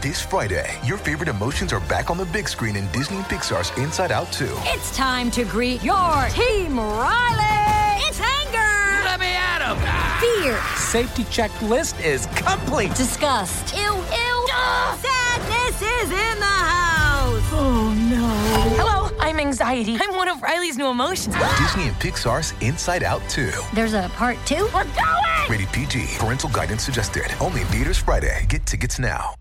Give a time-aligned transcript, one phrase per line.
[0.00, 3.76] This Friday, your favorite emotions are back on the big screen in Disney and Pixar's
[3.78, 4.48] Inside Out 2.
[4.60, 8.00] It's time to greet your Team Riley.
[8.08, 9.04] It's anger.
[9.04, 9.76] Let me at him.
[10.42, 10.58] Fear.
[10.76, 12.94] Safety checklist is complete.
[12.94, 13.76] Disgust.
[13.76, 14.48] Ew, ew.
[15.02, 17.42] Sadness is in the house.
[17.52, 18.26] Oh no.
[18.82, 19.98] Hello, I'm anxiety.
[20.00, 21.36] I'm one of Riley's new emotions.
[21.58, 23.50] Disney and Pixar's Inside Out 2.
[23.74, 24.66] There's a part two.
[24.72, 25.50] We're going!
[25.50, 26.06] Rated PG.
[26.18, 27.26] Parental guidance suggested.
[27.38, 28.46] Only in theaters Friday.
[28.48, 29.34] Get tickets now.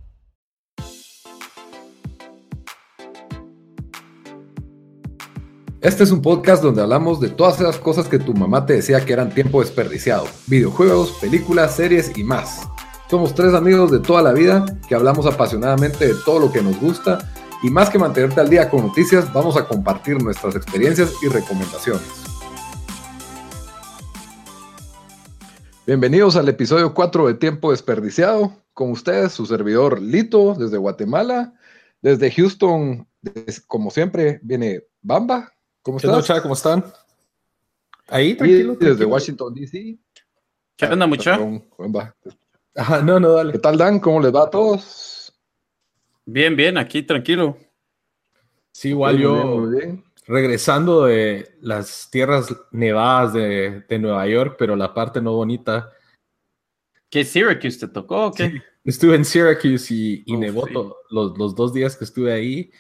[5.82, 9.06] Este es un podcast donde hablamos de todas esas cosas que tu mamá te decía
[9.06, 10.26] que eran tiempo desperdiciado.
[10.48, 12.68] Videojuegos, películas, series y más.
[13.10, 16.78] Somos tres amigos de toda la vida que hablamos apasionadamente de todo lo que nos
[16.82, 17.32] gusta
[17.64, 22.04] y más que mantenerte al día con noticias, vamos a compartir nuestras experiencias y recomendaciones.
[25.88, 28.52] Bienvenidos al episodio 4 de Tiempo Desperdiciado.
[28.74, 31.54] Con ustedes, su servidor Lito desde Guatemala.
[32.02, 33.08] Desde Houston,
[33.66, 35.54] como siempre, viene Bamba.
[35.82, 36.30] ¿Cómo ¿Qué estás?
[36.30, 36.84] onda, ¿Cómo están?
[38.08, 38.74] Ahí, tranquilo.
[38.74, 39.10] desde tranquilo.
[39.10, 39.98] Washington, D.C.
[40.76, 41.32] ¿Qué onda, mucho?
[41.32, 42.16] Perdón, Bamba.
[42.76, 43.60] Ajá, no, no, ¿Qué dale.
[43.60, 44.00] tal, Dan?
[44.00, 45.34] ¿Cómo les va a todos?
[46.26, 47.58] Bien, bien, aquí tranquilo.
[48.72, 50.04] Sí, igual Muy yo bien, muy bien.
[50.28, 55.92] regresando de las tierras nevadas de, de Nueva York, pero la parte no bonita.
[57.10, 58.62] ¿Qué Syracuse te tocó o qué?
[58.84, 60.74] Estuve en Syracuse y, y nevó sí.
[61.10, 62.72] los, los dos días que estuve ahí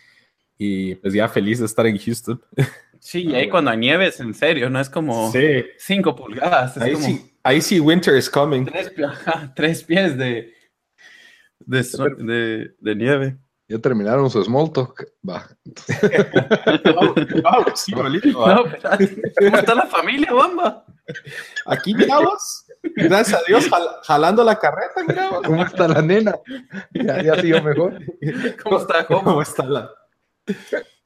[0.57, 2.41] y pues ya feliz de estar en Houston.
[2.99, 6.83] Sí, y ahí cuando hay nieves, en serio, no es como Sí, 5 pulgadas, es
[6.83, 8.65] ahí como sí, ahí sí winter is coming.
[8.65, 8.91] tres,
[9.55, 10.53] tres pies de,
[11.59, 13.37] de, su- de, de nieve.
[13.67, 15.05] Ya terminaron su small talk.
[15.27, 15.47] Va.
[17.43, 18.63] Wow, sí, bolito, No.
[18.63, 20.85] ¿Cómo está la familia, Bamba?
[21.65, 25.41] Aquí miramos, gracias a Dios, jal- jalando la carreta, miramos.
[25.43, 26.35] ¿Cómo está la nena?
[26.93, 27.99] Ya, ya siguió mejor.
[28.63, 29.91] ¿Cómo está, ¿Cómo está la?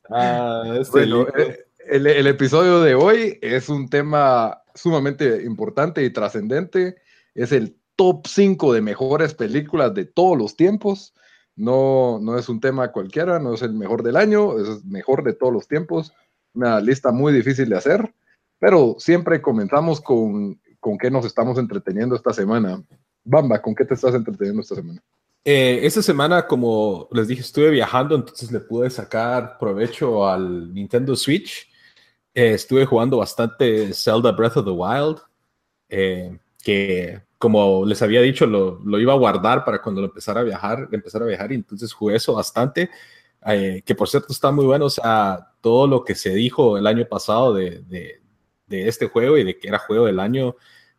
[0.10, 6.96] Ah, este Bueno, eh, el, episodio de hoy es un tema sumamente importante y trascendente.
[7.36, 11.14] Es el top 5 de mejores películas de todos los tiempos.
[11.56, 15.24] No, no es un tema cualquiera, no es el mejor del año, es el mejor
[15.24, 16.14] de todos los tiempos.
[16.54, 18.14] Una lista muy difícil de hacer,
[18.60, 22.84] pero siempre comenzamos con, con qué nos estamos entreteniendo esta semana.
[23.24, 25.02] Bamba, ¿con qué te estás entreteniendo esta semana?
[25.46, 31.16] Eh, esta semana, como les dije, estuve viajando, entonces le pude sacar provecho al Nintendo
[31.16, 31.70] Switch.
[32.34, 35.20] Eh, estuve jugando bastante Zelda Breath of the Wild,
[35.90, 40.40] eh, que como les había dicho, lo, lo iba a guardar para cuando lo empezara
[40.42, 42.90] a viajar, empezar a viajar, y entonces jugué eso bastante.
[43.46, 46.88] eh, que por cierto está muy bueno, o sea, todo lo que se dijo el
[46.88, 48.22] año pasado de, de,
[48.88, 50.56] este juego y de que era juego del año,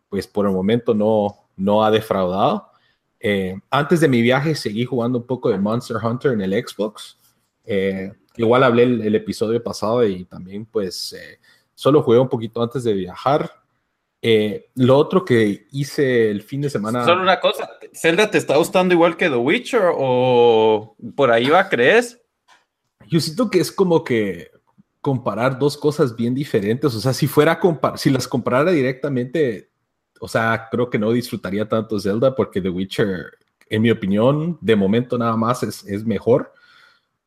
[0.08, 2.70] pues por el momento no, no ha defraudado.
[3.18, 7.18] Eh, antes de mi viaje seguí jugando un poco de Monster Hunter en el Xbox.
[8.36, 11.38] Igual hablé el, el episodio pasado y también pues eh,
[11.74, 13.50] solo jugué un poquito antes de viajar.
[14.26, 17.04] Eh, lo otro que hice el fin de semana...
[17.04, 21.68] Solo una cosa, ¿Zelda te está gustando igual que The Witcher o por ahí va,
[21.68, 22.18] crees?
[23.06, 24.50] Yo siento que es como que
[25.02, 26.94] comparar dos cosas bien diferentes.
[26.94, 29.68] O sea, si fuera compar si las comparara directamente,
[30.18, 33.32] o sea, creo que no disfrutaría tanto Zelda porque The Witcher,
[33.68, 36.54] en mi opinión, de momento nada más es, es mejor,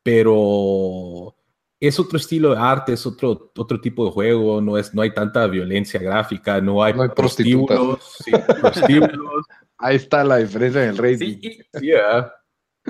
[0.02, 1.34] pero
[1.80, 5.12] es otro estilo de arte, es otro, otro tipo de juego, no, es, no hay
[5.14, 7.78] tanta violencia gráfica, no hay, No hay prostitutas.
[7.78, 9.44] prostíbulos, sí, prostíbulos.
[9.78, 11.38] Ahí está la diferencia en el rating.
[11.40, 11.40] Sí,
[11.80, 12.32] y, Yeah.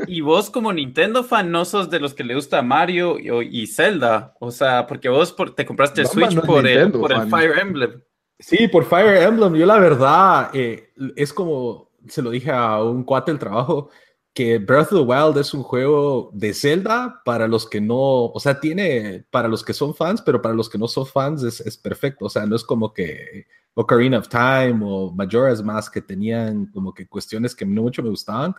[0.07, 3.67] y vos como Nintendo fan no sos de los que le gusta Mario y, y
[3.67, 7.13] Zelda, o sea, porque vos por- te compraste el Switch no por, el, Nintendo por
[7.13, 7.29] el.
[7.29, 8.03] Fire Emblem.
[8.39, 9.55] Sí, por Fire Emblem.
[9.57, 13.91] Yo la verdad, eh, es como se lo dije a un cuate del trabajo,
[14.35, 18.39] que Breath of the Wild es un juego de Zelda para los que no, o
[18.41, 21.61] sea, tiene para los que son fans, pero para los que no son fans es,
[21.61, 22.27] es perfecto.
[22.27, 26.95] O sea, no es como que Ocarina of Time o Majora's Mask que tenían como
[26.95, 28.55] que cuestiones que no mucho me gustaban.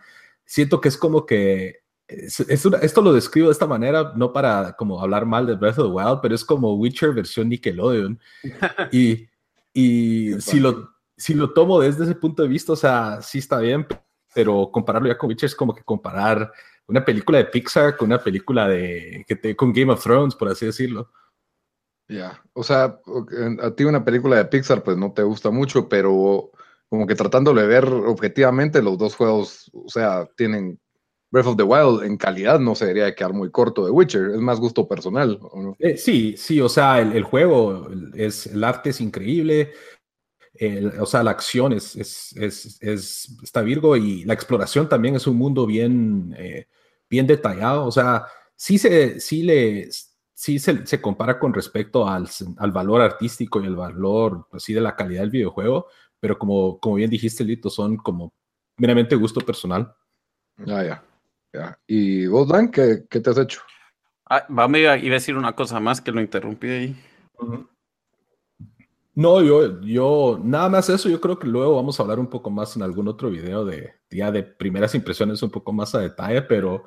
[0.45, 4.33] Siento que es como que es- es una- esto lo describo de esta manera, no
[4.33, 8.19] para como hablar mal de Breath of the Wild, pero es como Witcher versión Nickelodeon.
[8.91, 9.29] Y,
[9.73, 13.59] y si, lo, si lo tomo desde ese punto de vista, o sea, sí está
[13.59, 13.85] bien,
[14.33, 16.51] pero compararlo ya con Witcher es como que comparar
[16.87, 20.49] una película de Pixar con una película de, que te, con Game of Thrones, por
[20.49, 21.11] así decirlo.
[22.07, 22.99] Ya, o sea,
[23.61, 26.49] a ti una película de Pixar pues no te gusta mucho, pero
[26.89, 30.79] como que tratándolo de ver objetivamente, los dos juegos, o sea, tienen
[31.29, 34.39] Breath of the Wild en calidad no se debería quedar muy corto de Witcher, es
[34.39, 35.77] más gusto personal, ¿o no?
[35.77, 39.71] Eh, sí, sí, o sea, el, el juego, el- es, el arte es increíble,
[40.59, 45.15] el- o sea, la acción es, es, es, es- está virgo y la exploración también
[45.15, 46.67] es un mundo bien, eh,
[47.09, 47.85] bien detallado.
[47.85, 48.25] O sea,
[48.55, 49.89] sí se, sí le,
[50.33, 52.27] sí se, se compara con respecto al,
[52.57, 55.87] al, valor artístico y el valor así de la calidad del videojuego,
[56.19, 58.33] pero como, como bien dijiste, Lito, son como
[58.77, 59.93] meramente gusto personal.
[60.67, 61.03] Ah, ya,
[61.53, 61.79] ya.
[61.87, 63.61] ¿Y vos, Dan, qué, qué te has hecho?
[64.29, 66.95] Ah, va, me iba a decir una cosa más que lo interrumpí ahí.
[69.19, 72.49] No, yo, yo, nada más eso, yo creo que luego vamos a hablar un poco
[72.49, 76.41] más en algún otro video de, ya de primeras impresiones un poco más a detalle,
[76.43, 76.85] pero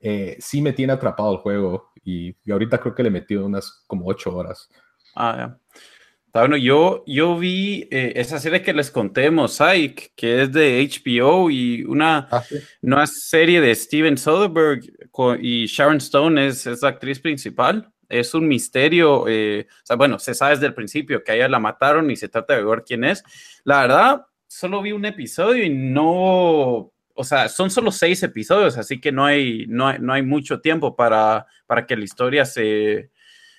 [0.00, 3.84] eh, sí me tiene atrapado el juego y, y, ahorita creo que le metido unas
[3.86, 4.66] como ocho horas.
[5.14, 5.58] Ah, ya.
[6.32, 11.50] Bueno, yo, yo vi eh, esa serie que les conté, Mosaic, que es de HBO
[11.50, 12.56] y una Ah, sí.
[13.06, 17.92] serie de Steven Soderbergh co- y Sharon Stone es, es la actriz principal.
[18.08, 21.48] Es un misterio, eh, o sea, bueno, se sabe desde el principio que a ella
[21.48, 23.24] la mataron y se trata de ver quién es.
[23.64, 29.00] La verdad, solo vi un episodio y no, o sea, son solo seis episodios, así
[29.00, 33.10] que no hay, no hay, no hay mucho tiempo para, para que la historia se,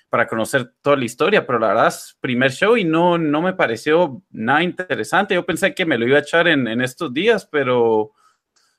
[0.08, 3.54] para conocer toda la historia, pero la verdad es primer show y no, no me
[3.54, 5.34] pareció nada interesante.
[5.34, 8.12] Yo pensé que me lo iba a echar en estos días, pero,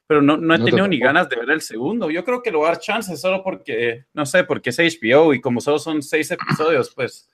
[0.07, 2.09] pero no, no he No te tenido ni ganas de ver el segundo.
[2.09, 5.33] Yo creo que lo voy a dar chance solo porque, no sé, porque es HBO
[5.33, 7.29] y como solo son seis episodios, pues.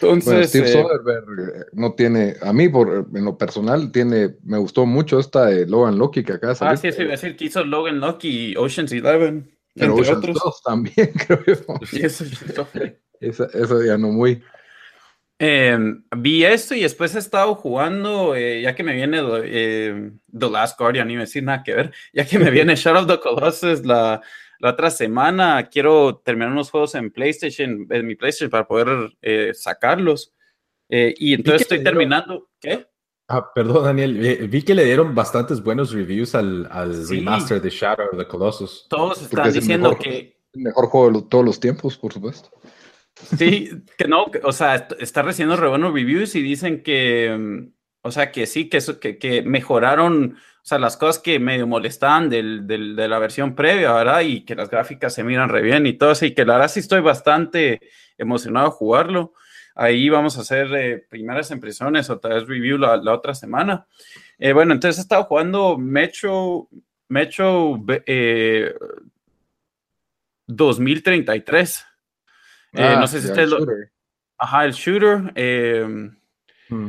[0.00, 4.34] Bueno, Entonces, Steve eh, Soderbergh eh, no tiene, a mí por, en lo personal tiene,
[4.42, 7.12] me gustó mucho esta de Logan Loki que acaba de ah, sí, sí, iba a
[7.12, 10.42] decir que hizo Logan Lucky y Ocean's Eleven, pero entre Ocean's otros.
[10.44, 11.54] 2 también, creo yo.
[11.86, 12.24] Sí, eso-
[13.20, 14.42] esa ya no muy.
[15.38, 15.76] Eh,
[16.16, 20.78] vi esto y después he estado jugando, eh, ya que me viene eh, The Last
[20.78, 23.84] Guardian, ni me decir nada que ver, ya que me viene Shadow of the Colossus
[23.84, 24.22] la,
[24.60, 29.50] la otra semana, quiero terminar unos juegos en PlayStation, en mi PlayStation para poder eh,
[29.54, 30.32] sacarlos.
[30.88, 32.86] Eh, y entonces estoy dieron- terminando, ¿qué?
[33.26, 37.16] Ah, perdón, Daniel, vi que le dieron bastantes buenos reviews al, al Sí.
[37.16, 38.86] remaster de Shadow of the Colossus.
[38.88, 40.04] Todos están es diciendo mejor.
[40.04, 42.50] que, El mejor juego de todos los tiempos, por supuesto.
[43.16, 47.72] Sí, que no, o sea, est- está recibiendo re buenos reviews y dicen que, mm,
[48.02, 52.28] o sea, que sí, que, que, que mejoraron, o sea, las cosas que medio molestaban
[52.28, 54.20] del, del- de la versión previa, ¿verdad?
[54.22, 56.68] Y que las gráficas se miran re bien y todo eso, y que la verdad
[56.68, 57.80] sí estoy bastante
[58.18, 59.32] emocionado a jugarlo.
[59.76, 63.86] Ahí vamos a hacer eh, primeras impresiones, otra vez review la, la otra semana.
[64.38, 66.68] Eh, bueno, entonces he estado jugando Metro,
[67.08, 68.74] Metro eh,
[70.46, 71.84] 2033.
[72.74, 73.92] Eh, Ah, no sé si ustedes lo, shooter.
[74.38, 75.32] Ajá, el shooter.
[75.36, 76.10] eh,
[76.68, 76.88] Hmm.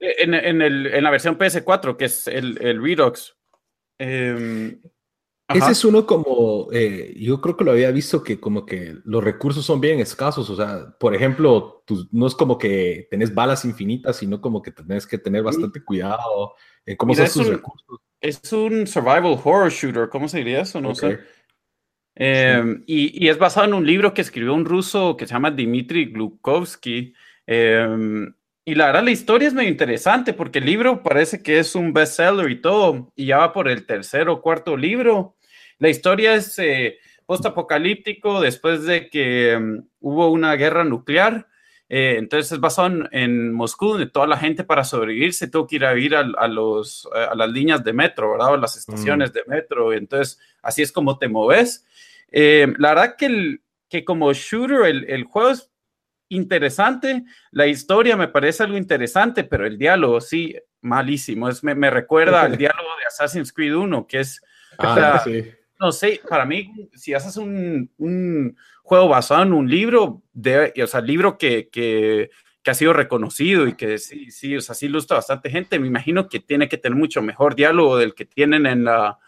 [0.00, 3.36] en, en el- en la versión PS4, que es el, el Redux.
[3.98, 4.78] Eh,
[5.46, 5.58] ajá.
[5.58, 9.22] Ese es uno como, eh, yo creo que lo había visto que como que los
[9.22, 13.64] recursos son bien escasos, o sea, por ejemplo, tú- no es como que tenés balas
[13.64, 16.54] infinitas, sino como que tenés que tener bastante cuidado
[16.86, 18.00] en cómo Mira, usas tus recursos.
[18.20, 20.80] Es un survival horror shooter, ¿cómo se diría eso?
[20.80, 21.20] No sé.
[22.14, 26.06] Eh, y, es basado en un libro que escribió un ruso que se llama Dmitry
[26.06, 27.14] Glukovsky.
[27.46, 27.86] Eh,
[28.64, 31.92] y la verdad, la historia es medio interesante porque el libro parece que es un
[31.92, 35.36] bestseller y todo, y ya va por el tercer o cuarto libro.
[35.78, 41.48] La historia es eh, post-apocalíptico después de que mm, hubo una guerra nuclear.
[41.94, 45.66] Eh, entonces es basado en, en Moscú, donde toda la gente para sobrevivir se tuvo
[45.66, 48.54] que ir a vivir a, a los, a las líneas de metro, ¿verdad?
[48.54, 49.92] O las estaciones de metro.
[49.92, 51.84] Entonces, así es como te moves.
[52.30, 55.70] Eh, la verdad que, el, que como shooter el, el juego es
[56.30, 61.50] interesante, la historia me parece algo interesante, pero el diálogo sí, malísimo.
[61.50, 64.40] Es, me, me recuerda al diálogo de Assassin's Creed 1, que es,
[64.78, 65.50] Ah, o sea, sí.
[65.82, 70.86] No sé, para mí, si haces un, un juego basado en un libro, debe, o
[70.86, 72.30] sea, libro que, que,
[72.62, 75.88] que ha sido reconocido y que sí, sí, o sea, sí gusta bastante gente, me
[75.88, 79.18] imagino que tiene que tener mucho mejor diálogo del que tienen en la,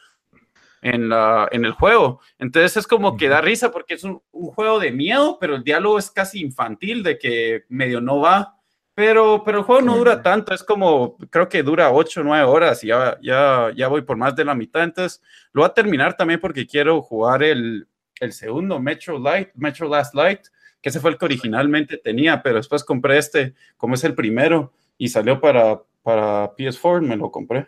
[0.80, 2.20] en, la, en el juego.
[2.38, 5.64] Entonces es como que da risa porque es un, un, juego de miedo, pero el
[5.64, 8.60] diálogo es casi infantil, de que medio no va.
[8.94, 12.44] Pero, pero el juego no dura tanto, es como, creo que dura 8 o 9
[12.44, 14.84] horas y ya, ya, ya voy por más de la mitad.
[14.84, 15.20] Entonces
[15.52, 17.88] lo voy a terminar también porque quiero jugar el,
[18.20, 20.40] el segundo, Metro Light, Metro Last Light,
[20.80, 24.72] que ese fue el que originalmente tenía, pero después compré este, como es el primero,
[24.98, 27.66] y salió para, para PS4, me lo compré.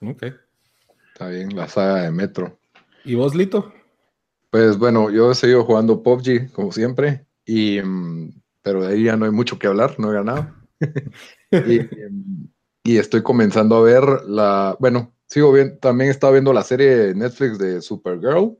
[0.00, 0.24] Ok.
[1.12, 2.58] Está bien, la saga de Metro.
[3.04, 3.72] ¿Y vos, Lito?
[4.50, 8.30] Pues bueno, yo he seguido jugando PUBG, como siempre, y, mm,
[8.66, 10.52] pero de ahí ya no hay mucho que hablar, no he ganado.
[12.84, 17.14] y, estoy comenzando a ver la, bueno, sigo bien, también he estado viendo la serie
[17.14, 18.58] Netflix de Supergirl,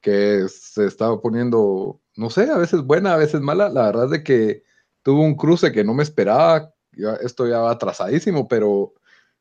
[0.00, 3.68] que se estaba poniendo, no sé, a veces buena, a veces mala.
[3.68, 4.62] La verdad de que
[5.02, 6.72] tuvo un cruce que no me esperaba,
[7.20, 8.94] esto ya va atrasadísimo, pero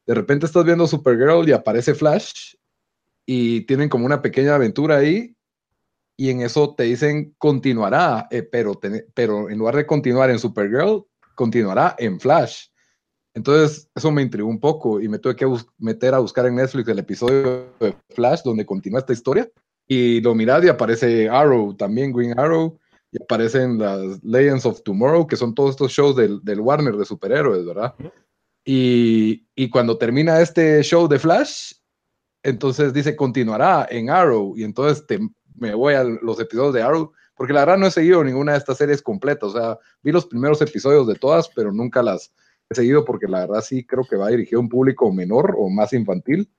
[0.05, 2.55] de repente estás viendo Supergirl y aparece Flash
[3.25, 5.36] y tienen como una pequeña aventura ahí
[6.17, 8.79] y en eso te dicen continuará, eh, pero,
[9.13, 11.05] pero en lugar de continuar en Supergirl,
[11.35, 12.65] continuará en Flash.
[13.35, 15.45] Entonces, eso me intrigó un poco y me tuve que
[15.77, 19.47] meter a buscar en Netflix el episodio de Flash donde continúa esta historia.
[19.87, 22.79] Y lo mirad y aparece Arrow, también Green Arrow,
[23.11, 27.05] y aparecen las Legends of Tomorrow, que son todos estos shows del, del Warner de
[27.05, 27.93] superhéroes, ¿verdad?
[28.65, 31.73] Y, y, cuando termina este show de Flash,
[32.43, 35.19] entonces dice continuará en Arrow, y entonces te,
[35.57, 38.57] me voy a los episodios de Arrow, porque la verdad no he seguido ninguna de
[38.59, 42.31] estas series completas, o sea, vi los primeros episodios de todas, pero nunca las
[42.69, 45.69] he seguido porque la verdad sí creo que va dirigido a un público menor o
[45.69, 46.49] más infantil.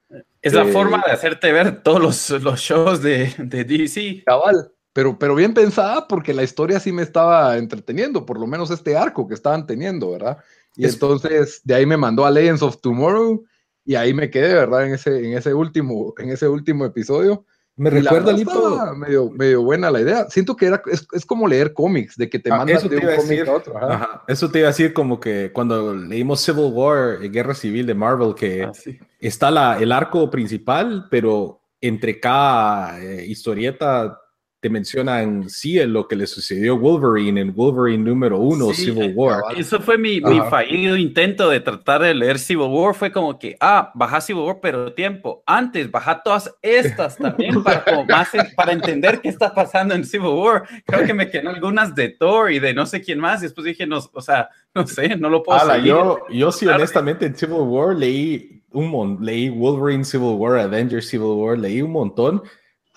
[0.40, 2.00] Es la eh, forma de hacerte ver todos
[2.30, 4.22] los, los shows de, de, DC.
[4.24, 8.70] Cabal, pero, pero bien pensada porque la historia sí me estaba entreteniendo, por lo menos
[8.70, 10.38] este arco que estaban teniendo, ¿verdad?
[10.76, 13.44] Y entonces de ahí me mandó a Legends of Tomorrow
[13.84, 14.86] y ahí me quedé, ¿verdad?
[14.86, 17.44] En ese, en ese, último, en ese último episodio.
[17.78, 18.94] Me recuerda, Lito.
[18.96, 20.26] Medio, medio buena la idea.
[20.28, 23.16] Siento que era, es, es como leer cómics, de que te ah, mandas de un
[23.16, 23.78] cómic a otro.
[23.78, 24.24] Ajá.
[24.26, 27.94] Eso te iba a decir como que cuando leímos Civil War, eh, Guerra Civil de
[27.94, 28.72] Marvel, que ah,
[29.20, 34.20] está la, el arco principal, pero entre cada eh, historieta
[34.68, 39.14] te mencionan sí en lo que le sucedió a Wolverine en Wolverine número uno, Civil
[39.16, 39.40] War.
[39.56, 42.94] Eso fue mi, mi, fallido intento de tratar de leer Civil War.
[42.94, 45.42] Fue como que, ah, baja Civil War, pero tiempo.
[45.46, 50.64] Antes, baja todas estas también para, más, para entender qué está pasando en Civil War.
[50.84, 53.40] Creo que me quedan algunas de Thor y de no sé quién más.
[53.40, 55.86] Y después dije, no, o sea, no sé, no lo puedo seguir.
[55.86, 59.24] Yo, yo sí, honestamente, en Civil War leí un montón.
[59.24, 62.42] Leí Wolverine Civil War, Avengers Civil War, leí un montón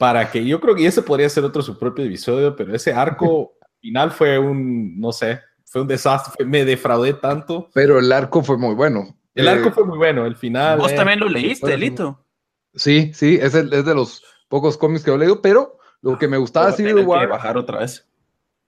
[0.02, 3.54] para que yo creo que ese podría ser otro su propio episodio, pero ese arco
[3.80, 7.70] final fue un, no sé, fue un desastre, me defraudé tanto.
[7.72, 9.16] Pero el arco fue muy bueno.
[9.36, 10.80] El arco eh, fue muy bueno, el final.
[10.80, 12.26] Vos también lo leíste, Lito.
[12.74, 16.38] Sí, sí, es, es de los pocos cómics que he leído, pero lo que me
[16.38, 17.30] gustaba de Civil War.
[17.30, 18.10] bajar otra vez.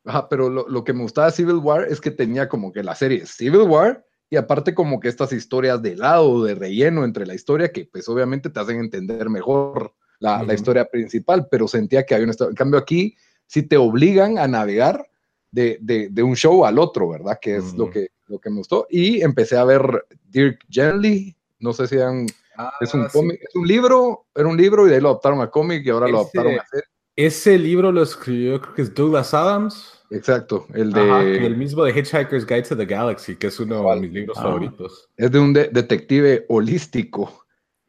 [0.05, 2.83] Ajá, pero lo, lo, que me gustaba de Civil War es que tenía como que
[2.83, 7.25] la serie Civil War y aparte como que estas historias de lado, de relleno entre
[7.25, 12.15] la historia que pues obviamente te hacen entender mejor la, historia principal, pero sentía que
[12.15, 13.15] había un En cambio aquí,
[13.45, 15.05] si te obligan a navegar
[15.51, 17.37] de, de, un show al otro, ¿verdad?
[17.41, 18.87] Que es lo, que, lo que me gustó.
[18.89, 22.27] Y empecé a ver Dirk Gently, no sé si es, un
[22.57, 22.71] ah,
[23.11, 25.89] cómic, es un libro, era un libro y de ahí lo adaptaron a cómic y
[25.89, 26.85] ahora lo adaptaron a serie.
[27.15, 29.99] Ese libro lo escribió, creo que es Douglas Adams.
[30.09, 31.45] Exacto, el de...
[31.45, 35.09] el mismo de Hitchhiker's Guide to the Galaxy, que es uno de mis libros favoritos.
[35.17, 37.42] Es de un detective holístico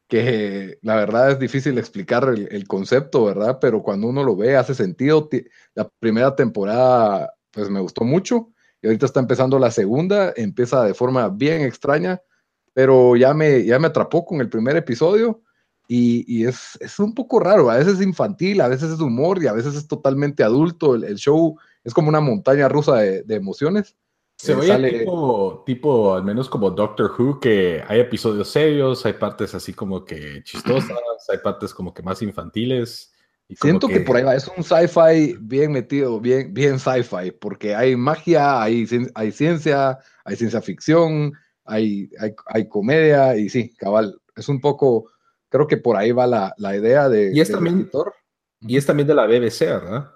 [0.07, 3.57] que la verdad es difícil explicar el, concepto, ¿verdad?
[3.59, 5.29] Pero cuando uno lo ve hace sentido.
[5.73, 10.93] La primera temporada, pues me gustó mucho y ahorita está empezando la segunda, empieza de
[10.93, 12.21] forma bien extraña,
[12.73, 15.41] pero ya me, ya me atrapó con el primer episodio
[15.87, 19.47] y, es, es, un poco raro, a veces es infantil, a veces es humor y
[19.47, 20.95] a veces es totalmente adulto.
[20.95, 23.95] El, show es como una montaña rusa de emociones
[24.37, 29.55] se eh, tipo, tipo, al menos como Doctor Who, que hay episodios serios, hay partes
[29.55, 30.91] así como que chistosas,
[31.29, 33.13] hay partes como que más infantiles.
[33.49, 34.01] Siento que...
[34.01, 38.85] por ahí va, es un sci-fi bien metido, bien, bien sci-fi, porque hay magia, hay,
[39.13, 42.09] hay ciencia, hay ciencia ficción, hay,
[42.47, 45.11] hay, comedia, y sí, cabal, es un poco,
[45.47, 47.31] creo que por ahí va la, la idea de...
[47.33, 47.89] Y es, también,
[48.61, 50.11] y es también de la BBC, ¿verdad?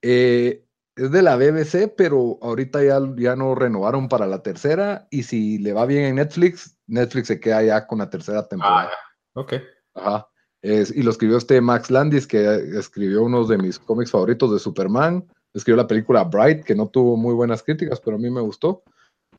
[0.00, 0.64] Eh,
[0.98, 5.06] es de la BBC, pero ahorita ya, ya no renovaron para la tercera.
[5.10, 8.90] Y si le va bien en Netflix, Netflix se queda ya con la tercera temporada.
[8.92, 9.54] Ah, ok.
[9.94, 10.28] Ajá.
[10.62, 12.44] y lo escribió este Max Landis, que
[12.78, 15.26] escribió uno de mis cómics favoritos de Superman.
[15.54, 18.82] Escribió la película Bright, que no tuvo muy buenas críticas, pero a mí me gustó.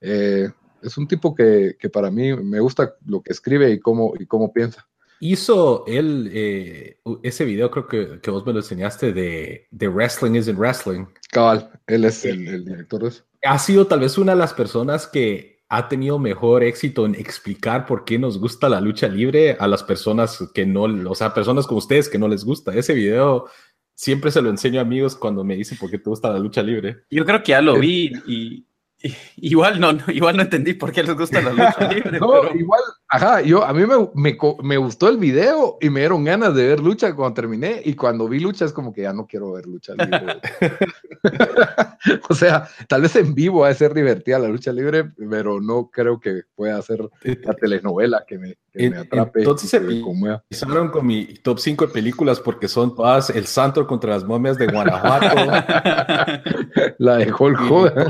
[0.01, 0.49] Eh,
[0.81, 4.25] es un tipo que, que, para mí me gusta lo que escribe y cómo, y
[4.25, 4.87] cómo piensa
[5.19, 10.35] hizo él eh, ese video, creo que, que, vos me lo enseñaste, de, de Wrestling
[10.35, 11.05] isn't Wrestling.
[11.31, 13.23] Cabal, él es el, el, director de eso.
[13.43, 17.85] Ha sido tal vez una de las personas que ha tenido mejor éxito en explicar
[17.85, 21.67] por qué nos gusta la lucha libre a las personas que no, o sea, personas
[21.67, 22.73] como ustedes que no les gusta.
[22.73, 23.45] Ese video
[23.93, 26.63] siempre se lo enseño a amigos cuando me dicen por qué te gusta la lucha
[26.63, 27.03] libre.
[27.11, 28.65] Yo creo que ya lo vi y
[29.37, 32.19] Igual no, igual no entendí por qué les gusta la lucha libre.
[32.19, 36.23] no, igual, ajá, yo, a mí me, me, me, gustó el video y me dieron
[36.23, 39.25] ganas de ver lucha cuando terminé y cuando vi lucha es como que ya no
[39.25, 40.39] quiero ver lucha libre.
[42.29, 45.89] o sea, tal vez en vivo va a ser divertida la lucha libre, pero no
[45.91, 49.39] creo que pueda ser la telenovela que me, que me atrape.
[49.39, 54.23] Entonces empezaron con mi top 5 de películas porque son todas El Santo contra las
[54.23, 55.35] momias de Guanajuato.
[56.99, 58.07] la de Hulk Hogan.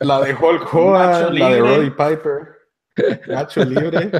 [0.00, 2.61] La de Hulk Hogan, la de Roddy Piper.
[3.28, 4.10] Nacho libre.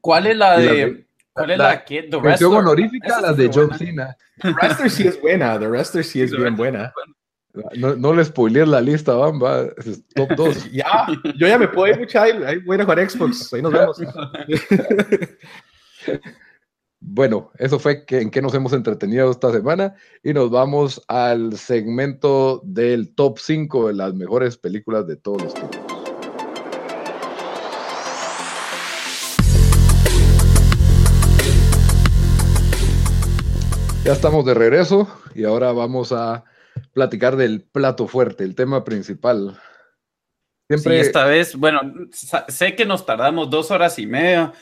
[0.00, 2.02] ¿Cuál es la de, ¿Cuál es La la, que?
[2.02, 2.50] The Mención Wrestler.
[2.50, 3.78] honorífica Esa a las sí de John.
[3.78, 4.16] Cena.
[4.42, 6.92] The Wrestler sí es buena, The Wrestler sí es bien buena.
[7.76, 9.66] No, no le spoilees la lista, va.
[9.76, 10.70] Es top 2.
[10.72, 13.72] Ya, yo ya me puedo ir mucha, ahí, ahí voy a jugar Xbox, ahí nos
[13.72, 14.00] vemos.
[17.00, 21.56] Bueno, eso fue que, en qué nos hemos entretenido esta semana y nos vamos al
[21.56, 25.87] segmento del top 5 de las mejores películas de todos los tiempos.
[34.08, 36.42] Ya estamos de regreso y ahora vamos a
[36.94, 39.60] platicar del plato fuerte, el tema principal.
[40.66, 41.82] Siempre Sí, esta vez, bueno,
[42.48, 44.54] sé que nos tardamos dos horas y media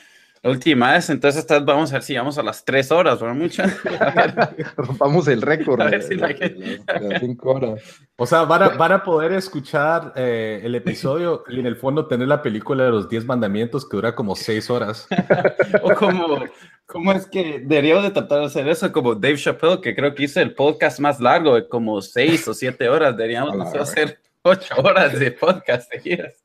[0.43, 3.19] la última vez, entonces esta vez vamos a ver si vamos a las tres horas,
[3.19, 3.35] ¿verdad?
[3.35, 3.65] Mucha.
[4.77, 7.81] rompamos el récord A ver si la gente- las 5 horas.
[8.15, 12.07] O sea, van a, van a poder escuchar eh, el episodio y en el fondo
[12.07, 15.07] tener la película de los 10 mandamientos que dura como 6 horas.
[15.83, 16.45] O como,
[16.85, 18.91] ¿cómo es que deberíamos de tratar de hacer eso?
[18.91, 22.53] Como Dave Chappelle, que creo que hizo el podcast más largo de como seis o
[22.53, 23.15] siete horas.
[23.15, 26.43] Deberíamos hacer ocho horas de podcast seguidas.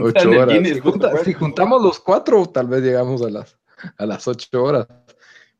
[0.00, 0.58] Ocho horas.
[0.66, 3.58] Si, junta- juntamos los cuatro, tal vez llegamos a las,
[3.98, 4.86] a las ocho horas.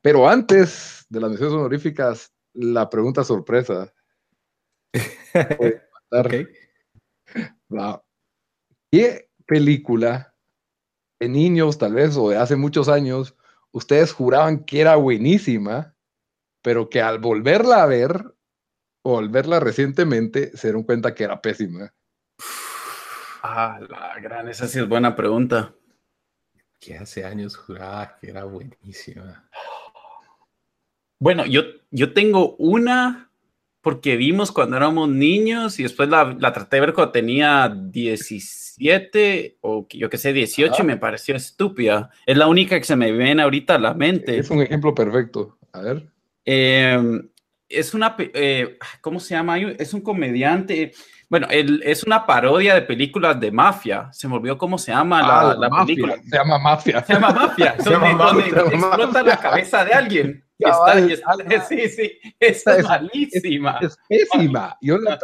[0.01, 3.93] Pero antes de las menciones honoríficas, la pregunta sorpresa.
[8.91, 10.35] ¿Qué película
[11.19, 13.35] de niños, tal vez, o de hace muchos años,
[13.73, 15.95] ustedes juraban que era buenísima,
[16.63, 18.35] pero que al volverla a ver,
[19.07, 21.95] o volverla recientemente, se dieron cuenta que era pésima?
[23.41, 25.77] Ah, la gran, esa sí es buena pregunta.
[26.81, 29.49] Que hace años juraba que era buenísima.
[31.21, 33.31] Bueno, yo, yo tengo una
[33.81, 39.59] porque vimos cuando éramos niños y después la, la traté de ver cuando tenía 17
[39.61, 40.83] o yo que sé, 18 Ajá.
[40.83, 42.11] y me pareció estúpida.
[42.27, 44.37] Es la única que se me viene ahorita a la mente.
[44.37, 45.57] Es un ejemplo perfecto.
[45.71, 46.09] A ver.
[46.45, 46.99] Eh,
[47.69, 49.59] es una, eh, ¿cómo se llama?
[49.59, 50.93] Es un comediante.
[51.29, 54.09] Bueno, él, es una parodia de películas de mafia.
[54.13, 56.17] Se me olvidó cómo se llama la, Ah, la Mafia, película.
[56.23, 57.05] Se llama Mafia.
[57.05, 57.75] Se llama Mafia.
[57.81, 59.23] Se llama donde, Mafia, donde se llama explota Mafia.
[59.35, 60.43] la cabeza de alguien.
[60.59, 62.13] Está- está- sí, sí.
[62.41, 63.79] Esa es Es- malísima.
[63.83, 64.77] Es pésima.
[64.81, 65.19] Yo la,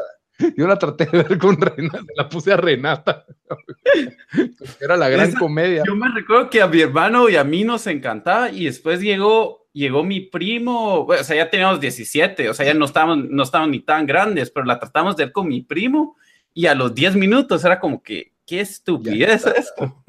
[0.56, 3.24] yo la traté de ver con Renata, la puse a Renata.
[4.80, 5.84] Era la gran Esa- comedia.
[5.86, 9.61] Yo me recuerdo que a mi hermano y a mí nos encantaba y después llegó,
[9.72, 13.42] llegó mi primo, bueno, o sea, ya teníamos 17, o sea, ya no estábamos, no
[13.42, 16.16] estábamos ni tan grandes, pero la tratamos de ver con mi primo
[16.54, 20.02] y a los 10 minutos era como que, qué estupidez es esto.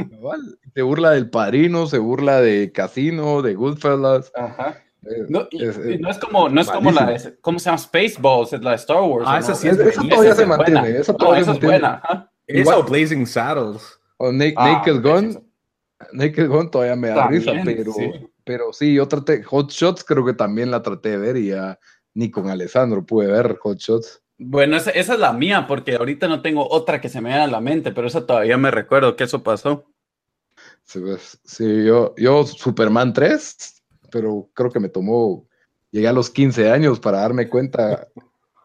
[0.74, 4.32] Se burla del padrino, se burla de Casino, de Goodfellas.
[4.36, 4.80] Ajá.
[5.06, 7.66] Eh, No, y, es- y no es como, no es como la, de- ¿cómo se
[7.66, 7.78] llama?
[7.78, 9.26] Spaceballs, es la de Star Wars.
[9.28, 9.56] Ah, ¿o esa no?
[9.56, 10.58] sí es esa todavía se es buena.
[10.58, 10.98] mantiene.
[10.98, 11.80] Esa No, todavía esa se es mantiene.
[11.80, 12.32] buena.
[12.48, 14.00] Esa o Blazing Saddles.
[14.18, 15.44] O Na- Ah, Naked Gun.
[16.14, 18.12] Naked Gun todavía me da risa, También, pero sí.
[18.44, 19.44] Pero sí, yo traté.
[19.44, 21.80] Hot Shots creo que también la traté de ver y ya
[22.14, 24.22] ni con Alessandro pude ver Hot Shots.
[24.38, 27.44] Bueno, esa, esa es la mía, porque ahorita no tengo otra que se me viene
[27.44, 29.86] a la mente, pero esa todavía me recuerdo que eso pasó.
[30.84, 35.48] Sí, pues, sí, yo, yo Superman 3, pero creo que me tomó,
[35.92, 38.08] llegué a los 15 años para darme cuenta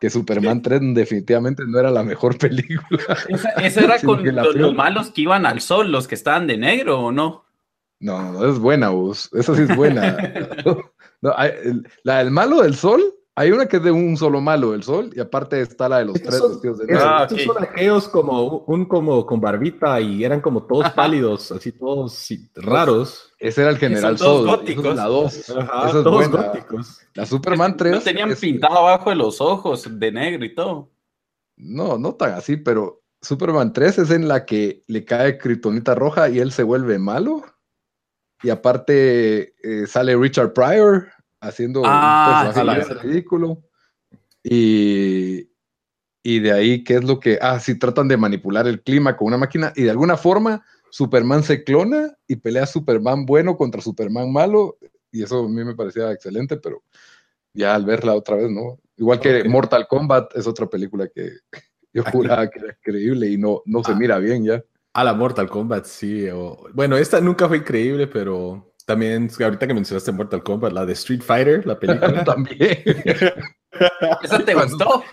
[0.01, 3.03] que Superman 3 definitivamente no era la mejor película.
[3.29, 6.57] Esa, esa era con los, los malos que iban al sol, los que estaban de
[6.57, 7.45] negro, ¿o no?
[8.01, 9.29] No, no, es buena, vos.
[9.33, 10.17] Esa sí es buena.
[11.21, 13.03] No, hay- el- la del malo del sol,
[13.35, 16.05] hay una que es de un solo malo del sol y aparte está la de
[16.05, 17.03] los tres vestidos de negro.
[17.05, 17.55] Ah, estos ok.
[17.55, 20.95] son aquellos como un como con barbita y eran como todos Ajá.
[20.95, 23.33] pálidos, así todos raros.
[23.41, 24.85] Ese era el general Son todos góticos.
[24.85, 25.51] esa es la 2.
[25.59, 26.47] Ajá, Esa es todos buena.
[26.47, 27.01] góticos.
[27.15, 27.93] La Superman 3.
[27.95, 30.93] No tenían es- pintado abajo de los ojos de negro y todo.
[31.57, 36.29] No, no tan así, pero Superman 3 es en la que le cae Kryptonita roja
[36.29, 37.43] y él se vuelve malo.
[38.43, 41.09] Y aparte eh, sale Richard Pryor
[41.41, 42.95] haciendo Ah, un personaje sí.
[42.95, 43.63] ridículo.
[44.43, 45.51] Y,
[46.23, 47.39] y de ahí, ¿qué es lo que?
[47.41, 51.43] Ah, sí, tratan de manipular el clima con una máquina y de alguna forma Superman
[51.43, 54.79] se clona y pelea Superman bueno contra Superman malo.
[55.11, 56.83] Y eso a mí me parecía excelente, pero
[57.55, 58.79] ya al verla otra vez, ¿no?
[58.97, 59.45] Igual que.
[59.45, 61.31] Mortal Kombat es otra película que
[61.93, 63.97] yo juraba que era increíble y no, no se Ah.
[63.97, 64.63] mira bien ya.
[64.99, 66.29] A la Mortal Kombat, sí.
[66.29, 70.93] o- Bueno, esta nunca fue increíble, pero también ahorita que mencionaste Mortal Kombat, la de
[70.95, 72.25] Street Fighter, la película.
[72.25, 72.83] También.
[74.23, 75.05] ¿Esa te gustó?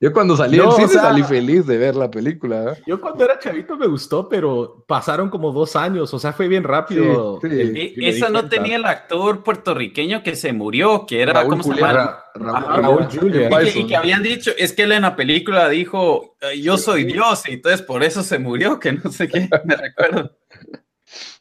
[0.00, 2.72] Yo cuando salí No, del o cine sea- salí feliz de ver la película.
[2.72, 2.82] ¿eh?
[2.86, 6.62] Yo cuando era chavito me gustó, pero pasaron como dos años, o sea, fue bien
[6.62, 7.40] rápido.
[7.42, 7.60] Sí, sí.
[7.60, 8.50] el- E- esa no cuenta.
[8.56, 11.92] tenía el actor puertorriqueño que se murió, que era, Raúl ¿cómo se llama?
[11.92, 13.08] Ra- Raúl.
[13.10, 13.82] Y que, Bison.
[13.82, 17.48] y que habían dicho, es que él en la película dijo, "Eh, yo soy Dios,
[17.48, 20.30] y entonces por eso se murió, que no sé qué, me recuerdo.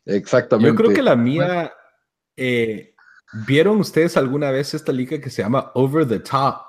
[0.05, 0.69] Exactamente.
[0.71, 1.73] Yo creo que la mía,
[2.35, 2.93] eh,
[3.45, 6.61] ¿Vieron ustedes alguna vez esta liga que se llama Over the Top?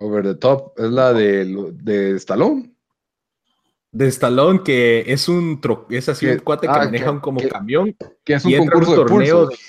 [0.00, 2.72] Over the Top es la de, de Stallone.
[3.92, 7.10] De Stallone, que es un tro- es así Que- un cuate que ah, maneja que-
[7.10, 9.60] un como que- camión Que es y un entra un concurso de torneo pulsos.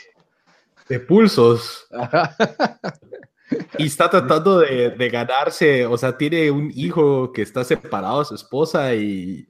[0.88, 1.88] de, de pulsos
[3.78, 8.26] y está tratando de, de ganarse, o sea, tiene un hijo que está separado de
[8.26, 9.48] su esposa y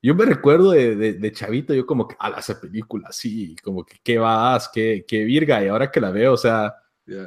[0.00, 3.84] yo me recuerdo de, de- de chavito, yo como que, a esa película, sí, como
[3.84, 6.72] que qué vas, qué, qué virga, y ahora que la veo, o sea,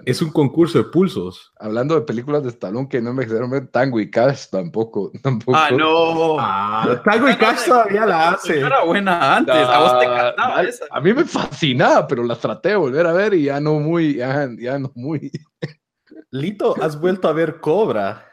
[0.06, 1.54] Es un concurso de pulsos.
[1.60, 5.12] Hablando de películas de Stallone que no me quedaron ver, Tango y Cash tampoco.
[5.24, 5.58] tampoco.
[5.58, 6.36] Ah, no.
[6.40, 8.60] Ah, Tango y Cash todavía la hace.
[8.60, 9.56] Era buena antes.
[9.56, 10.86] a vos te Ah, encantaba esa.
[10.92, 14.16] A mí me fascinaba, pero las traté de volver a ver y ya no muy,
[14.16, 15.32] ya, ya no muy.
[16.30, 18.28] Lito, has vuelto a ver Cobra.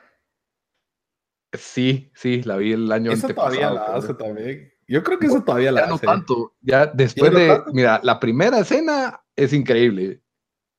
[1.57, 4.71] Sí, sí, la vi el año Eso todavía la hace también.
[4.87, 6.07] Yo creo que eso todavía la Ya no hace.
[6.07, 6.55] tanto.
[6.61, 7.71] Ya después no de, tanto.
[7.73, 10.23] mira, la primera escena es increíble.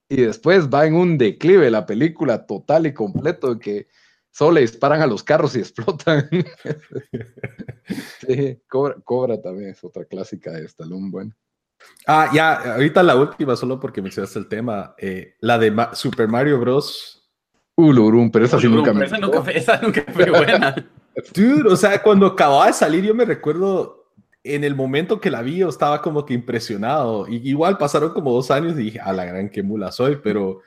[0.09, 3.87] Y después va en un declive la película total y completo de que
[4.31, 6.27] solo le disparan a los carros y explotan.
[8.25, 11.31] sí, Cobra, Cobra también es otra clásica de Stallone, bueno.
[12.07, 14.95] Ah, ya, ahorita la última, solo porque mencionaste el tema.
[14.97, 17.15] eh, la de Ma- Super Mario Bros.
[17.75, 20.75] Ulurum, pero esa sí nunca me esa, nunca fue, esa nunca fue buena.
[21.33, 23.98] Dude, o sea, cuando acababa de salir, yo me recuerdo
[24.43, 27.27] en el momento que la vi, yo estaba como que impresionado.
[27.27, 30.61] Y igual pasaron como dos años y dije, a la gran que mula soy, pero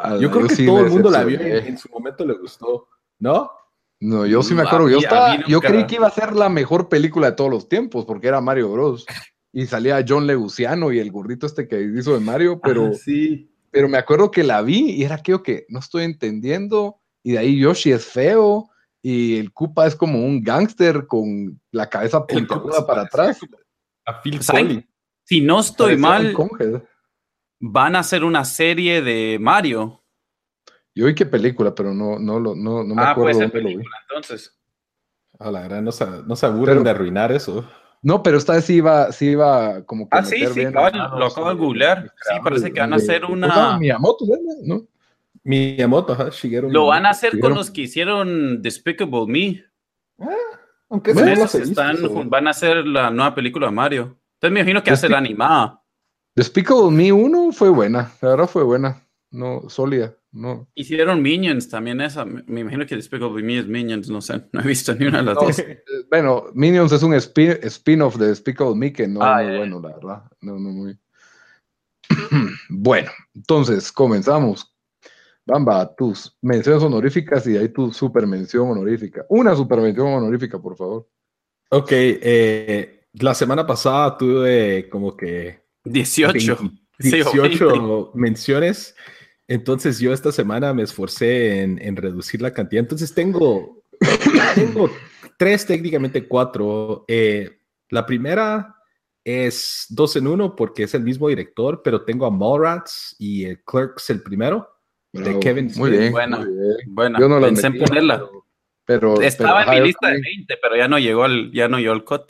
[0.00, 1.68] Ah, yo creo que sí todo el mundo la vio decepcioné.
[1.70, 2.86] en, su momento le gustó,
[3.18, 3.50] ¿no?
[4.00, 4.88] No, yo sí me acuerdo.
[4.88, 5.68] Yo, estaba, mí yo nunca.
[5.70, 8.70] creí que iba a ser la mejor película de todos los tiempos, porque era Mario
[8.70, 9.04] Bros.
[9.52, 13.50] Y salía John Leguciano y el gordito este que hizo de Mario, pero, Ah, sí.
[13.72, 17.00] pero me acuerdo que la vi y era aquello que no estoy entendiendo.
[17.24, 18.68] Y de ahí Yoshi es feo
[19.02, 23.38] y el Koopa es como un gángster con la cabeza puntiaguda para atrás.
[24.04, 24.40] A Phil.
[25.24, 26.34] Si no estoy mal,
[27.60, 30.02] van a hacer una serie de Mario.
[30.94, 33.42] Yo vi qué película, pero no, no, lo- no, no me ah, acuerdo puede ser
[33.52, 33.74] dónde lo vi.
[33.76, 34.58] película, entonces.
[35.38, 37.68] A la gran, no se, no se aburren Pero- de arruinar eso.
[38.00, 40.16] No, pero esta vez sí iba, sí iba como que.
[40.16, 42.12] Ah, sí, meter sí, bien cabal, lo acabo de googlear.
[42.22, 43.76] Sí, parece que van a hacer ¿cómo una-?
[43.78, 44.24] Miyamoto,
[44.64, 44.86] ¿no?
[45.48, 49.64] Miyamoto, ajá, Shigeru Lo van a hacer con los que hicieron Despicable Me.
[50.90, 51.96] Aunque Bueno, Esos están,
[52.28, 54.18] van a hacer la nueva película de Mario.
[54.34, 55.82] Entonces me imagino que hace la animada.
[56.36, 60.68] Despicable Me 1 fue buena, la verdad fue buena, no, sólida, no.
[60.74, 62.24] Hicieron Minions también esa.
[62.24, 64.44] Me imagino que Despicable Me es Minions, no sé.
[64.52, 65.64] No he visto ni una de las No, dos.
[66.10, 69.58] bueno, Minions es un spi- spin-off de Despicable Me que no Ah, es muy ya.
[69.60, 70.98] bueno, la verdad, no, no muy.
[72.68, 74.74] bueno, entonces comenzamos.
[75.48, 79.24] Bamba, tus menciones honoríficas y ahí tu super mención honorífica.
[79.30, 81.08] Una super mención honorífica, por favor.
[81.70, 86.58] Ok, eh, la semana pasada tuve como que 18.
[86.60, 88.94] 20 Sí, o 18 menciones.
[89.46, 92.80] Entonces yo esta semana me esforcé en, en reducir la cantidad.
[92.80, 93.84] Entonces tengo,
[94.54, 94.90] tengo
[95.38, 97.04] tres, técnicamente cuatro.
[97.08, 98.74] Eh, la primera
[99.24, 103.62] es dos en uno porque es el mismo director, pero tengo a Mallrats y el
[103.62, 104.68] Clerks el primero.
[105.12, 105.40] De Bravo.
[105.40, 105.98] Kevin Muy Smith.
[106.00, 106.36] bien, Buena.
[106.38, 106.76] muy bien.
[106.88, 108.16] Bueno, Yo no la pensé en metí, ponerla.
[108.84, 111.24] Pero, pero- Estaba pero, en ajá, mi lista de también, 20, pero ya no llegó
[111.24, 112.22] al, ya no llegó al cut.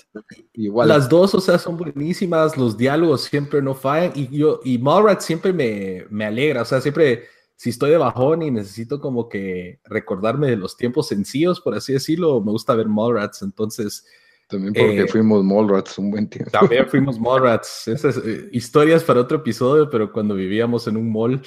[0.55, 0.89] Igual.
[0.89, 5.25] Las dos, o sea, son buenísimas, los diálogos siempre no fallan y yo, y Mallrats
[5.25, 9.81] siempre me, me alegra, o sea, siempre, si estoy de bajón y necesito como que
[9.85, 14.05] recordarme de los tiempos sencillos, por así decirlo, me gusta ver Mallrats, entonces
[14.49, 16.51] También porque eh, fuimos Mallrats un buen tiempo.
[16.51, 21.41] también fuimos Mallrats, esas eh, historias para otro episodio, pero cuando vivíamos en un mall,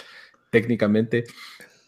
[0.51, 1.23] técnicamente.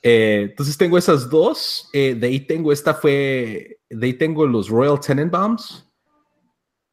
[0.01, 4.67] Eh, entonces tengo esas dos, eh, de ahí tengo, esta fue, de ahí tengo los
[4.69, 5.87] Royal Tenenbaums,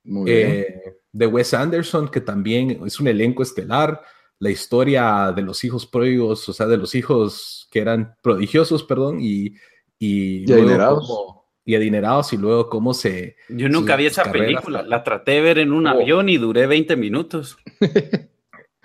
[0.04, 0.48] Muy bien.
[0.50, 4.00] eh, de Wes Anderson, que también es un elenco estelar,
[4.38, 9.18] la historia de los hijos pródigos, o sea, de los hijos que eran prodigiosos, perdón,
[9.20, 9.54] y,
[9.98, 11.06] y, adinerados.
[11.06, 13.36] cómo- y adinerados, y luego cómo se...
[13.48, 14.46] Yo nunca vi esa carreras.
[14.46, 14.82] película.
[14.82, 15.90] La traté de ver en un Oh.
[15.90, 17.58] avión y duré 20 minutos.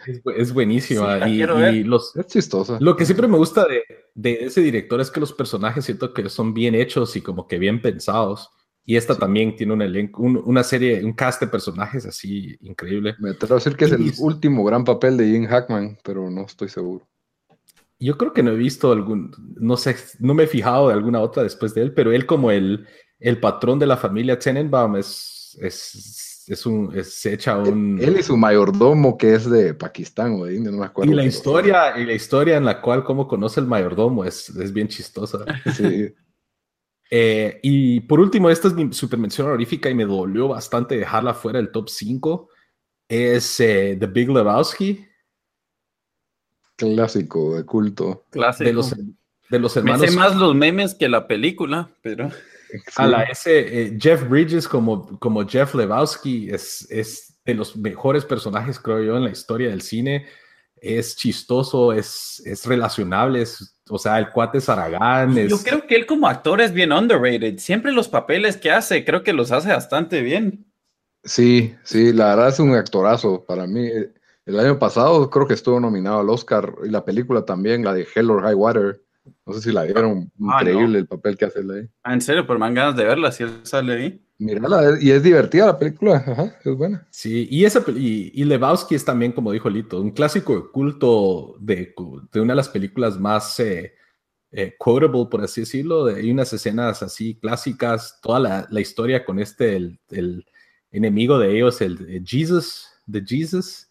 [0.08, 1.24] Es, bu- es buenísima.
[1.26, 2.78] Sí, y, los, Es chistosa.
[2.80, 6.30] lo que siempre me gusta de, de ese director es que los personajes siento que
[6.30, 8.50] son bien hechos y como que bien pensados.
[8.88, 13.16] Y esta también tiene un elenco, un- una serie, un cast de personajes así increíble.
[13.20, 16.46] Me atrevo a decir que es el último gran papel de Ian Hackman, pero no
[16.46, 17.08] estoy seguro.
[17.98, 21.22] Yo creo que no he visto algún, no sé, no me he fijado de alguna
[21.22, 22.86] otra después de él, pero él como el,
[23.20, 25.94] el patrón de la familia Tenenbaum es, es,
[26.48, 28.00] es un, es- se echa un...
[28.02, 31.12] Él y su mayordomo, que es de Pakistán o de India, no me acuerdo.
[31.12, 34.72] y la historia, y la historia en la cual cómo conoce el mayordomo es, es
[34.74, 35.46] bien chistosa.
[35.76, 36.14] Sí.
[37.12, 41.36] Eh, y por último, esta es mi super mención honorífica y me dolió bastante dejarla
[41.36, 42.50] fuera del top 5.
[43.08, 45.06] Es eh, The Big Lebowski.
[46.76, 48.26] Clásico, de culto.
[48.32, 48.68] Clásico.
[48.68, 50.10] De los, de los Me hermanos.
[50.10, 52.32] sé más los memes que la película, pero
[52.96, 58.26] A la ese eh, Jeff Bridges como, como Jeff Lebowski es, es de los mejores
[58.26, 60.26] personajes, creo yo, en la historia del cine.
[60.76, 65.38] Es chistoso, es, es relacionable, es, o sea, el cuate es Aragán.
[65.38, 67.58] Es, yo creo que él como actor es bien underrated.
[67.58, 70.66] Siempre los papeles que hace, creo que los hace bastante bien.
[71.24, 73.88] Sí, sí, la verdad es un actorazo para mí.
[73.88, 74.12] Eh,
[74.46, 78.08] El año pasado creo que estuvo nominado al Oscar y la película también, la de
[78.14, 79.02] Hell or High Water.
[79.46, 80.98] No sé si la vieron, Ah, increíble no.
[81.00, 81.90] el papel que hace él ahí.
[82.04, 84.22] Ah, en serio, pero me dan ganas de verla si él sale ahí.
[84.38, 87.08] Mírala, y es divertida la película, ajá, es buena.
[87.10, 91.56] Sí, y, esa, y, y Lebowski es también, como dijo Lito, un clásico de culto
[91.60, 91.94] de,
[92.34, 93.94] de una de las películas más eh,
[94.52, 96.06] eh, quotable, por así decirlo.
[96.06, 100.46] de- hay unas escenas así clásicas, toda la, la historia con este, el, el
[100.92, 103.88] enemigo de ellos, el, Jesus, de Jesus.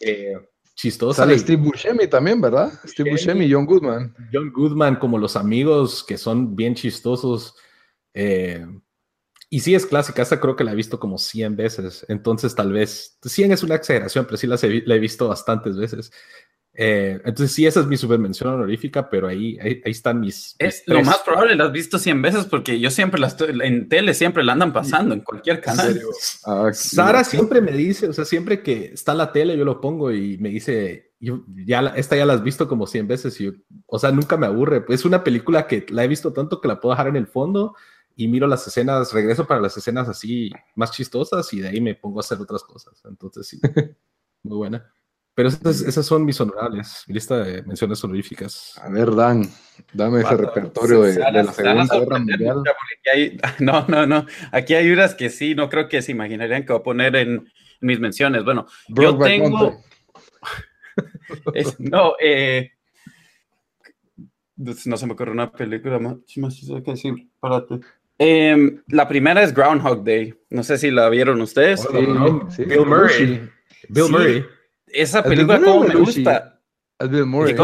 [0.00, 0.34] Eh,
[0.74, 1.22] chistosa.
[1.22, 2.72] Sale y- Steve Buscemi también, ¿verdad?
[2.84, 4.14] Steve Buscemi y John Goodman.
[4.32, 7.54] John Goodman como los amigos que son bien chistosos.
[8.14, 8.66] eh,
[9.50, 12.72] y sí es clásica, esta creo que la he visto como 100 veces, entonces tal
[12.72, 16.10] vez, 100 es una exageración, pero sí las he vi- la he visto bastantes veces.
[16.76, 20.56] Eh, entonces sí, esa es mi supermención honorífica, pero ahí, ahí, ahí están mis...
[20.58, 23.56] mis Es lo más probable, la has visto 100 veces porque yo siempre la estoy,
[23.62, 26.00] en tele siempre la andan pasando en cualquier canal.
[26.44, 27.36] Ah, Sara sí.
[27.36, 30.48] siempre me dice, o sea, siempre que está la tele yo lo pongo y me
[30.48, 33.52] dice, yo, ya la- esta ya la has visto como 100 veces y yo,
[33.86, 34.84] o sea, nunca me aburre.
[34.88, 37.76] Es una película que la he visto tanto que la puedo dejar en el fondo
[38.16, 41.94] y miro las escenas, regreso para las escenas así más chistosas y de ahí me
[41.94, 43.00] pongo a hacer otras cosas.
[43.08, 43.60] Entonces sí,
[44.42, 44.92] muy buena.
[45.36, 48.78] Pero esas, esas son mis honorables, mi lista de menciones honoríficas.
[48.80, 49.48] A ver, Dan,
[49.92, 52.62] dame ese repertorio de, se- la Segunda Guerra Mundial.
[53.12, 54.26] hay- no, no, no.
[54.52, 57.48] Aquí hay unas que sí, no creo que se imaginarían que voy a poner en,
[57.80, 58.44] mis menciones.
[58.44, 59.76] Bueno, yo tengo.
[61.54, 62.70] Es- no, eh,
[64.56, 66.16] no se me ocurre una película más,
[66.84, 67.14] que decir.
[67.34, 67.80] Espérate.
[68.18, 70.32] Em, la primera es Groundhog Day.
[70.50, 71.84] No sé si la vieron ustedes.
[71.86, 73.50] Hola, Sí, sí, Bill Murray.
[73.88, 74.12] Bill Sí.
[74.12, 74.44] Murray.
[74.94, 76.60] Esa ¿Es Bill película, Murray como me gusta.
[76.98, 77.54] Es Bill Murray.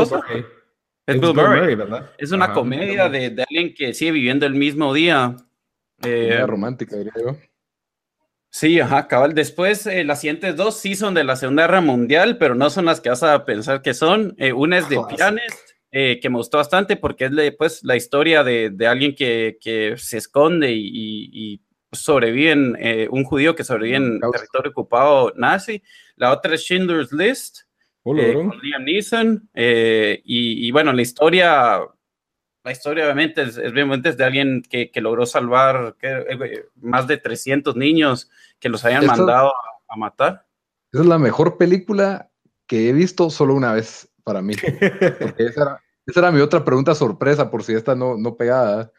[1.07, 1.75] Es Bill Murray.
[1.75, 2.11] ¿verdad?
[2.19, 2.55] Es una Ajá.
[2.55, 5.37] comedia de, de alguien que sigue viviendo el mismo día.
[6.03, 7.37] Eh, romántica, diría yo.
[8.53, 9.35] Sí, ajá, cabal.
[9.35, 12.85] Después, eh, las siguientes dos sí son de la Segunda Guerra Mundial, pero no son
[12.87, 14.35] las que vas a pensar que son.
[14.39, 15.17] Eh, una es de Classic.
[15.17, 19.59] Pianist, eh, que me gustó bastante porque es pues, la historia de, de alguien que,
[19.61, 20.91] que se esconde y,
[21.33, 21.61] y-
[21.93, 25.83] sobrevive en, eh, un judío que sobrevive en territorio ocupado nazi.
[26.21, 27.61] La otra es Schindler's List,
[28.03, 29.49] Hola, eh, con Liam Neeson.
[29.55, 31.81] eh, y, y bueno, la historia,
[32.63, 36.67] la historia obviamente es, es, obviamente es de alguien que, que logró salvar que, eh,
[36.77, 40.47] más de 300 niños que los habían Esto- mandado a, a matar.
[40.93, 42.31] Esa es la mejor película
[42.67, 44.53] que he visto solo una vez para mí.
[45.21, 48.93] Porque esa era, esa era mi otra pregunta sorpresa, por si esta no, no pegada.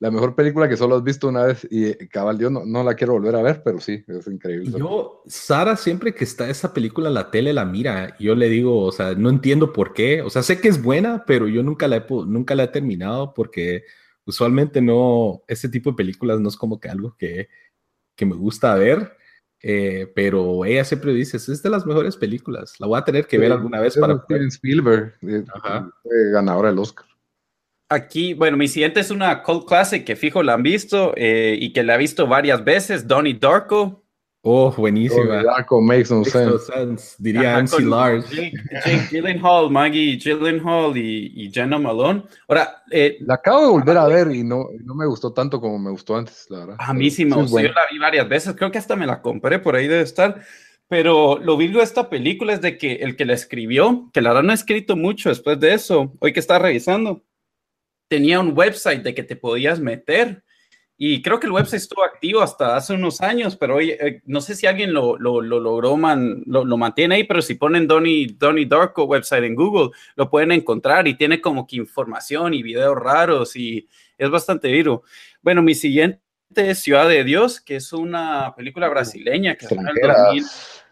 [0.00, 2.82] La mejor película que solo has visto una vez y eh, cabal, yo no, no
[2.82, 4.72] la quiero volver a ver, pero sí, es increíble.
[4.76, 8.16] Yo, Sara, siempre que está esa película en la tele, la mira.
[8.18, 10.20] Yo le digo, o sea, no entiendo por qué.
[10.22, 13.32] O sea, sé que es buena, pero yo nunca la he, nunca la he terminado
[13.34, 13.84] porque
[14.26, 17.48] usualmente no, ese tipo de películas no es como que algo que,
[18.16, 19.16] que me gusta ver.
[19.66, 22.74] eh, pero ella siempre dice, es de las mejores películas.
[22.78, 25.42] La voy a tener que ver alguna vez para Steven Spielberg, eh,
[26.32, 27.06] ganadora del Oscar.
[27.88, 31.72] Aquí, bueno, mi siguiente es una cult classic que fijo la han visto eh, y
[31.72, 34.04] que la he visto varias veces, Donnie Darko.
[34.46, 35.42] Oh, buenísima.
[35.42, 37.16] Darko makes no Makes no sense.
[37.18, 38.30] Diría Ajá, MC Lars.
[38.30, 38.52] Jake,
[38.84, 42.24] Jake Gyllenhaal, Maggie Gyllenhaal y, y Jenna Malone.
[42.46, 45.78] Ahora, eh, La acabo de volver a ver y no, no me gustó tanto como
[45.78, 46.76] me gustó antes, la verdad.
[46.78, 49.22] A mí sí me gustó, yo la vi varias veces, creo que hasta me la
[49.22, 50.42] compré, por ahí debe estar.
[50.88, 54.30] Pero lo virgo de esta película es de que el que la escribió, que la
[54.30, 57.24] verdad no ha escrito mucho después de eso, hoy que está revisando,
[58.08, 60.42] tenía un website de que te podías meter.
[60.96, 64.40] Y creo que el website estuvo activo hasta hace unos años, pero hoy eh, no
[64.40, 67.88] sé si alguien lo, lo, lo logró, man, lo, lo mantiene ahí, pero si ponen
[67.88, 72.62] Donnie, Donnie Darko website en Google, lo pueden encontrar y tiene como que información y
[72.62, 75.02] videos raros y es bastante vivo.
[75.42, 76.20] Bueno, mi siguiente
[76.54, 80.84] es Ciudad de Dios, que es una película brasileña que en el 2000, Extranjeras.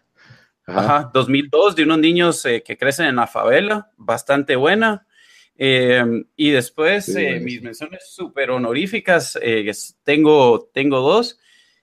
[0.65, 0.79] Ajá.
[0.97, 5.07] ajá, 2002 de unos niños eh, que crecen en la favela, bastante buena.
[5.55, 6.03] Eh,
[6.35, 9.71] y después Sí, eh, mis menciones súper honoríficas, eh,
[10.03, 11.39] tengo, tengo dos.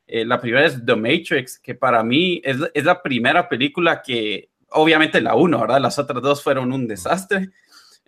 [0.06, 4.50] Eh, la primera es The Matrix, que para mí es, es la primera película que,
[4.70, 5.80] obviamente la uno, ¿verdad?
[5.80, 7.50] Las otras dos fueron un desastre.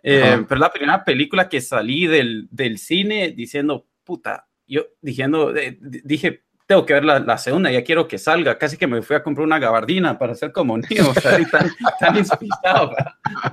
[0.02, 5.78] Eh, pero la primera película que salí del, del cine diciendo, puta, yo diciendo, eh,
[5.80, 8.56] dije, tengo que ver la, la, segunda, ya quiero que salga.
[8.56, 11.70] Casi que me fui a comprar una gabardina para hacer como niño, o sea, tan,
[12.00, 12.92] tan inspirado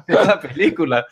[0.07, 1.05] de esa película.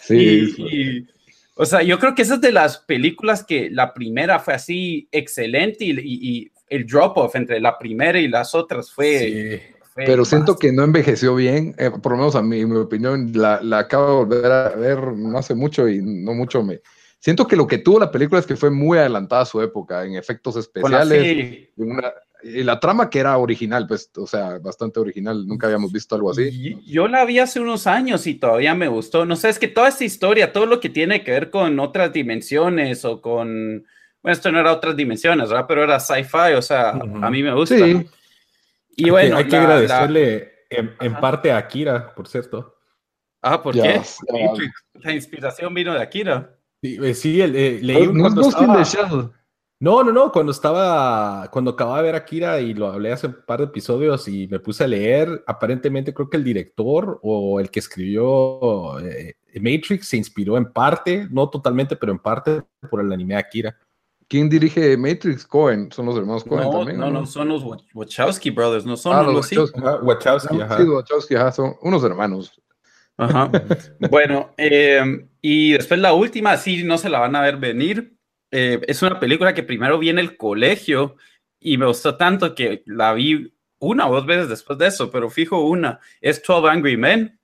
[0.00, 1.08] Sí, y, y,
[1.54, 5.08] o sea, yo creo que esa es de las películas que la primera fue así
[5.12, 9.18] excelente y, y, el drop-off entre la primera y las otras fue...
[9.18, 9.74] Sí.
[9.92, 12.78] fue Pero siento que no envejeció bien, eh, por lo menos a mí, en mi
[12.78, 16.80] opinión, la, la acabo de volver a ver no hace mucho y no mucho me...
[17.24, 20.04] Siento que lo que tuvo la película es que fue muy adelantada a su época
[20.04, 21.70] en efectos Bueno, especiales sí.
[21.76, 25.92] y, una- y la trama que era original, pues, o sea, bastante original, nunca habíamos
[25.92, 26.76] visto algo así.
[26.84, 29.24] Yo la vi hace unos años y todavía me gustó.
[29.24, 32.12] No sé, es que toda esta historia, todo lo que tiene que ver con otras
[32.12, 33.86] dimensiones o con...
[34.20, 35.66] Bueno, esto no era otras dimensiones, ¿verdad?
[35.68, 37.76] Pero era sci-fi, o sea, a mí me gusta.
[37.76, 38.04] Sí,
[38.96, 42.74] Y bueno, hay que la- la- agradecerle en, parte a Akira, por cierto.
[43.40, 44.68] Ah, ¿por Ya, qué?
[44.94, 46.56] La inspiración vino de Akira.
[46.82, 49.30] Sí, eh, sí, el- eh, leí un- no es cuando estaba-.
[49.78, 53.36] No, no, no, cuando estaba, cuando acababa de ver Akira y lo hablé hace un
[53.46, 57.68] par de episodios y me puse a leer, aparentemente creo que el director o el
[57.70, 63.12] que escribió eh, Matrix se inspiró en parte, no totalmente, pero en parte por el
[63.12, 63.76] anime de Akira.
[64.28, 65.44] ¿Quién dirige Matrix?
[65.46, 66.98] Cohen, son los hermanos Cohen No, también.
[66.98, 69.34] no, no, son los Wach- Wachowski Brothers, no son Ah, los.
[69.50, 69.80] Wachowski.
[69.80, 70.76] Ajá, Wachowski, ajá.
[70.78, 72.52] Sí, Wachowski, ajá, son unos hermanos.
[74.10, 78.16] Bueno, eh, y después la última, sí, no se la van a ver venir.
[78.50, 81.16] Eh, es una película que primero vi en el colegio
[81.58, 85.30] y me gustó tanto que la vi una o dos veces después de eso, pero
[85.30, 86.00] fijo una.
[86.20, 87.40] Es 12 Angry Men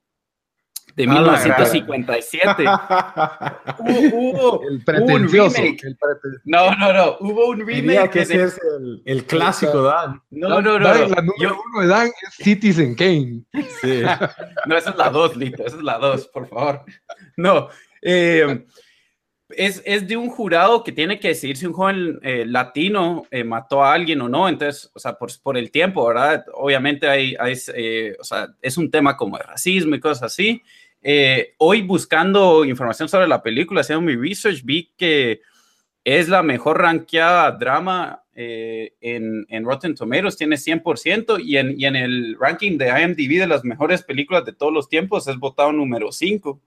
[0.99, 2.65] de Ah, la 1957.
[3.79, 5.57] Hubo, hubo El un pretencioso.
[5.63, 5.85] remake.
[5.85, 7.17] el prete- No, no, no.
[7.21, 8.11] Hubo un Diría remake.
[8.11, 10.21] que de- ese es el, el clásico, Dan.
[10.31, 10.87] No, no, no.
[10.89, 11.09] Dan, no.
[11.15, 13.43] La número Yo- uno de Dan es Citizen Kane.
[13.81, 14.03] Sí.
[14.67, 16.85] No, esa es la 2, Lito, esa es la 2, por favor.
[17.37, 17.69] No,
[18.03, 18.65] eh,
[19.51, 23.45] es, es de un jurado que tiene que decidir si un joven eh, latino eh,
[23.45, 26.45] mató a alguien o no, entonces, o sea, por, por el tiempo, ¿verdad?
[26.55, 30.61] Obviamente hay, hay, eh, o sea, es un tema como de racismo y cosas así.
[31.03, 35.41] Eh, hoy buscando información sobre la película, haciendo mi research, vi que
[36.05, 41.85] es la mejor rankeada drama eh, en, en Rotten Tomatoes, tiene 100%, y en, y
[41.85, 45.73] en el ranking de IMDb de las mejores películas de todos los tiempos es votado
[45.73, 46.61] número 5.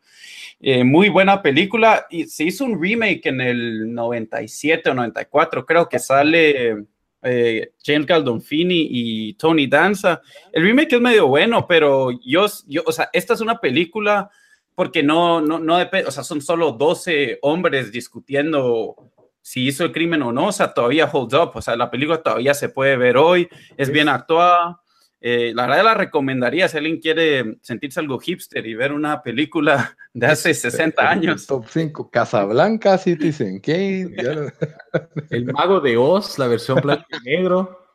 [0.60, 5.90] Eh, muy buena película, y se hizo un remake en el 97 o 94, creo
[5.90, 6.86] que sale
[7.24, 10.22] eh, James Galdonfini y Tony Danza.
[10.52, 14.30] El remake es medio bueno, pero yo, yo o sea, esta es una película
[14.76, 18.96] porque no, no, no depende, o sea, son solo 12 hombres discutiendo
[19.42, 22.22] si hizo el crimen o no, o sea, todavía holds up, o sea, la película
[22.22, 24.81] todavía se puede ver hoy, es bien actuada.
[25.24, 29.96] Eh, la verdad la recomendaría si alguien quiere sentirse algo hipster y ver una película
[30.14, 31.46] de hace 60 años.
[31.46, 32.10] Top 5.
[32.10, 34.10] Casablanca, Citizen Kane.
[34.18, 34.52] lo-
[35.30, 37.86] El mago de Oz, la versión blanco y negro.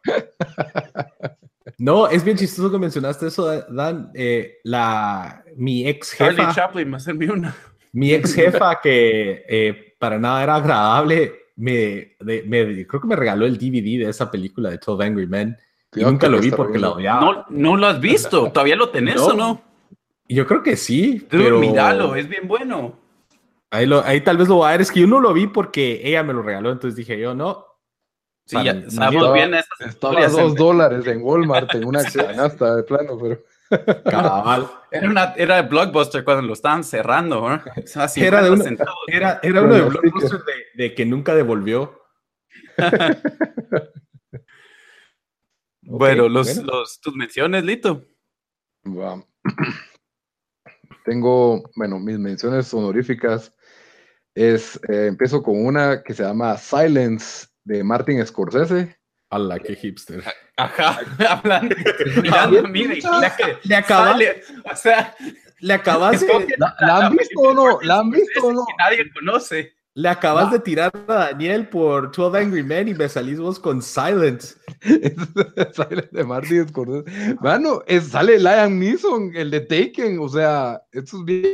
[1.78, 4.10] No, es bien chistoso que mencionaste eso, Dan.
[4.14, 7.54] Eh, la, mi ex Charlie jefa, Chaplin, me serví una.
[7.92, 13.16] mi ex jefa que eh, para nada era agradable, me, de- me- creo que me
[13.16, 15.56] regaló el DVD de esa película de 12 Angry Men.
[15.96, 17.20] Y Cuidado nunca lo vi porque la odiaba.
[17.20, 19.26] No, no lo has visto, todavía lo tenés No.
[19.26, 19.62] o no?
[20.28, 22.98] Yo creo que sí, Dude, pero míralo, es bien bueno.
[23.70, 24.80] ahí, lo- ahí tal vez lo voy a ver.
[24.80, 27.64] Es que yo no lo vi porque ella me lo regaló, entonces dije yo no.
[28.44, 32.82] Sí, ya Estaba- bien estas Estaba a dos dólares en Walmart en una canasta de
[32.84, 33.40] plano, pero
[34.04, 34.68] Cabal.
[34.92, 37.54] Era, una, era de Blockbuster cuando lo estaban cerrando, ¿no?
[37.76, 38.94] Era 50 de centavos.
[39.08, 42.00] Era, era uno de Blockbuster de, de que nunca devolvió.
[45.86, 46.72] Bueno, los, bueno.
[46.72, 48.04] los, tus menciones, Lito.
[51.04, 53.52] Tengo, bueno, mis menciones honoríficas
[54.34, 58.98] es, eh, empiezo con una que se llama Silence de Martin Scorsese.
[59.30, 60.22] Ala, qué hipster.
[60.56, 61.76] Ajá, hablando,
[62.22, 65.14] mirando, mire, que Le acabas, sale, o sea,
[65.60, 67.80] le acabas que ¿La, la han visto o no?
[67.82, 68.64] ¿La han visto o no?
[68.66, 69.76] que nadie conoce.
[69.98, 73.80] Le acabas de tirar a Daniel por 12 Angry Men y me salís vos con
[73.80, 74.56] Silence.
[75.72, 77.34] Silence de Martin Scorsese.
[77.40, 81.44] Mano, es- sale Liam Neeson, el de Taken, o sea, esto es bien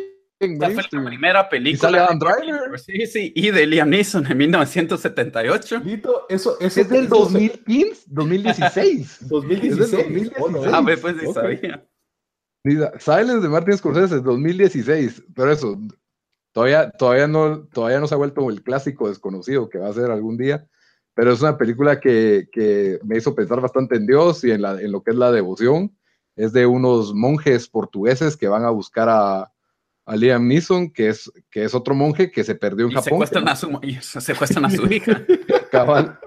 [0.40, 1.80] Esta fue la primera película.
[1.88, 2.64] sale Adam Driver.
[2.78, 5.80] Scorsese, Sí, y de Liam Neeson en 1978.
[5.84, 9.18] Lito, eso, eso Es del eso- 2015, 2016.
[9.28, 9.72] 2016.
[9.72, 10.32] Es del 2016.
[10.40, 10.64] Oh, no.
[10.76, 11.86] Ah, pues, pues sí sabía.
[12.98, 15.22] Silence de Martin Scorsese, 2016.
[15.34, 15.78] Pero eso,
[16.52, 20.10] todavía, todavía, no, todavía no se ha vuelto el clásico desconocido que va a ser
[20.10, 20.66] algún día.
[21.14, 24.80] Pero es una película que, que me hizo pensar bastante en Dios y en, la,
[24.80, 25.94] en lo que es la devoción.
[26.36, 29.52] Es de unos monjes portugueses que van a buscar a,
[30.06, 33.10] a Liam Neeson, que es, que es otro monje que se perdió en Y Japón.
[33.12, 35.22] secuestran a su, y secuestran a su hija.
[35.70, 36.18] Cabal,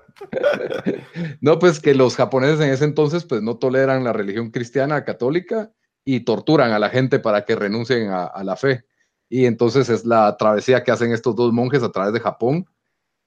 [1.41, 5.71] no, pues que los japoneses en ese entonces pues no toleran la religión cristiana católica
[6.03, 8.85] y torturan a la gente para que renuncien a, a la fe.
[9.29, 12.65] Y entonces es la travesía que hacen estos dos monjes a través de Japón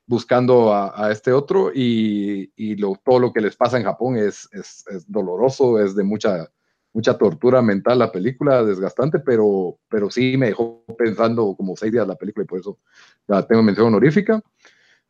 [0.09, 4.49] buscando a, este otro y, y lo, todo lo que les pasa en Japón es,
[4.53, 6.51] es, es, doloroso, es de mucha,
[6.95, 12.09] mucha tortura mental la película, desgastante, pero, pero sí me dejó pensando como seis días
[12.09, 12.79] la película y por eso
[13.27, 14.43] la tengo mención honorífica.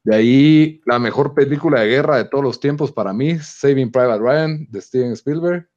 [0.02, 4.20] De ahí, la mejor película de guerra de todos los tiempos para mí, Saving Private
[4.20, 5.68] Ryan, de Steven Spielberg.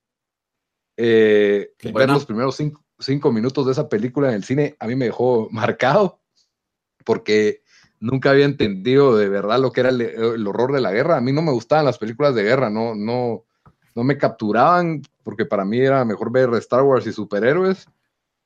[0.98, 4.96] Eh, ver los primeros cinco, cinco, minutos de esa película en el cine a mí
[4.96, 6.20] me dejó marcado,
[7.06, 7.64] porque
[8.00, 11.18] nunca había entendido de verdad lo que era el, horror de la guerra.
[11.18, 13.46] A mí no me gustaban las películas de guerra, no, no,
[13.96, 17.88] no me capturaban, porque para mí era mejor ver Star Wars y superhéroes.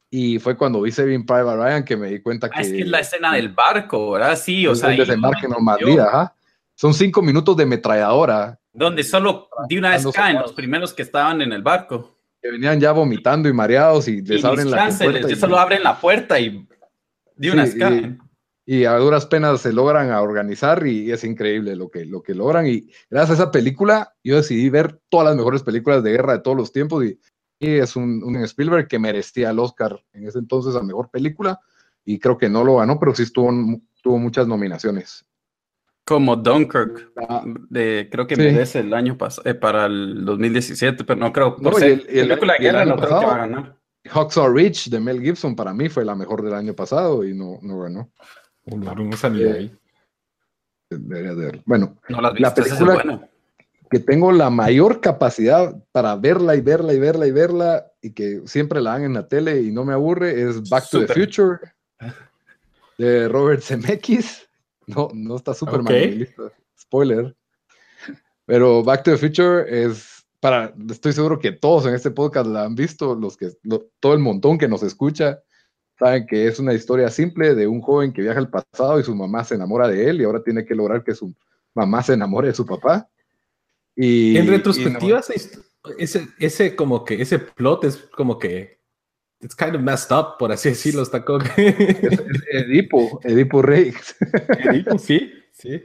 [0.10, 2.60] Y fue cuando vi Saving Private Ryan que me di cuenta que.
[2.60, 4.38] Ah, es que es la escena del barco, ¿verdad?
[4.38, 4.92] Sí, o sea.
[4.92, 6.36] El desembarque en Normandía, ajá.
[6.76, 8.60] Son cinco minutos de metralladora.
[8.72, 12.15] Donde solo de una vez caen los primeros que estaban en el barco.
[12.46, 15.32] Que venían ya vomitando y mareados y les abren la puerta.
[15.32, 15.36] Y...
[15.36, 16.68] solo abren la puerta y
[17.38, 17.66] de una
[18.68, 22.34] y a duras penas se logran a organizar y es increíble lo que, lo que
[22.34, 22.66] logran.
[22.66, 26.40] Y gracias a esa película, yo decidí ver todas las mejores películas de guerra de
[26.40, 27.20] todos los tiempos y,
[27.60, 31.60] es un, un, Spielberg que merecía el Oscar en ese entonces a mejor película
[32.04, 33.50] y creo que no lo ganó, pero sí estuvo,
[34.04, 35.26] tuvo muchas nominaciones.
[36.06, 37.44] Como Dunkirk, ah.
[37.70, 41.64] de, creo que merece el año pasado, eh, para el 2017, pero no creo, por
[41.64, 43.76] no, el, película de guerra no creo que va a ganar.
[44.12, 47.34] Hawks Are Rich de Mel Gibson para mí fue la mejor del año pasado y
[47.34, 48.12] no, no ganó.
[51.66, 51.98] Bueno,
[52.38, 53.28] la película
[53.90, 58.42] que tengo la mayor capacidad para verla y verla y verla y verla y que
[58.46, 61.60] siempre la dan en la tele y no me aburre es Back to the Future
[62.98, 64.45] de Robert Zemeckis.
[64.88, 66.28] No, no está súper okay.
[66.80, 67.36] Spoiler.
[68.46, 72.66] Pero Back to the Future es para, estoy seguro que todos en este podcast la
[72.66, 73.52] han visto, los que,
[74.00, 75.42] todo el montón que nos escucha
[75.98, 79.16] Saben que es una historia simple de un joven que viaja al pasado y su
[79.16, 81.34] mamá se enamora de él y ahora tiene que lograr que su
[81.74, 83.08] mamá se enamore de su papá.
[83.96, 85.22] Y, en retrospectiva,
[85.98, 88.80] ese, ese, como que ese plot es como que
[89.42, 91.44] it's kind of messed up, por así decirlo, está como
[92.52, 93.94] Edipo, Edipo Rey.
[94.70, 95.82] Edipo, sí, sí.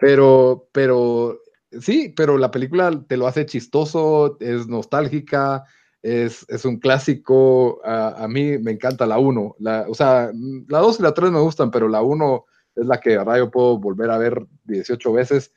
[0.00, 1.40] Pero, pero,
[1.80, 5.64] sí, pero la película te lo hace chistoso, es nostálgica,
[6.02, 7.80] es, un clásico.
[7.84, 9.56] A, mí me encanta la 1.
[9.88, 10.30] o sea,
[10.68, 12.44] la 2 y la 3 me gustan, pero la 1
[12.76, 15.52] es la que ahora yo puedo volver a ver 18 veces.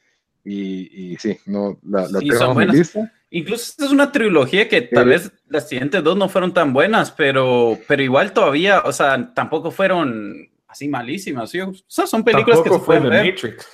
[0.51, 3.11] Y, y sí, no, la, la tengo en lista.
[3.29, 7.11] Incluso esta es una trilogía que tal vez las siguientes dos no fueron tan buenas,
[7.11, 11.53] pero, pero igual todavía, o sea, tampoco fueron así malísimas.
[11.53, 13.27] O sea, son películas que se pueden ver.
[13.27, 13.67] Matrix.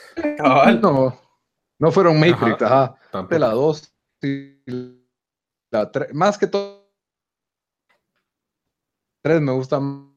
[0.82, 1.17] No,
[1.80, 2.97] no fueron Matrix, ajá.
[3.30, 3.93] De la 2
[6.13, 6.89] más que todo,
[9.21, 10.15] tres me gustan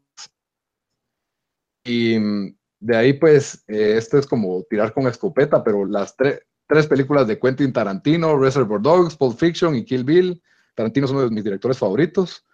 [1.85, 6.87] Y mm, de ahí, pues, eh, esto es como tirar con escopeta, pero las tres
[6.87, 10.43] películas de Quentin Tarantino, Reservoir Dogs, Pulp Fiction y Kill Bill,
[10.75, 12.47] Tarantino es uno de mis directores favoritos.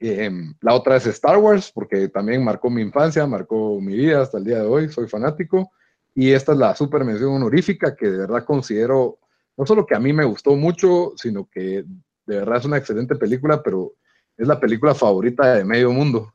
[0.00, 4.38] Em, la otra es Star Wars, porque también marcó mi infancia, marcó mi vida hasta
[4.38, 5.70] el día de hoy, soy fanático.
[6.14, 9.18] Y esta es la super mención honorífica que de verdad considero,
[9.56, 11.84] no solo que a mí me gustó mucho, sino que
[12.26, 13.94] de verdad es una excelente película, pero
[14.36, 16.33] es la película favorita de medio mundo.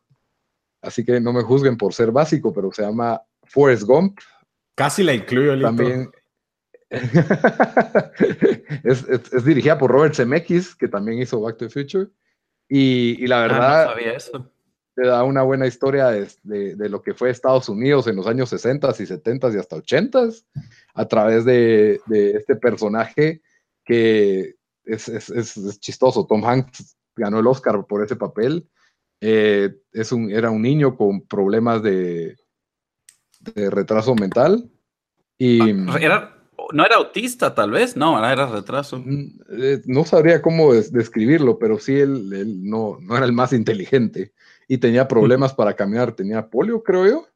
[0.82, 4.20] Así que no me juzguen por ser básico, pero se llama Forrest Gump.
[4.76, 6.10] Casi la incluyo, También.
[6.90, 7.14] es,
[9.08, 12.08] es, dirigida por Robert Zemeckis, que también hizo Back to the Future.
[12.68, 13.96] Y, la ah, verdad,
[14.96, 18.50] te da una buena historia de, de, lo que fue Estados Unidos en los años
[18.50, 20.30] 60 y 70 y hasta 80
[20.94, 23.42] a través de, de este personaje
[23.86, 24.56] que
[24.86, 26.26] es, chistoso.
[26.28, 28.68] Tom Hanks ganó el Oscar por ese papel.
[29.22, 32.38] Eh, es un, era un niño con problemas de,
[33.40, 34.70] de retraso mental.
[35.38, 36.36] Y, ah,
[36.74, 39.00] no era autista, tal vez, no, era retraso.
[39.00, 44.34] Mm, eh, no sabría cómo describirlo, pero sí él, no, no, era el más inteligente
[44.68, 47.28] y tenía problemas para caminar, tenía polio, creo yo.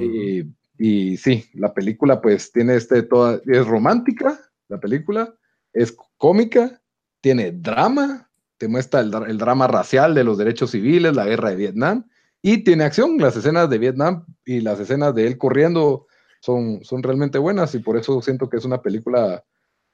[0.00, 0.44] y,
[0.78, 5.34] y, sí, la película pues tiene este, toda, es romántica, la película,
[5.72, 6.80] es cómica,
[7.20, 8.25] tiene drama,
[8.58, 12.08] te muestra el, drama racial de los derechos civiles, la guerra de Vietnam,
[12.42, 13.18] y tiene acción.
[13.18, 16.06] Las escenas de Vietnam y las escenas de él corriendo
[16.40, 19.44] son, son realmente buenas y por eso siento que es una película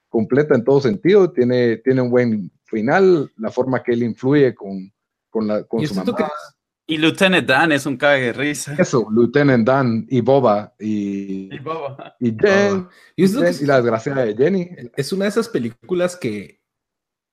[0.09, 1.33] completa en todo sentido.
[1.33, 4.93] Tiene, tiene un buen final, la forma que él influye con,
[5.31, 6.31] con, la, con su mamá.
[6.87, 8.75] Y Lieutenant Dan es un cague de risa.
[8.79, 12.17] Eso, Lieutenant Dan y Boba y, Y Boba.
[12.19, 14.71] y Jen, Y es lo que Jen y la desgracia de Jenny.
[14.97, 16.62] es una de esas películas que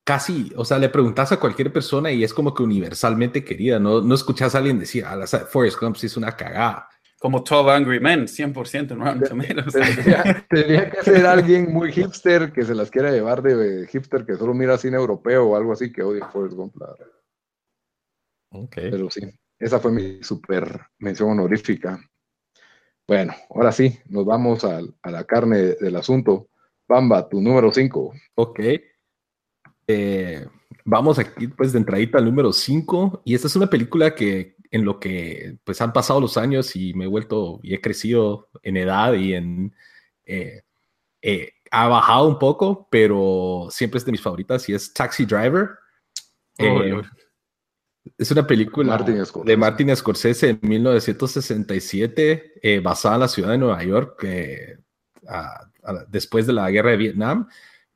[0.10, 3.78] casi, o sea, le preguntas a cualquier persona y es como que universalmente querida.
[3.78, 6.89] No, no escuchas a alguien decir, ah, la Forrest Gump sí es una cagada.
[7.20, 9.72] Como 12 Angry Men, 100%, no Rotten Tomatoes.
[9.72, 14.36] Tendría, tendría que ser alguien muy hipster que se las quiera llevar de hipster que
[14.36, 16.76] solo mira cine europeo o algo así que odia Forrest Gump.
[16.78, 17.07] la verdad.
[18.51, 18.76] Ok.
[18.89, 19.22] Pero sí,
[19.60, 21.99] esa fue mi super mención honorífica.
[23.07, 26.47] Bueno, ahora sí, nos vamos al- a, la carne del asunto.
[26.88, 28.12] Bamba, tu número 5.
[28.38, 28.60] Ok.
[29.91, 30.45] Eh,
[30.85, 33.23] vamos aquí, pues, de entradita al número 5.
[33.25, 36.93] Y esta es una película que, en lo que, pues, han pasado los años y
[36.93, 39.73] me he vuelto y he crecido en edad y en.
[40.25, 40.61] eh,
[41.21, 45.69] eh, ha bajado un poco, pero siempre es de mis favoritas y es Taxi Driver.
[46.57, 47.01] Eh, Oh,
[48.17, 49.51] es una película Martin Scorsese.
[49.51, 54.77] de Martin Scorsese en 1967, eh, basada en la ciudad de Nueva York, eh,
[55.27, 57.47] a- a- después de la guerra de Vietnam,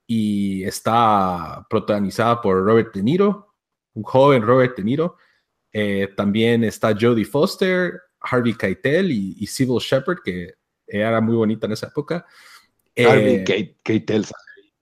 [0.07, 3.55] y está protagonizada por Robert De Niro,
[3.93, 5.17] un joven Robert De Niro.
[5.71, 10.53] Eh, también está Jodie Foster, Harvey Keitel y, y Sybil Shepherd, que
[10.85, 12.25] era muy bonita en esa época.
[12.95, 14.25] Eh, Harvey Kate, Keitel,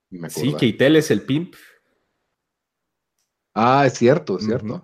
[0.09, 0.53] me sí.
[0.53, 1.55] Keitel es el pimp.
[3.53, 4.83] Ah, es cierto, es cierto.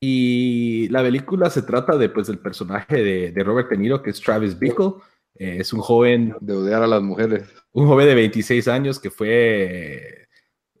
[0.00, 4.10] Y la película se trata de, pues, del personaje de, de Robert De Niro, que
[4.10, 4.94] es Travis Bickle.
[5.38, 7.44] Eh, es un joven, De odiar a las mujeres.
[7.72, 10.28] un joven de 26 años que fue,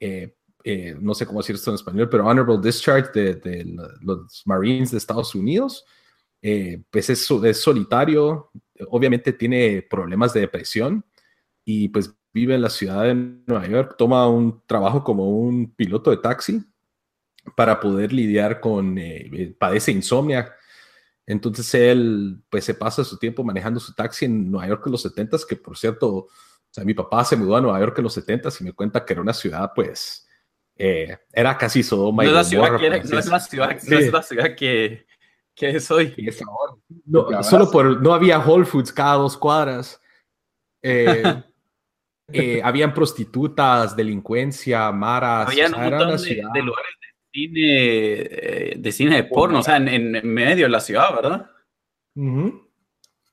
[0.00, 0.34] eh,
[0.64, 3.64] eh, no sé cómo decir esto en español, pero honorable discharge de,
[4.02, 5.84] los Marines de Estados Unidos.
[6.90, 8.50] Pues es, so- es solitario,
[8.90, 11.04] obviamente tiene problemas de depresión
[11.64, 16.10] y pues vive en la ciudad de Nueva York, toma un trabajo como un piloto
[16.10, 16.62] de taxi
[17.56, 20.54] para poder lidiar con, eh, padece insomnia.
[21.30, 25.04] Entonces él pues se pasa su tiempo manejando su taxi en Nueva York en los
[25.04, 26.28] 70s, que por cierto, o
[26.70, 29.12] sea, mi papá se mudó a Nueva York en los 70s y me cuenta que
[29.12, 30.26] era una ciudad pues,
[30.76, 33.94] eh, era casi Sodoma No y es ciudad que, no es la ciudad, no Sí.
[34.04, 35.06] es la ciudad que,
[35.54, 36.14] que es hoy.
[36.16, 36.40] es.
[37.04, 40.00] No, solo por no había Whole Foods cada dos cuadras.
[40.82, 41.42] Eh,
[42.32, 45.48] eh, habían prostitutas, delincuencia, maras.
[45.48, 46.90] Había o un sea, era montón una de, ciudad- de lugares
[47.32, 47.60] cine,
[48.20, 51.50] eh, de cine de porno, o sea, en, en medio de la ciudad, ¿verdad?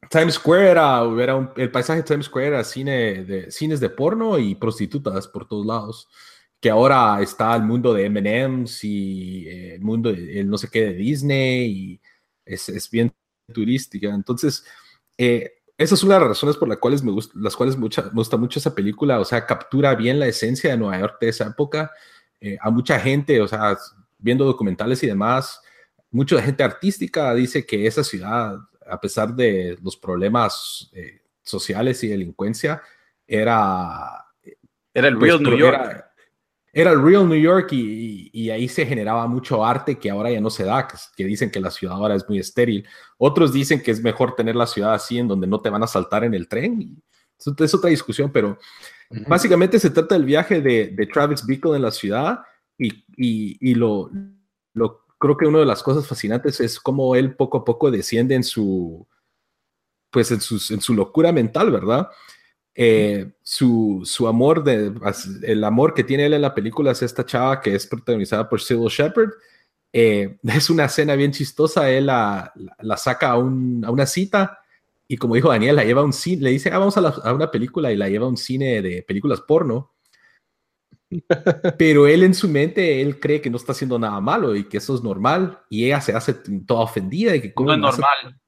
[0.09, 3.89] Times Square era, era un- el paisaje de Times Square era cine de, cines de
[3.89, 6.07] porno y prostitutas por todos lados.
[6.61, 10.69] Que ahora está el mundo de MMs y eh, el mundo, de- el no sé
[10.71, 12.01] qué de Disney y
[12.45, 13.11] es, es bien
[13.53, 14.09] turística.
[14.13, 14.65] Entonces,
[15.17, 18.03] eh, esa es una de las razones por las cuales me gusta, las cuales mucha-
[18.03, 19.19] me gusta mucho esa película.
[19.19, 21.91] O sea, captura bien la esencia de Nueva York de esa época.
[22.45, 23.75] Eh, a mucha gente, o sea,
[24.19, 25.59] viendo documentales y demás,
[26.11, 32.07] mucha gente artística dice que esa ciudad, a pesar de los problemas eh, sociales y
[32.09, 32.83] delincuencia,
[33.25, 34.23] era
[34.93, 35.75] Era el pues, Real New York.
[35.81, 36.11] Era,
[36.71, 40.29] era el real New York y, y- y ahí se generaba mucho arte que ahora
[40.29, 42.85] ya no se da, que, que dicen que la ciudad ahora es muy estéril.
[43.17, 45.87] Otros dicen que es mejor tener la ciudad así en donde no te van a
[45.87, 46.81] saltar en el tren.
[46.81, 46.97] Y
[47.63, 48.59] es otra discusión, pero
[49.27, 52.39] básicamente se trata del viaje de, de Travis Bickle en la ciudad
[52.77, 52.87] y,
[53.17, 54.09] y- y lo,
[54.73, 58.35] lo creo que una de las cosas fascinantes es cómo él poco a poco desciende
[58.35, 59.07] en su
[60.11, 62.07] pues en, sus- en su locura mental, ¿verdad?
[62.73, 64.93] Eh, su, su amor, de,
[65.43, 68.61] el amor que tiene él en la película es esta chava que es protagonizada por
[68.61, 69.31] Sybil Shepherd.
[69.93, 74.05] Eh, es una escena bien chistosa, él la, la- la saca a, un- a una
[74.05, 74.59] cita
[75.07, 77.09] y como dijo Daniel, la lleva a un cine, le dice, ah, vamos a, la-
[77.23, 79.93] a una película y la lleva a un cine de películas porno.
[81.77, 84.77] Pero él en su mente, él cree que no está haciendo nada malo y que
[84.77, 86.33] eso es normal y ella se hace
[86.65, 88.41] toda ofendida y que cómo No es hace- normal.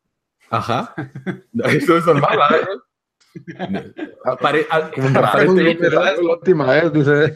[0.49, 0.95] Ajá.
[1.53, 2.67] No, Eso es normal, ¿verdad?
[4.25, 4.65] Apare-
[6.25, 7.35] la última vez, dice.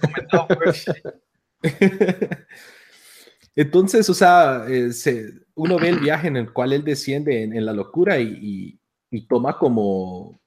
[3.56, 7.56] Entonces, o sea, eh, se- uno ve el viaje en el cual él desciende en,
[7.56, 8.81] en la locura y, y-
[9.12, 10.40] y toma como,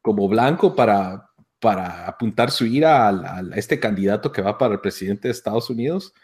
[0.00, 1.28] como blanco para,
[1.60, 5.32] para apuntar su ira al- al- a este candidato que va para el presidente de
[5.32, 6.14] Estados Unidos.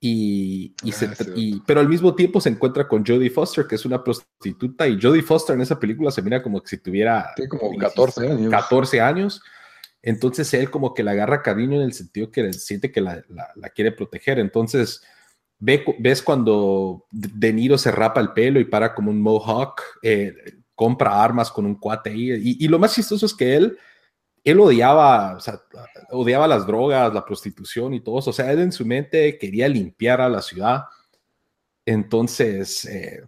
[0.00, 3.74] Y, y se Ah, y- pero al mismo tiempo se encuentra con Jodie Foster, que
[3.74, 7.32] es una prostituta, y Jodie Foster en esa película se mira como que si tuviera
[7.34, 8.50] Tiene como 16, 14 años.
[8.50, 9.42] 14 años.
[10.00, 13.50] Entonces él como que le agarra cariño en el sentido que siente que la, la-
[13.56, 14.38] la quiere proteger.
[14.38, 15.02] Entonces
[15.58, 19.80] ve, ves cuando De De Niro se rapa el pelo y para como un mohawk,
[20.02, 20.32] eh,
[20.78, 22.14] compra armas con un cuate.
[22.14, 23.76] Y, lo más chistoso es que él,
[24.44, 25.36] él odiaba,
[26.12, 28.30] odiaba las drogas, la prostitución y todo eso.
[28.30, 30.84] O sea, él en su mente quería limpiar a la ciudad.
[31.84, 33.24] Entonces, eh,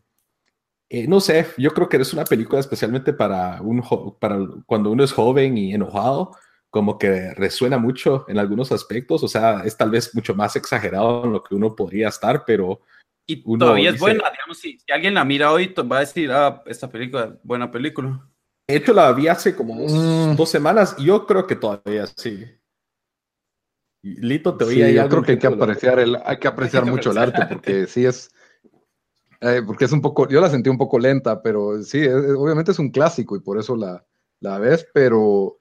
[0.88, 3.82] eh, no sé, yo creo que es una película especialmente para, un
[4.20, 6.30] para cuando uno es joven y enojado,
[6.70, 11.24] como que resuena mucho en algunos aspectos, o sea, es tal vez mucho más exagerado
[11.24, 12.80] en lo que uno podría estar, pero...
[13.32, 16.90] Y todavía es buena, digamos, si, alguien la mira hoy, va a decir, ah, esta
[16.90, 18.28] película, buena película.
[18.68, 20.42] De hecho, la vi hace como dos, mm.
[20.46, 22.44] semanas y yo creo que todavía sí.
[24.02, 27.10] Lito, te oía sí, Yo creo que hay que apreciar, el, hay que apreciar mucho
[27.10, 28.32] el arte porque sí es,
[29.40, 32.78] eh, porque es un poco, yo la sentí un poco lenta, pero sí, obviamente es
[32.78, 34.04] un clásico y por eso la,
[34.40, 35.58] la ves, pero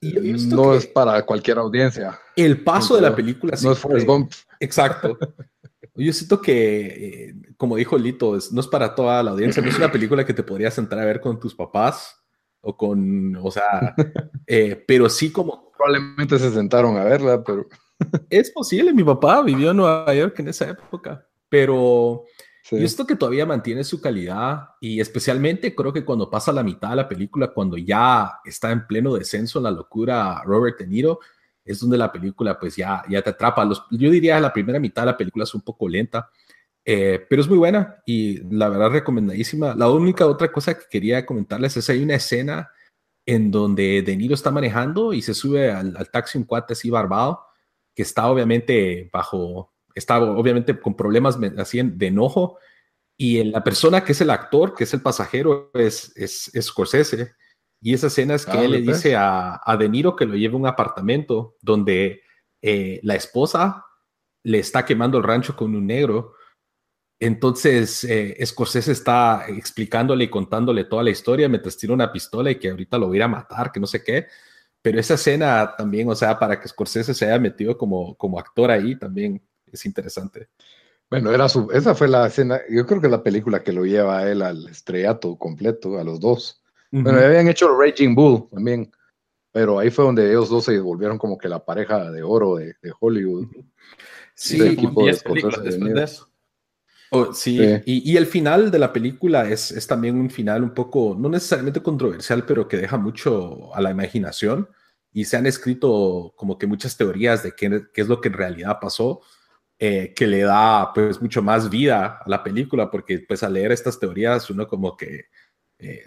[0.00, 2.18] no es para cualquier audiencia.
[2.36, 3.56] El paso de la película.
[3.62, 4.32] No es Forrest Gump.
[4.60, 5.18] Exacto.
[5.98, 9.76] Yo siento que, eh, como dijo Lito, no es para toda la audiencia, no es
[9.76, 12.22] una película que te podrías sentar a ver con tus papás
[12.60, 13.94] o con, o sea,
[14.46, 15.72] eh, pero sí como...
[15.76, 17.66] Probablemente se sentaron a verla, pero...
[18.30, 22.24] es posible, mi papá vivió en Nueva York en esa época, pero
[22.70, 26.90] y esto que todavía mantiene su calidad y especialmente creo que cuando pasa la mitad
[26.90, 31.20] de la película, cuando ya está en pleno descenso la locura Robert De Niro,
[31.70, 33.64] es donde la película pues ya, ya te atrapa.
[33.64, 36.30] Los, yo diría la primera mitad de la película es un poco lenta,
[36.84, 39.74] eh, pero es muy buena y la verdad recomendadísima.
[39.74, 42.70] La única otra cosa que quería comentarles es hay una escena
[43.26, 46.88] en donde De Niro está manejando y se sube al, al taxi un cuate así
[46.90, 47.44] barbado
[47.94, 52.58] que está obviamente bajo estaba obviamente con problemas así de enojo
[53.20, 57.34] y la persona que es el actor, que es el pasajero, es, es, Scorsese.
[57.80, 60.34] Y esa escena es que ah, él le dice a, a, De Niro que lo
[60.34, 62.22] lleve a un apartamento donde
[62.60, 63.84] eh, la esposa
[64.42, 66.34] le está quemando el rancho con un negro.
[67.20, 72.58] Entonces, eh, Scorsese está explicándole y contándole toda la historia mientras tiene una pistola y
[72.58, 74.26] que ahorita lo va a ir a matar, que no sé qué.
[74.82, 78.70] Pero esa escena también, o sea, para que Scorsese se haya metido como, como actor
[78.70, 80.48] ahí, también es interesante.
[81.10, 83.84] Bueno, era su, esa fue la escena, yo creo que es la película que lo
[83.84, 86.57] lleva a él al estrellato completo, a los dos.
[86.90, 88.90] Bueno, habían hecho Raging Bull también,
[89.52, 92.74] pero ahí fue donde ellos dos se volvieron como que la pareja de oro de,
[93.00, 93.46] Hollywood.
[94.34, 94.88] Sí, y,
[97.10, 100.74] Oh, sí, Y, y, el final de la película es, es, también un final un
[100.74, 104.68] poco, no necesariamente controversial, pero que deja mucho a la imaginación
[105.10, 108.34] y se han escrito como que muchas teorías de qué, qué es lo que en
[108.34, 109.22] realidad pasó.
[109.80, 113.70] Eh, que le da pues mucho más vida a la película, porque pues al leer
[113.70, 115.26] estas teorías uno como que
[115.78, 116.02] eh,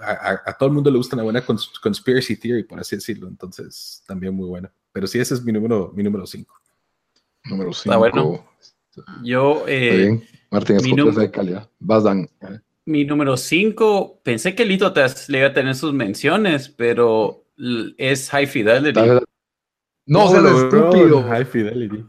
[0.00, 4.34] a, todo el mundo le gusta una buena conspiracy theory, por así decirlo, entonces también
[4.34, 4.72] muy buena.
[4.92, 6.54] Pero sí, ese es mi número mi número 5.
[7.44, 7.98] Número 5.
[7.98, 8.46] bueno.
[9.22, 9.64] Yo...
[9.66, 11.68] Eh, Martín, es de calidad.
[11.78, 12.28] Vas, Dan.
[12.84, 17.46] Mi número 5, pensé que Lito te, le iba a tener sus menciones, pero
[17.96, 19.00] es High Fidelity.
[20.06, 21.22] No, no lo estúpido.
[21.22, 22.04] High Fidelity.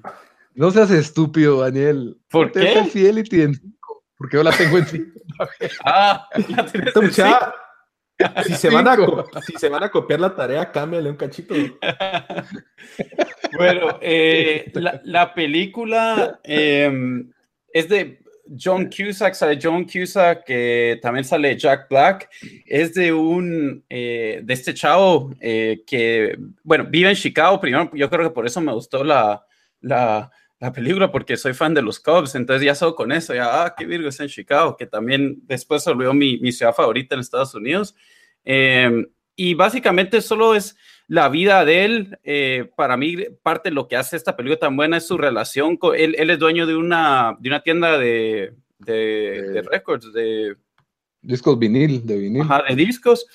[0.55, 2.17] No seas estúpido, Daniel.
[2.29, 2.85] ¿Por qué?
[2.91, 3.82] Fidelity en 5.
[4.23, 5.19] Porque yo la tengo en 5.
[5.83, 8.95] ah, la tienes en Si se, van a,
[9.41, 11.53] si se van a copiar la tarea, cámbiale un cachito.
[13.57, 14.71] bueno, eh,
[15.03, 17.33] la, película em,
[17.73, 18.23] es de
[18.57, 22.29] John Cusack, sale John Cusack, que también sale Jack Black.
[22.65, 27.91] Es de un, eh, de este chavo eh, que, bueno, vive en Chicago primero.
[27.93, 29.45] Yo creo que por eso me gustó la,
[29.81, 30.31] la,
[30.63, 33.75] la película porque soy fan de los Cubs, entonces ya solo con eso, ya, ah,
[33.77, 37.19] qué Virgo es en Chicago, que también después se volvió mi, mi ciudad favorita en
[37.19, 37.95] Estados Unidos.
[38.45, 39.05] Em,
[39.35, 40.77] y básicamente solo es
[41.09, 42.17] la vida de él.
[42.23, 45.75] Eh, para mí, parte de lo que hace esta película tan buena es su relación
[45.75, 46.15] con él.
[46.17, 48.93] Él es dueño de una, de una tienda de, de,
[49.51, 50.55] de records, de
[51.21, 52.43] discos vinil, de vinil.
[52.43, 53.25] Ajá, de discos.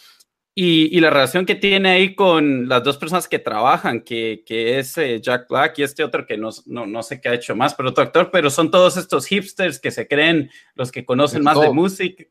[0.60, 4.98] Y, la relación que tiene ahí con las dos personas que trabajan, que, que es
[4.98, 7.76] eh, Jack Black y este otro que no, no, no, sé qué ha hecho más,
[7.76, 11.60] pero otro actor, pero son todos estos hipsters que se creen los que conocen más
[11.60, 12.24] de música.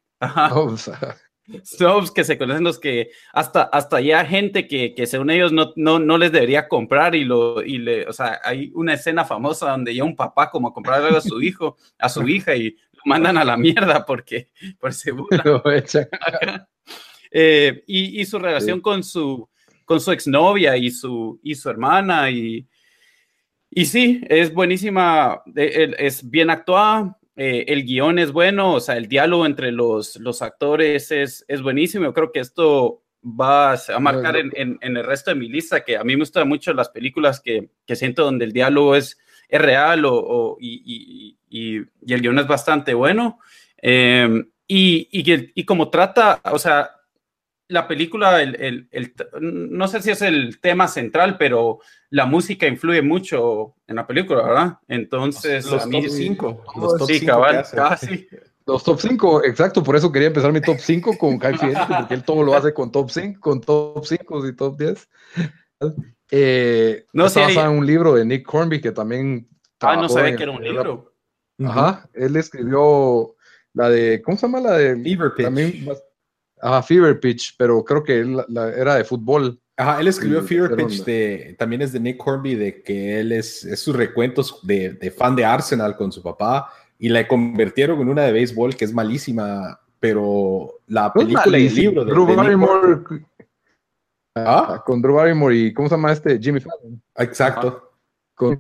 [1.64, 5.72] Snobs que se conocen los que hasta, hasta ya gente que, que según ellos no,
[5.78, 9.72] no, no, les debería comprar y lo y le, o sea, hay una escena famosa
[9.72, 12.72] donde ya un papá como a comprar algo a su hijo, a su hija y
[12.72, 14.50] lo mandan a la mierda porque
[14.82, 15.14] por se
[17.40, 19.48] Eh, y, su relación con su,
[19.86, 22.32] con su exnovia y su, y su hermana.
[22.32, 22.68] Y,
[23.70, 29.08] y sí, es buenísima, es bien actuada, eh, el guion es bueno, o sea, el
[29.08, 32.06] diálogo entre los, los actores es, es buenísimo.
[32.06, 35.96] Yo creo que esto va a marcar en, en, el resto de mi lista, que
[35.96, 39.62] a mí me gustan mucho las películas que, que siento donde el diálogo es, es
[39.62, 43.38] real o, y, y, y, el guion es bastante bueno.
[43.80, 46.97] Eh, y, y, como trata, o sea,
[47.70, 52.68] la película, el, el, el, no sé si es el tema central, pero la música
[52.68, 54.78] influye mucho en la película, ¿verdad?
[54.88, 56.64] Entonces, los, a mí top 5.
[56.82, 58.28] Los top sí, cabal, casi.
[58.66, 62.14] Los top 5, exacto, por eso quería empezar mi top 5 con Kai Fieri, porque
[62.14, 65.10] él todo lo hace con top 5, con top 5 y top 10.
[66.32, 67.44] Eh, no sé.
[67.44, 69.48] en un libro de Nick Hornby que también.
[69.80, 71.14] Ah, no sabía que era un libro.
[71.64, 73.36] Ajá, él escribió
[73.74, 74.96] la de, ¿cómo se llama la de?
[75.02, 75.46] Fever Pitch.
[75.46, 75.88] También,
[76.62, 79.60] ajá, Fever Pitch, pero creo que él, la, era de fútbol.
[79.76, 83.64] Ajá, él escribió Fever Pitch, de, también es de Nick Hornby, de que él es,
[83.64, 88.10] es sus recuentos de, de, fan de Arsenal con su papá y la convirtieron en
[88.10, 93.04] una de béisbol que es malísima, pero la película y el libro de, Drew Barrymore,
[94.36, 94.82] ¿Ah?
[94.86, 96.40] con Drew Barrymore y ¿cómo se llama este?
[96.40, 97.02] Jimmy Fallon.
[97.16, 97.92] Exacto.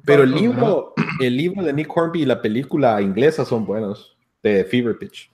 [0.05, 4.63] pero el libro, el libro de Nick Hornby y la película inglesa son buenos, de
[4.65, 5.31] Fever Pitch.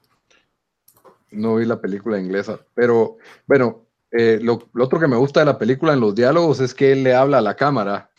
[1.33, 3.17] No vi la película inglesa, pero
[3.47, 6.73] bueno, eh, lo, lo, otro que me gusta de la película en los diálogos es
[6.73, 8.09] que él le habla a la cámara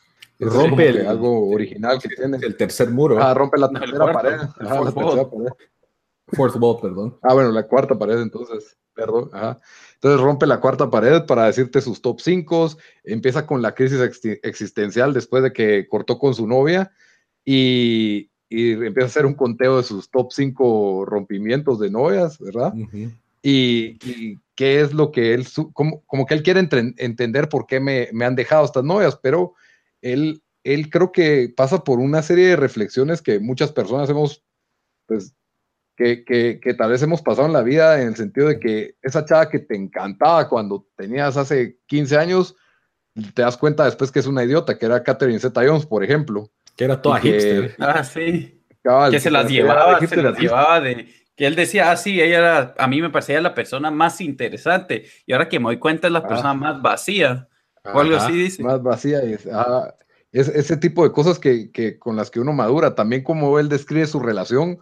[0.40, 2.38] rompe el, algo original que tiene.
[2.40, 3.20] El tercer muro.
[3.20, 4.34] Ah, rompe la tercera pared.
[4.34, 5.48] Ajá, la tercera pared.
[6.28, 7.18] Fourth wall, perdón.
[7.22, 9.30] Ah, bueno, la cuarta pared, entonces, perdón.
[9.32, 9.60] Ajá.
[9.94, 12.70] Entonces rompe la cuarta pared para decirte sus top 5.
[13.04, 14.00] Empieza con la crisis
[14.42, 16.92] existencial después de que cortó con su novia
[17.44, 22.72] y, y empieza a hacer un conteo de sus top 5 rompimientos de novias, ¿verdad?
[23.42, 27.80] y, y, qué es lo que él, como, como que él quiere entender por qué
[27.80, 29.54] me, me han dejado estas novias, pero
[30.00, 34.44] él, él creo que pasa por una serie de reflexiones que muchas personas hemos,
[35.06, 35.34] pues,
[35.96, 38.94] que, que, que, tal vez hemos pasado en la vida en el sentido de que
[39.02, 42.56] esa chava que te encantaba cuando tenías hace 15 años,
[43.34, 46.50] te das cuenta después que es una idiota, que era Catherine Zeta Jones, por ejemplo.
[46.76, 47.76] Que era toda hipster.
[47.78, 48.60] Ah, sí.
[49.10, 52.74] que se las llevaba, se las llevaba de que él decía, ah, sí, ella era,
[52.78, 56.12] a mí me parecía la persona más interesante, y ahora que me doy cuenta es
[56.12, 57.48] la persona más vacía.
[57.92, 58.62] O algo así dice.
[58.62, 59.24] Más vacía.
[59.24, 59.32] Y,
[60.32, 62.94] es ese tipo de cosas que, que, con las que uno madura.
[62.94, 64.78] También como él describe su relación,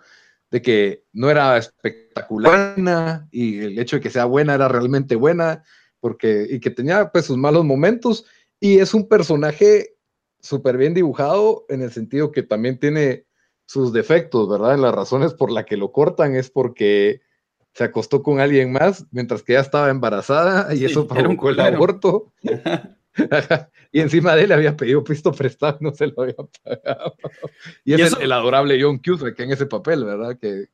[0.50, 5.64] de que no era espectacular y el hecho de que sea buena era realmente buena,
[5.98, 8.26] porque, y que tenía pues sus malos momentos.
[8.60, 9.91] Y es un personaje
[10.42, 13.26] súper bien dibujado en el sentido que también tiene
[13.64, 14.74] sus defectos, ¿verdad?
[14.74, 17.22] En las razones por las que lo cortan es porque
[17.72, 22.32] se acostó con alguien más mientras que ella estaba embarazada y eso provocó el aborto.
[23.92, 27.14] y encima de él había pedido pisto prestado no se lo había pagado.
[27.84, 30.36] Y, es el, adorable John Cusack en ese papel, ¿verdad?
[30.38, 30.66] Que,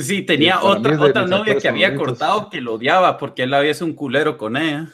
[0.00, 3.86] sí, tenía otra, otra novia que había cortado que lo odiaba porque él había sido
[3.86, 4.88] un culero con ella.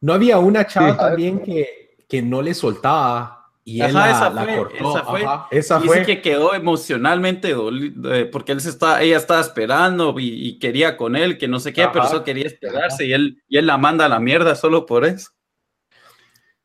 [0.00, 4.56] No había una chava también que, que no le soltaba y él la, esa, fue,
[4.56, 4.90] cortó.
[4.90, 5.58] esa fue.
[5.58, 10.58] Esa Dice que quedó emocionalmente dolido, eh, porque él se está, ella estaba esperando y,
[10.58, 13.66] quería con él, que no sé qué, pero eso quería esperarse y él, y él
[13.66, 15.30] la manda a la mierda solo por eso.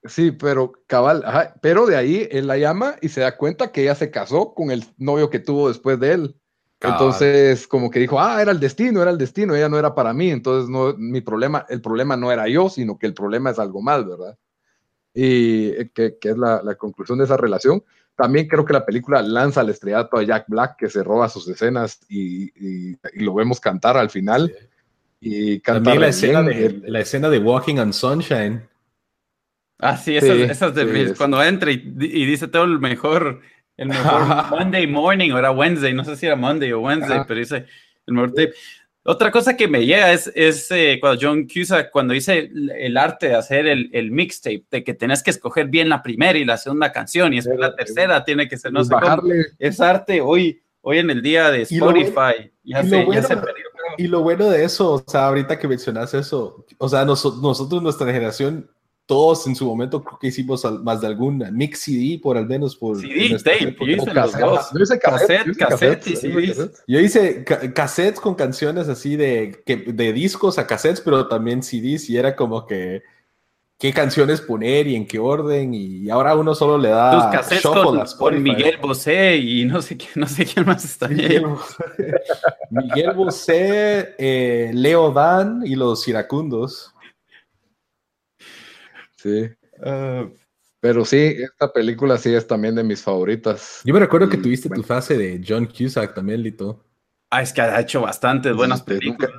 [0.03, 1.23] Sí, pero cabal,
[1.61, 4.69] pero de ahí él la llama y se da cuenta que ella se casó con
[4.71, 6.35] el novio que tuvo después de él.
[6.81, 10.13] Entonces, como que dijo, ah, era el destino, era el destino, ella no era para
[10.13, 13.59] mí, entonces no, mi problema, el problema no era yo, sino que el problema es
[13.59, 14.37] algo más, ¿verdad?
[15.13, 17.83] Y eh, que, es la, conclusión de esa relación.
[18.15, 21.47] También creo que la película lanza al estrellato a Jack Black, que se roba sus
[21.47, 22.51] escenas y,
[23.15, 24.53] lo vemos cantar al final.
[25.21, 28.67] Y También la escena, de, la escena de Walking on Sunshine.
[29.79, 33.41] Ah, sí, esas, de cuando entra y, dice todo el mejor,
[33.77, 37.39] el mejor Monday morning, o era Wednesday, no sé si era Monday o Wednesday, pero
[37.39, 37.65] dice
[38.05, 38.53] el mejor tape.
[39.03, 43.29] Otra cosa que me llega es, es eh, cuando John Cusack, cuando dice el, arte
[43.29, 46.57] de hacer el, el, mixtape, de que tenés que escoger bien la primera y la
[46.57, 49.23] segunda canción, y después la tercera tiene que ser, no sé cómo.
[49.57, 52.51] Es arte hoy, hoy en el día de Spotify.
[52.63, 53.27] Y lo, bueno,
[53.97, 58.05] y lo bueno de eso, o sea, ahorita que mencionas eso, o sea, nosotros, nuestra
[58.07, 58.69] generación,
[59.09, 62.75] todos en su momento creo que hicimos más de algún mix CD, por al menos
[62.75, 63.01] por...
[63.01, 64.69] CD, tape, yo hice los dos.
[64.71, 66.83] Yo hice cassette, cassette, y CDs.
[66.87, 72.17] Yo hice cassettes con canciones así de, de discos a cassettes, pero también CDs y
[72.17, 73.01] era como que
[73.79, 77.63] qué canciones poner y en qué orden y ahora uno solo le da tus cassettes
[77.63, 81.45] con, con, Miguel Bosé y no sé quién, no sé quién más está Miguel,
[82.69, 86.93] Miguel Bosé, eh, Leo Dan y los iracundos.
[89.21, 89.49] Sí.
[89.83, 90.27] Ah,
[90.79, 93.81] pero sí, esta película sí es también de mis favoritas.
[93.83, 96.85] Yo me recuerdo que tuviste tu fase de John Cusack también, Lito.
[97.29, 99.31] Ah, es que ha hecho bastantes buenas películas.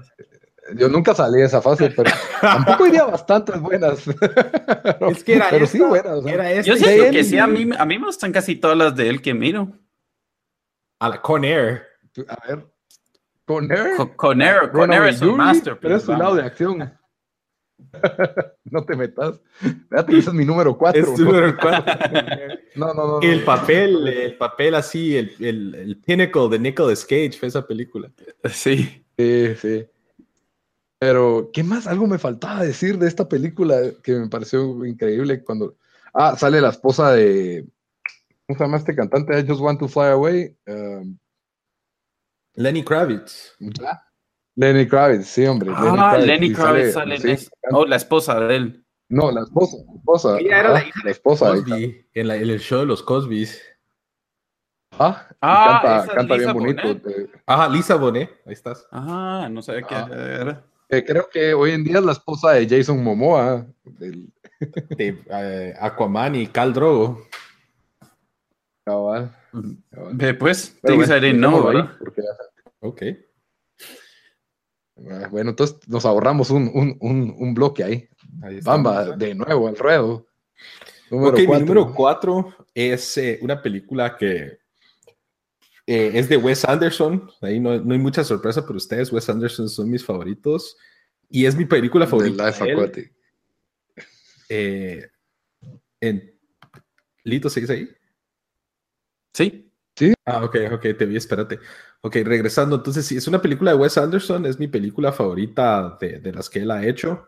[0.77, 2.11] yo nunca salí de esa fase, pero
[2.41, 4.07] tampoco iría bastantes buenas.
[5.11, 6.23] es que era pero sí buenas.
[6.65, 9.23] yo siento que sí, a mí, a mí me gustan casi todas las de él
[9.23, 9.73] que miro.
[10.99, 11.85] A la Con Air.
[12.29, 12.67] A ver.
[13.47, 13.97] Conner.
[13.97, 15.81] Co- Conner, Ronald Conner es un masterpiece.
[15.83, 17.00] Pero es su lado de acción.
[18.65, 19.41] no te metas.
[19.63, 21.01] Espérate, ese es mi número 4.
[21.01, 21.95] Es tu número cuatro.
[22.77, 23.07] No, no, no.
[23.07, 23.45] no, El no.
[23.45, 28.11] papel, el papel así, el, el, el pinnacle de Nicolas Cage fue esa película.
[28.51, 29.05] Sí.
[29.19, 29.87] Sí, sí.
[30.99, 31.87] Pero, ¿qué más?
[31.87, 35.77] Algo me faltaba decir de esta película que me pareció increíble cuando...
[36.13, 37.67] Ah, sale la esposa de...
[38.47, 39.39] ¿Cómo se llama este cantante?
[39.39, 40.57] I Just Want to Fly Away.
[40.67, 41.19] Um,
[42.55, 43.55] Lenny Kravitz.
[43.61, 44.03] ¿ya?
[44.61, 45.71] Lenny Kravitz, sí, hombre.
[45.75, 47.51] Ah, Lenny Kravitz sale en sí, eso.
[47.73, 48.85] Oh, la esposa de él.
[49.09, 49.77] No, la esposa.
[49.89, 50.39] La esposa.
[50.39, 51.53] Ella era la hija la esposa.
[51.53, 53.61] ahí Cosby, en, la- en el show de los Cosbys.
[54.99, 56.89] Ah, Ah, canta, canta bien bonito.
[57.09, 58.87] Eh, Ajá, Lisa Bonet, ahí estás.
[58.93, 60.09] Ah, no sabía qué Ah.
[60.13, 60.65] era.
[60.91, 63.67] eh, creo que hoy en día es la esposa de Jason Momoa.
[63.85, 64.29] del
[64.99, 67.23] De eh, Aquaman y Cal Drogo.
[68.85, 69.35] cabal.
[69.91, 70.37] Cabal.
[70.39, 71.99] pues, Pero things bueno, I didn't know, dejémoslo ahí, ¿verdad?
[71.99, 72.23] porque
[72.81, 73.03] Ok.
[75.11, 78.09] Ah, Bueno, entonces nos ahorramos un, un, un, un bloque ahí.
[78.43, 78.71] Ahí está.
[78.73, 80.27] Bamba, de nuevo al ruedo.
[81.11, 81.67] Número ok, mi cuatro.
[81.67, 84.59] número cuatro es eh, una película que
[85.87, 87.31] eh, es de Wes Anderson.
[87.41, 89.13] Ahí no, no hay mucha sorpresa para ustedes.
[89.13, 90.77] Wes Anderson son mis favoritos.
[91.29, 92.47] Y es mi película The favorita.
[92.47, 92.73] Life de.
[92.73, 93.13] Aquatic.
[94.49, 95.09] Eh,
[96.01, 96.35] en...
[97.25, 97.89] Lito, ¿sigues ahí?
[99.33, 99.67] Sí.
[100.25, 101.59] Ah, ok, ok, te vi, espérate.
[102.03, 106.19] Ok, regresando, entonces sí, es una película de Wes Anderson, es mi película favorita de,
[106.19, 107.27] de las que él ha hecho.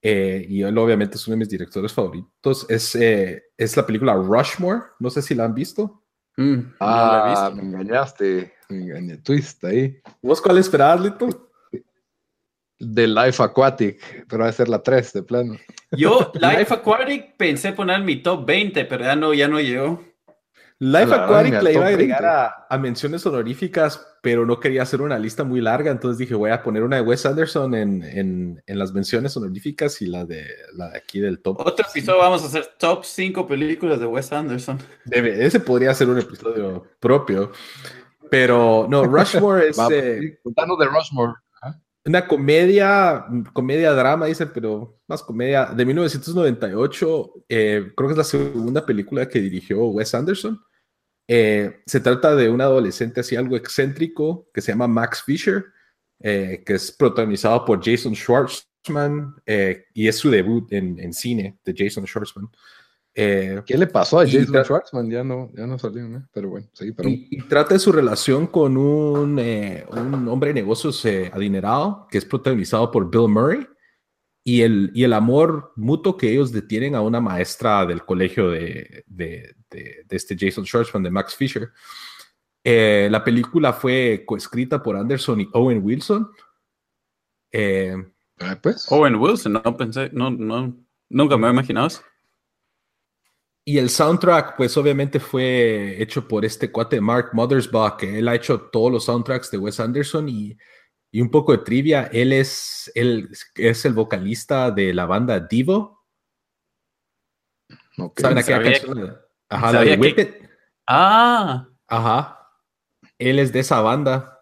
[0.00, 2.64] eh, y él obviamente es uno de mis directores favoritos.
[2.70, 6.04] Es, eh, es la película Rushmore, no sé si la han visto.
[6.36, 7.56] Mm, no la he Ah, visto.
[7.56, 8.54] me engañaste.
[8.68, 9.16] Me engañé.
[9.18, 10.00] Twist ahí.
[10.22, 11.50] ¿Vos cuál esperabas, Lito?
[12.78, 14.26] The Life Aquatic.
[14.28, 15.56] Pero va a ser la 3 de plano.
[15.90, 20.00] Yo, Life Aquatic, pensé poner en mi top 20, pero ya no, ya no llegó.
[20.80, 22.26] Life Aquatic la iba a agregar 20.
[22.26, 26.50] a, a menciones honoríficas, pero no quería hacer una lista muy larga, entonces dije voy
[26.52, 30.46] a poner una de Wes Anderson en, en, en las menciones honoríficas y la de,
[30.74, 31.60] la de aquí del top.
[31.66, 34.78] Otro episodio vamos a hacer top 5 películas de Wes Anderson.
[35.04, 37.50] Debe- ese podría ser un episodio propio.
[38.30, 41.32] Pero no, Rushmore es Va, eh, de Rushmore.
[42.04, 47.32] una comedia, comedia drama, dice, pero más comedia de 1998.
[47.48, 50.60] eh, creo que es la segunda película que dirigió Wes Anderson.
[51.30, 55.66] Eh, se trata de un adolescente así algo excéntrico que se llama Max Fisher,
[56.20, 61.58] eh, que es protagonizado por Jason Schwartzman eh, y es su debut en, en cine
[61.64, 62.48] de Jason Schwartzman.
[63.14, 65.10] ¿Qué le pasó a Jason Schwartzman?
[65.10, 66.06] Ya no, ya no salió.
[66.32, 67.08] Pero bueno, sí, pero.
[67.08, 72.24] Y, y trata de su relación con un, un hombre de negocios adinerado que es
[72.24, 73.66] protagonizado por Bill Murray
[74.50, 79.04] y el, y el amor mutuo que ellos detienen a una maestra del colegio de,
[79.06, 81.70] de, de- de este Jason Schwartzman, de Max Fisher.
[82.64, 86.30] Eh, la película fue coescrita por Anderson y Owen Wilson.
[87.52, 87.94] Eh,
[88.40, 88.86] Ah, pues.
[88.92, 90.72] Owen Wilson, no pensé, no, no,
[91.08, 91.88] nunca me imaginado.
[93.64, 98.34] Y el soundtrack, pues obviamente fue hecho por este cuate Mark Mothersbaugh, que él ha
[98.36, 100.56] hecho todos los soundtracks de Wes Anderson y,
[101.10, 106.04] y un poco de trivia, él es, él es el vocalista de la banda Divo.
[107.98, 108.20] ok.
[108.20, 109.18] ¿Saben aquella sabía- canción?
[109.50, 110.34] Ajá, la de Whip que- It.
[110.86, 112.34] Ah, Ajá.
[113.18, 114.40] Él es de esa banda.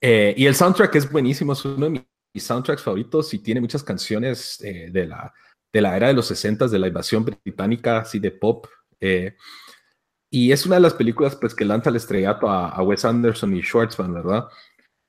[0.00, 3.84] Eh, y el soundtrack es buenísimo, es uno de mis soundtracks favoritos y tiene muchas
[3.84, 5.32] canciones eh, de, la,
[5.72, 8.66] de la era de los 60 de la invasión británica, así de pop.
[9.00, 9.36] eh,
[10.34, 13.54] y es una de las películas pues, que lanza el estrellato a, a Wes Anderson
[13.54, 14.48] y Schwartzman, ¿verdad?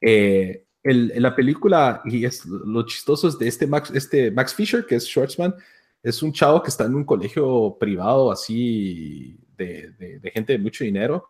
[0.01, 4.85] Eh, el- la película, y es lo chistoso es de este Max, este Max Fisher,
[4.85, 5.55] que es Schwartzman,
[6.01, 10.59] es un chavo que está en un colegio privado así de, de- de gente de
[10.59, 11.27] mucho dinero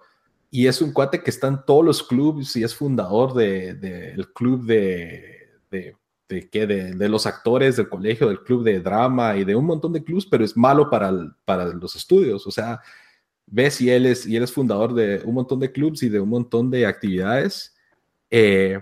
[0.50, 4.26] y es un cuate que está en todos los clubs y es fundador del de,
[4.34, 6.66] club de, de, ¿qué?
[6.68, 10.26] de, los actores del colegio, del club de drama y de un montón de clubs,
[10.26, 12.46] pero es malo para, el- para los estudios.
[12.48, 12.80] O sea,
[13.46, 16.20] ves y él, es, y él es fundador de un montón de clubs y de
[16.20, 17.76] un montón de actividades,
[18.32, 18.80] eh,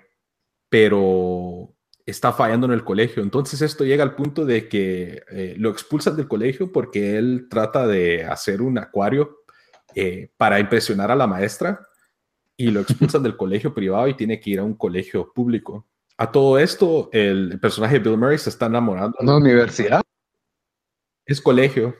[0.71, 3.21] pero está fallando en el colegio.
[3.21, 7.85] Entonces esto llega al punto de que eh, lo expulsan del colegio porque él trata
[7.85, 9.39] de hacer un acuario
[9.95, 11.85] eh, para impresionar a la maestra
[12.55, 15.89] y lo expulsan del colegio privado y tiene que ir a un colegio público.
[16.17, 19.17] A todo esto, el, personaje de Bill Murray se está enamorando.
[19.19, 20.01] ¿Una universidad?
[21.25, 21.93] Es colegio.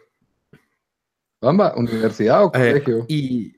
[1.41, 3.05] Bamba, ¿universidad o Eh, colegio?
[3.09, 3.53] y,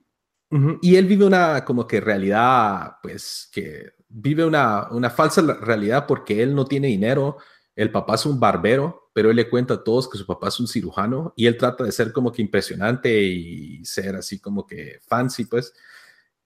[0.81, 6.41] y él vive una como que realidad, pues que vive una, una falsa realidad porque
[6.43, 7.37] él no tiene dinero.
[7.75, 10.59] El papá es un barbero, pero él le cuenta a todos que su papá es
[10.59, 14.99] un cirujano y él trata de ser como que impresionante y ser así como que
[15.07, 15.73] fancy, pues.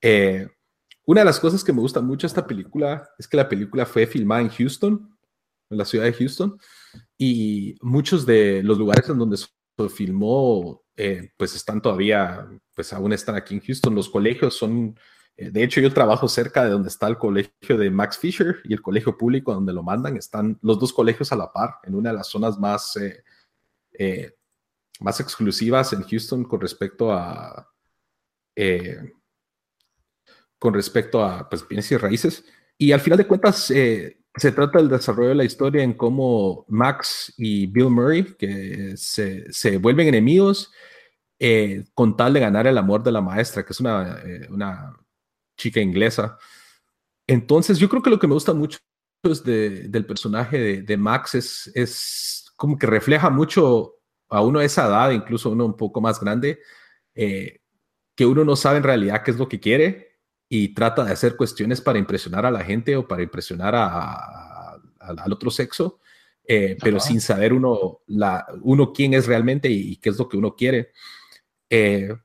[0.02, 0.48] Eh,
[1.06, 4.08] una de las cosas que me gusta mucho esta película es que la película fue
[4.08, 5.18] filmada en Houston,
[5.70, 6.58] en la ciudad de Houston,
[7.18, 9.48] y muchos de los lugares en donde se
[9.90, 13.96] filmó, eh, pues están todavía, pues aún están aquí en Houston.
[13.96, 15.00] Los colegios son,
[15.38, 18.82] de hecho yo trabajo cerca de donde está el colegio de Max Fisher y el
[18.82, 20.18] colegio público donde lo mandan.
[20.18, 22.98] Están los dos colegios a la par, en una de las zonas más,
[23.94, 24.36] eh,
[25.00, 27.70] más exclusivas en Houston con respecto a...
[30.58, 32.44] con respecto a pues, bienes y raíces.
[32.78, 33.72] Y al final de cuentas,
[34.38, 39.52] se trata del desarrollo de la historia en cómo Max y Bill Murray, que se,
[39.52, 40.72] se vuelven enemigos
[41.40, 44.94] eh, con tal de ganar el amor de la maestra, que es una, eh, una
[45.58, 46.38] chica inglesa.
[47.28, 48.80] Entonces, yo creo que lo que me gusta mucho
[49.44, 53.96] de, del personaje de, de, Max es, es como que refleja mucho
[54.30, 56.60] a uno de esa edad, incluso uno un poco más grande,
[57.16, 57.62] eh,
[58.16, 61.36] que uno no sabe en realidad qué es lo que quiere y trata de hacer
[61.36, 66.00] cuestiones para impresionar a la gente o para impresionar a, al otro sexo,
[66.44, 70.38] eh, pero sin saber uno, la, uno quién es realmente y, qué es lo que
[70.38, 70.92] uno quiere.
[71.70, 72.16] Eh,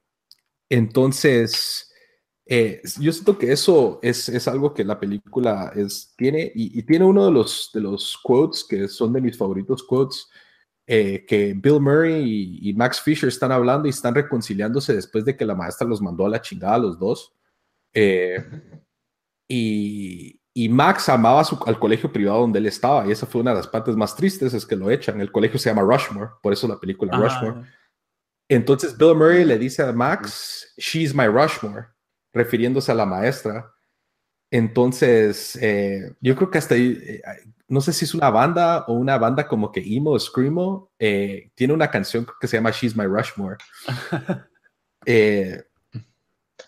[0.69, 1.92] entonces,
[2.47, 7.05] eh, yo siento que eso es, es, algo que la película es, tiene y, tiene
[7.05, 10.29] uno de los, de los quotes que son de mis favoritos quotes.
[10.87, 15.47] que Bill Murray y, y, Max Fisher están hablando y están reconciliándose después de que
[15.47, 17.35] la maestra los mandó a la chingada a los dos.
[17.95, 18.37] Eh,
[19.49, 23.51] y, y, Max amaba su, al colegio privado donde él estaba, y esa fue una
[23.53, 25.21] de las partes más tristes, es que lo echan.
[25.21, 27.67] El colegio se llama Rushmore, por eso la película Rushmore.
[28.49, 31.87] Entonces Bill Murray le dice a Max, She's my Rushmore,
[32.33, 33.73] refiriéndose a la maestra.
[34.51, 37.23] Entonces, eh, yo creo que hasta ahí, eh,
[37.69, 41.73] no sé si es una banda o una banda como que emo o screamo, tiene
[41.73, 43.57] una canción que se llama She's My Rushmore.
[45.07, 45.63] eh,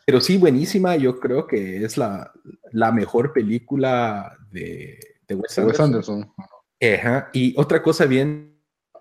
[0.07, 0.97] pero sí, buenísima.
[0.97, 2.33] Yo creo que es la,
[2.73, 4.99] la mejor película de,
[5.29, 6.33] de Wes Anderson.
[7.33, 8.55] Y otra cosa bien,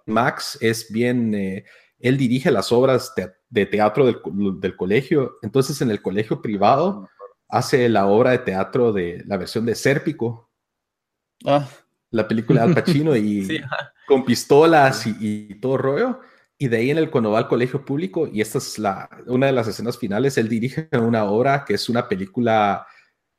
[0.06, 1.66] Max es bien, eh,
[2.00, 4.20] él dirige las obras de, teatro del,
[4.60, 5.38] del, colegio.
[5.42, 7.10] Entonces, en el colegio privado
[7.48, 10.50] hace la obra de teatro de la versión de Sérpico.
[11.46, 11.68] Ah.
[12.10, 13.62] La película de Al Pacino y
[14.08, 16.20] con pistolas y, y todo rollo.
[16.58, 19.48] Y de ahí en el cuando va al colegio público, y esta es la, una
[19.48, 22.88] de las escenas finales, él dirige una obra que es una película,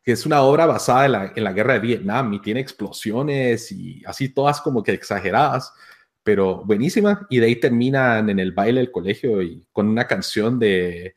[0.02, 3.72] que es una obra basada en la, en la guerra de Vietnam y tiene explosiones
[3.72, 5.72] y así todas como que exageradas,
[6.24, 7.26] pero buenísima.
[7.30, 11.14] Y de ahí terminan en el baile del colegio y con una canción de,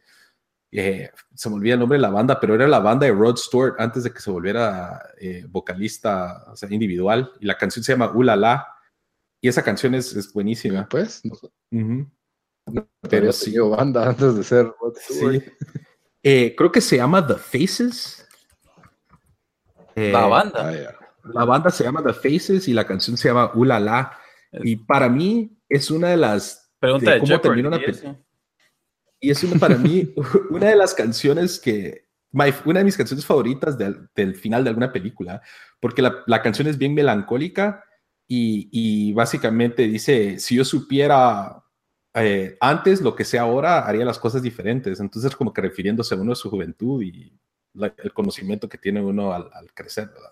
[0.71, 3.37] eh, se me olvida el nombre de la banda, pero era la banda de Rod
[3.37, 7.31] Stewart antes de que se volviera eh, vocalista o sea, individual.
[7.39, 8.67] Y la canción se llama Ula La
[9.41, 10.87] y esa canción es, es buenísima.
[10.89, 11.21] Pues,
[13.01, 13.57] pero sí.
[13.57, 15.43] banda antes de ser sí.
[16.23, 18.27] eh, creo que se llama The Faces.
[19.95, 20.69] Eh, la banda.
[20.69, 24.17] Ah, la banda se llama The Faces y la canción se llama Ula La.
[24.51, 26.71] Y para mí es una de las.
[26.79, 28.17] Pregunta de, cómo termina una película.
[29.19, 30.13] Y es una, para mí
[30.49, 32.07] una de las canciones que.
[32.31, 35.41] una de mis canciones favoritas del, del final de alguna película,
[35.79, 37.83] porque la, la canción es bien melancólica
[38.29, 41.63] y, básicamente dice, si yo supiera
[42.13, 44.99] eh, antes lo que sé ahora, haría las cosas diferentes.
[44.99, 47.31] Entonces, como que refiriéndose a uno de su juventud y
[47.75, 50.31] el conocimiento que tiene uno al, crecer, ¿verdad?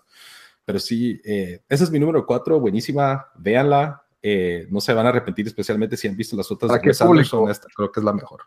[0.64, 4.02] Pero sí, eh, ese es mi número cuatro, buenísima, véanla.
[4.22, 6.72] Eh, no se van a arrepentir, especialmente si han visto las otras.
[6.72, 7.48] ¿A qué público?
[7.50, 8.42] Esta, creo que es la mejor.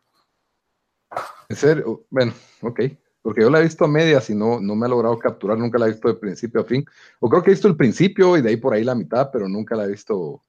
[1.47, 2.81] En serio, bueno, ok
[3.21, 5.77] porque yo la he visto a medias y no, no me ha logrado capturar, nunca
[5.77, 6.85] la he visto de principio a fin.
[7.19, 9.47] O creo que he visto el principio y de ahí por ahí la mitad, pero
[9.47, 10.41] nunca la he visto,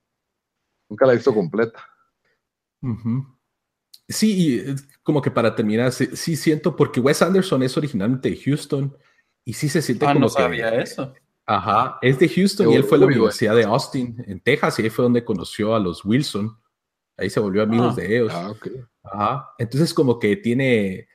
[0.88, 1.84] nunca la he visto completa.
[4.08, 4.64] Sí,
[5.02, 8.96] como que para terminar, sí, siento, porque Wes Anderson es originalmente de Houston
[9.44, 11.12] y sí se siente ah, como no sabía eso.
[11.52, 14.82] Ajá, es de Houston y él fue a la Universidad de Austin, en Texas, y
[14.82, 16.56] ahí fue donde conoció a los Wilson.
[17.16, 18.00] Ahí se volvió amigos ah.
[18.00, 18.32] de ellos.
[18.32, 18.68] Ah, ok.
[19.02, 21.08] Ajá, entonces como que tiene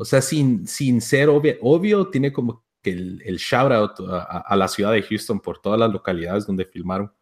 [0.00, 4.54] o sea, sin, sin ser obvio, obvio, tiene como que el, el shout out a,
[4.54, 7.12] la ciudad de Houston por todas las localidades donde filmaron.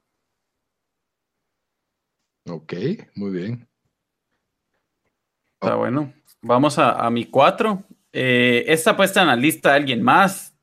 [2.47, 2.75] Ok,
[3.15, 3.67] muy bien.
[5.59, 6.13] Está bueno.
[6.43, 7.83] Vamos a, mi cuatro.
[8.13, 10.55] Eh, esta puesta en la lista de alguien más,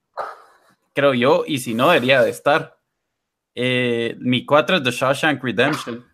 [0.93, 2.79] creo yo, y si no, debería de estar.
[3.55, 6.05] Eh, mi cuatro es The Shawshank Redemption.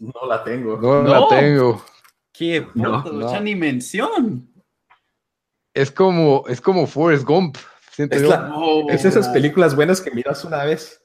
[0.00, 0.76] No la tengo.
[0.76, 1.84] No, la tengo.
[2.32, 4.50] Qué puto, ni mención
[5.74, 7.56] es como, es como Forrest Gump.
[7.96, 10.99] Es, esas películas buenas que miras una vez.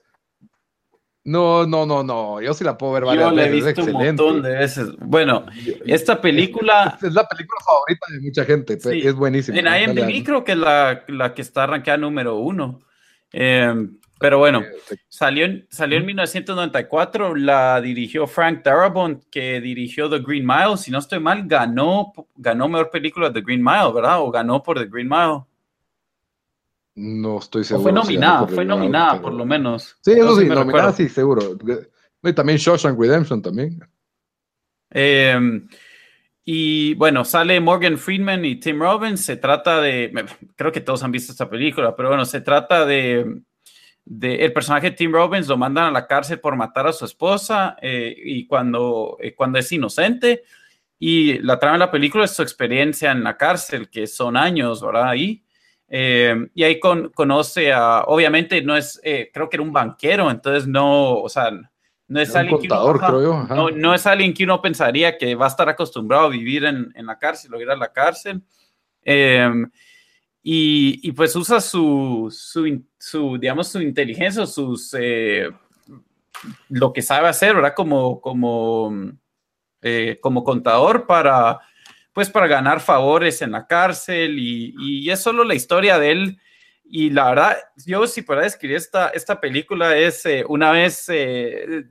[1.25, 2.39] No, no, no, no.
[2.39, 3.71] Yo sí la puedo ver Yo varias la he veces.
[3.71, 4.23] Es un excelente.
[4.23, 4.87] montón de veces.
[4.99, 5.45] Bueno,
[5.85, 8.77] esta película Es la película favorita de mucha gente.
[8.77, 9.07] pe- Sí.
[9.07, 9.57] Es buenísima.
[9.57, 12.79] en IMDb creo que es la, la que está arrancada número uno.
[13.33, 13.73] Eh,
[14.19, 14.63] pero bueno,
[15.09, 20.77] salió en, salió en 1994, la dirigió Frank Darabont, que dirigió The Green Mile.
[20.77, 24.21] Si no estoy mal, ganó, ganó mejor película The Green Mile, ¿verdad?
[24.21, 25.41] O ganó por The Green Mile.
[26.95, 27.83] No estoy O seguro.
[27.83, 29.97] fue nominada, fue nominada pero- por lo menos.
[30.01, 30.93] Sí, eso sí, nominada recuerdo.
[30.93, 31.41] sí, seguro.
[32.23, 33.79] Y también Shawshank Redemption también.
[34.91, 35.61] Eh,
[36.45, 39.21] y bueno, sale Morgan Freeman y Tim Robbins.
[39.21, 40.25] Se trata de,
[40.55, 43.41] creo que todos han visto esta película, pero bueno, se trata de,
[44.05, 47.05] de el personaje de Tim Robbins lo mandan a la cárcel por matar a su
[47.05, 50.43] esposa eh, y cuando, eh, cuando es inocente.
[50.97, 54.81] Y la trama de la película es su experiencia en la cárcel, que son años,
[54.81, 55.09] ¿verdad?
[55.09, 55.43] Ahí.
[55.87, 60.31] Eh, y ahí con- conoce a, obviamente no es, eh, creo que era un banquero,
[60.31, 61.51] entonces no, o sea,
[62.07, 63.33] no es alguien que uno- ajá, creo yo.
[63.33, 63.55] ajá.
[63.55, 66.91] no, no es alguien que uno pensaría que va a estar acostumbrado a vivir en,
[66.95, 68.41] en la cárcel o ir a la cárcel.
[69.03, 69.47] Eh,
[70.41, 75.49] y, y pues usa su, su, su, digamos, su inteligencia, sus, eh,
[76.69, 77.73] lo que sabe hacer, ¿verdad?
[77.75, 78.91] Como, como,
[79.81, 81.59] eh, como contador para,
[82.15, 86.39] pues, para ganar favores en la cárcel y, y es solo la historia de él.
[86.83, 91.83] Y la verdad, yo si pudiera describir esta, esta película es eh, una vez, eh,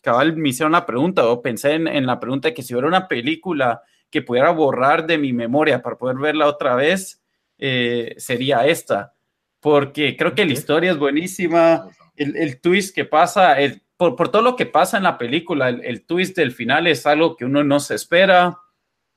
[0.00, 2.88] cabal, me hicieron la pregunta o pensé en, en la pregunta de que si hubiera
[2.88, 7.22] una película que pudiera borrar de mi memoria para poder verla otra vez,
[7.58, 9.14] eh, sería esta.
[9.60, 14.28] Porque creo que la historia es buenísima, el, el twist que pasa, el- por, por
[14.30, 17.44] todo lo que pasa en la película, el, el twist del final es algo que
[17.44, 18.58] uno no se espera.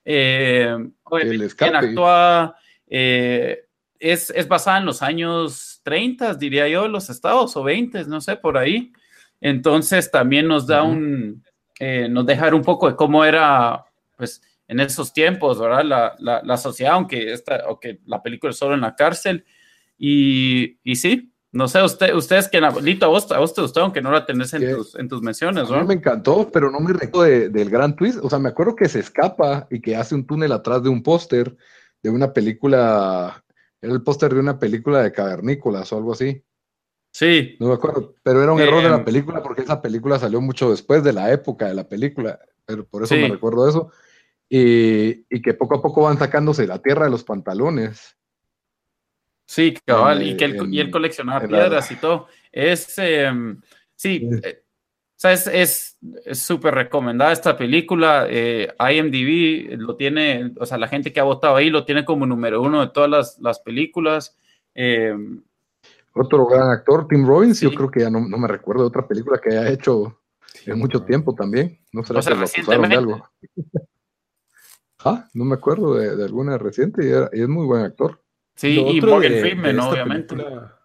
[0.05, 0.75] Eh,
[1.23, 1.77] bien escape.
[1.77, 2.55] actúa,
[2.87, 3.65] eh,
[3.99, 8.35] es, es basada en los años 30, diría yo, los estados, o 20, no sé,
[8.35, 8.91] por ahí.
[9.39, 11.43] Entonces también nos da un,
[11.79, 13.85] eh, nos deja ver un poco de cómo era,
[14.17, 15.83] pues, en esos tiempos, ¿verdad?
[15.83, 19.45] La, la, la sociedad, aunque, esta, aunque la película es solo en la cárcel.
[19.97, 23.81] Y, y sí, no sé, usted, ustedes que, Lito, a vos, a vos te gustó,
[23.81, 25.85] aunque no la tenés en tus, en tus menciones, A mí ¿no?
[25.85, 28.19] me encantó, pero no me recuerdo de- del gran twist.
[28.23, 31.03] O sea, me acuerdo que se escapa y que hace un túnel atrás de un
[31.03, 31.55] póster
[32.01, 33.43] de una película.
[33.81, 36.43] Era el póster de una película de cavernícolas o algo así.
[37.13, 38.15] Sí, No me acuerdo.
[38.23, 38.91] Pero era un error de Em.
[38.91, 42.39] la película porque esa película salió mucho después de la época de la película.
[42.65, 43.21] Pero por eso Sí.
[43.21, 43.91] me recuerdo eso.
[44.49, 48.15] Y, y que poco a poco van sacándose la tierra de los pantalones.
[49.51, 52.27] Sí, cabal, En, y que él, en- y él coleccionaba la- piedras y todo.
[52.53, 53.59] Es, em,
[53.97, 54.39] sí, Sí.
[54.43, 58.27] eh, o sea, es- es es súper recomendada esta película.
[58.29, 62.25] eh, IMDb lo tiene, o sea, la gente que ha votado ahí lo tiene como
[62.25, 64.37] número uno de todas las, las películas.
[64.73, 65.41] em,
[66.13, 69.05] Otro gran actor, Tim Robbins, yo creo que ya no, no me recuerdo de otra
[69.05, 70.17] película que haya hecho
[70.65, 71.77] en mucho tiempo también.
[71.91, 72.97] No será O sea, que lo acusaron de recientemente.
[72.97, 73.29] algo.
[75.03, 78.20] Ah, no me acuerdo de, de alguna reciente y, era- y es muy buen actor.
[78.61, 80.35] Sí, Lo y otro Morgan de- de Freeman, esta obviamente.
[80.35, 80.77] película,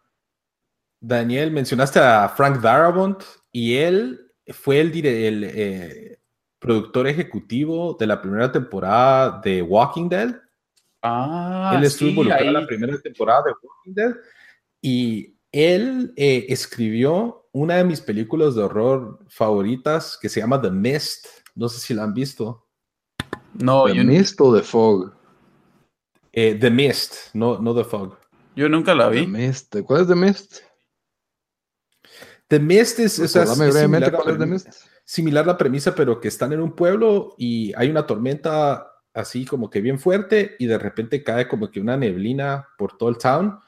[1.00, 3.22] Daniel, mencionaste a Frank Darabont
[3.52, 6.18] y él fue el, el, eh,
[6.58, 10.34] productor ejecutivo de la primera temporada de Walking Dead.
[11.02, 14.14] Ah, él estuvo sí, involucrado en la primera temporada de Walking Dead
[14.80, 20.70] y él eh, escribió una de mis películas de horror favoritas que se llama The
[20.70, 21.26] Mist.
[21.54, 22.66] No sé si la han visto.
[23.54, 25.15] No, The yo, Mist o The Fog.
[26.38, 28.18] Eh, The Mist, no, no The Fog.
[28.54, 29.26] yo nunca la The vi.
[29.26, 29.74] Mist.
[29.86, 30.56] ¿Cuál es The Mist?
[32.48, 34.68] The Mist es, o sea, es- similar a cuál es The la- Mist.
[35.04, 39.70] similar la premisa, pero que están en un pueblo y hay una tormenta así como
[39.70, 43.58] que bien fuerte y de repente cae como que una neblina por todo el town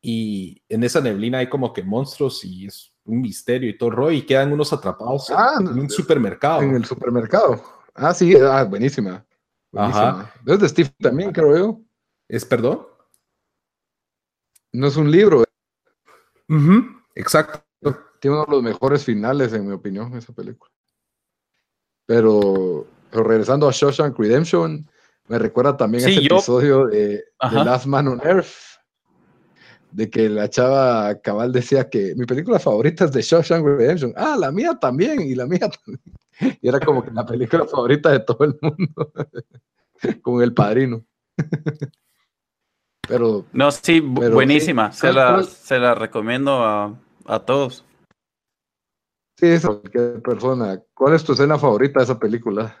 [0.00, 3.96] y en esa neblina hay como que monstruos y es un misterio y todo el
[3.96, 6.62] rollo y quedan unos atrapados en- Ah, en un supermercado.
[6.62, 7.60] En el supermercado.
[7.94, 9.24] Ah, sí, ah, buenísima.
[9.72, 10.08] buenísima.
[10.20, 10.32] Ajá.
[10.46, 11.80] Es de Steve también, creo yo.
[12.28, 12.86] ¿Es perdón?
[14.72, 15.44] No es un libro.
[16.48, 16.84] Ujú,
[17.14, 17.62] Exacto.
[18.20, 20.70] Tiene uno de los mejores finales, en mi opinión, esa película.
[22.06, 24.88] Pero, pero regresando a Shawshank Redemption,
[25.28, 27.24] me recuerda también Sí, ese yo- episodio de.
[27.52, 28.48] Last Man on Earth,
[29.92, 34.12] de que la chava cabal decía que mi película favorita es de Shawshank Redemption.
[34.16, 36.02] Ah, la mía también, y la mía también.
[36.62, 39.12] Y era como que la película favorita de todo el mundo,
[40.22, 41.04] con el padrino.
[43.08, 44.92] Pero No, sí, Pero buenísima.
[44.92, 46.94] sí, se, ¿cuál- la, se la recomiendo a,
[47.26, 47.84] a todos.
[49.38, 50.80] sí, es cualquier persona.
[50.94, 52.80] ¿Cuál es tu escena favorita de esa película?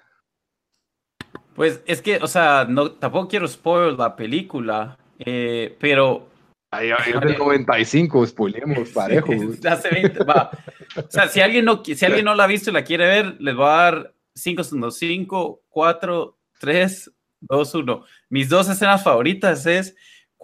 [1.54, 6.28] Pues es que, o sea, no, tampoco quiero spoiler la película, eh, pero
[6.72, 9.30] Ay, ay, es del 95, spoilemos parejo.
[9.68, 10.50] Hace 20, va.
[10.96, 13.36] O sea, si alguien, no, si alguien no la ha visto y la quiere ver,
[13.40, 14.96] les voy a dar 5 segundos.
[14.98, 18.04] 5, 4, 3, 2, 1.
[18.30, 19.94] Mis dos escenas favoritas es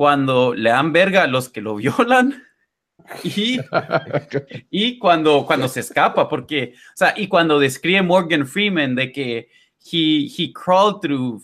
[0.00, 2.42] cuando le dan verga a los que lo violan
[3.22, 3.60] y,
[4.70, 9.50] y cuando, cuando se escapa, porque, o sea, y cuando describe Morgan Freeman de que
[9.92, 11.42] he, he crawled through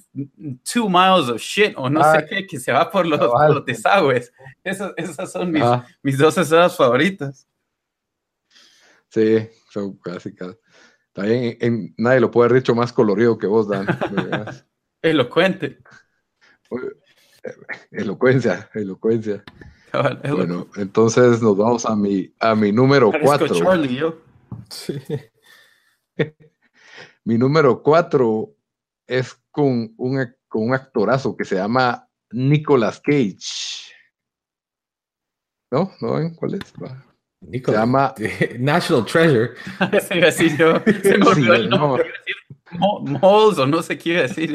[0.64, 3.50] two miles of shit o no Ah, sé qué, que se va por los, por
[3.56, 4.32] los desagües.
[4.64, 5.86] Esas, esas son mis, Ah.
[6.02, 7.46] mis dos escenas favoritas.
[9.10, 10.56] Sí, son clásicas.
[11.12, 13.86] También en- nadie lo puede haber dicho más colorido que vos, Dan.
[15.02, 15.76] Elocuente.
[17.90, 19.42] Elocuencia, elocuencia.
[19.90, 20.20] cabal.
[20.30, 23.58] Bueno, entonces nos vamos a mi, a mi número Parezco 4.
[23.58, 24.18] Charlie, yo.
[24.70, 24.98] Sí.
[27.24, 28.48] Mi número 4
[29.08, 33.36] es con un, con un actorazo que se llama Nicolas Cage.
[35.72, 35.90] ¿No?
[36.00, 36.72] ¿No ven cuál es?
[36.80, 37.04] Va.
[37.40, 38.14] Nicolas, Se llama-
[38.60, 39.50] National Treasure.
[40.20, 40.74] Decir yo.
[41.02, 41.78] Se me Sí, olvidó el no.
[41.78, 42.04] nombre.
[42.04, 42.36] Decir
[42.78, 44.54] Mo- Moles o no sé qué iba a decir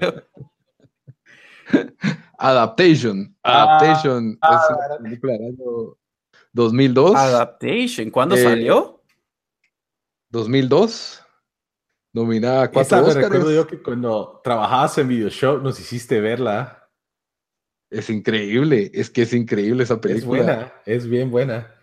[2.42, 3.36] Adaptation.
[3.44, 5.98] Ah, Adaptation es una película del año
[6.54, 7.16] 2002.
[7.16, 8.10] Adaptation.
[8.10, 9.02] ¿Cuándo Eh, salió?
[10.30, 11.24] 2002.
[12.14, 13.16] Nominada a cuatro Óscares.
[13.24, 16.90] recuerdo yo que cuando trabajabas en Video Show nos hiciste verla.
[17.90, 20.44] Es increíble, es que es increíble esa Es película.
[20.44, 21.74] buena, es bien buena.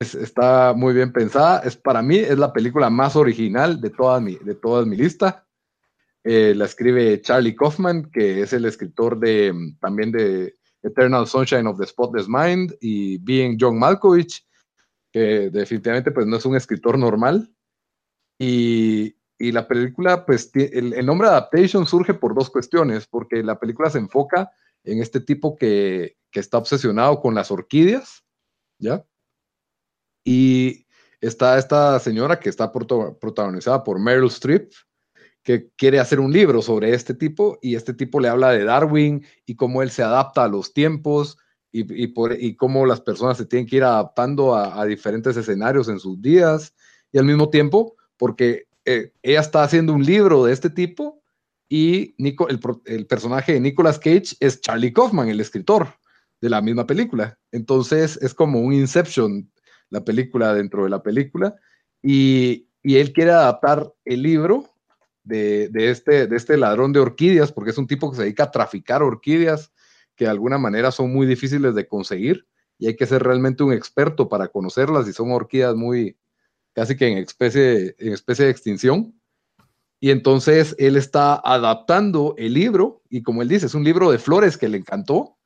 [0.00, 1.60] Es- está muy bien pensada.
[1.60, 5.46] Es, para mí es la película más original de toda mi, de toda mi lista.
[6.24, 11.66] Eh, la escribe Charlie Kaufman, que es el escritor de mm, también de Eternal Sunshine
[11.66, 14.46] of the Spotless Mind y Being John Malkovich,
[15.12, 17.50] que definitivamente pues no es un escritor normal.
[18.38, 23.58] Y, y la película, pues el, el nombre Adaptation surge por dos cuestiones, porque la
[23.58, 24.50] película se enfoca
[24.84, 28.24] en este tipo que, que está obsesionado con las orquídeas,
[28.78, 29.04] ¿ya?
[30.24, 30.86] Y
[31.20, 34.72] está esta señora que está protagonizada por Meryl Streep,
[35.42, 39.24] que quiere hacer un libro sobre este tipo y este tipo le habla de Darwin
[39.46, 41.38] y cómo él se adapta a los tiempos
[41.72, 45.88] y, y por, y cómo las personas se tienen que ir adaptando a, diferentes escenarios
[45.88, 46.74] en sus vidas
[47.12, 51.22] y al mismo tiempo porque eh, ella está haciendo un libro de este tipo
[51.68, 55.88] y Nico, el, el personaje de Nicolas Cage es Charlie Kaufman, el escritor
[56.40, 57.38] de la misma película.
[57.52, 59.50] Entonces es como un Inception
[59.90, 61.54] la película dentro de la película
[62.02, 64.69] y, y él quiere adaptar el libro
[65.30, 68.50] de, este, de este ladrón de orquídeas, porque es un tipo que se dedica a
[68.50, 69.72] traficar orquídeas
[70.16, 72.46] que de alguna manera son muy difíciles de conseguir
[72.78, 76.18] y hay que ser realmente un experto para conocerlas y son orquídeas muy
[76.72, 79.14] casi que en especie, en especie de extinción.
[80.00, 84.18] Y entonces él está adaptando el libro y como él dice, es un libro de
[84.18, 85.36] flores que le encantó,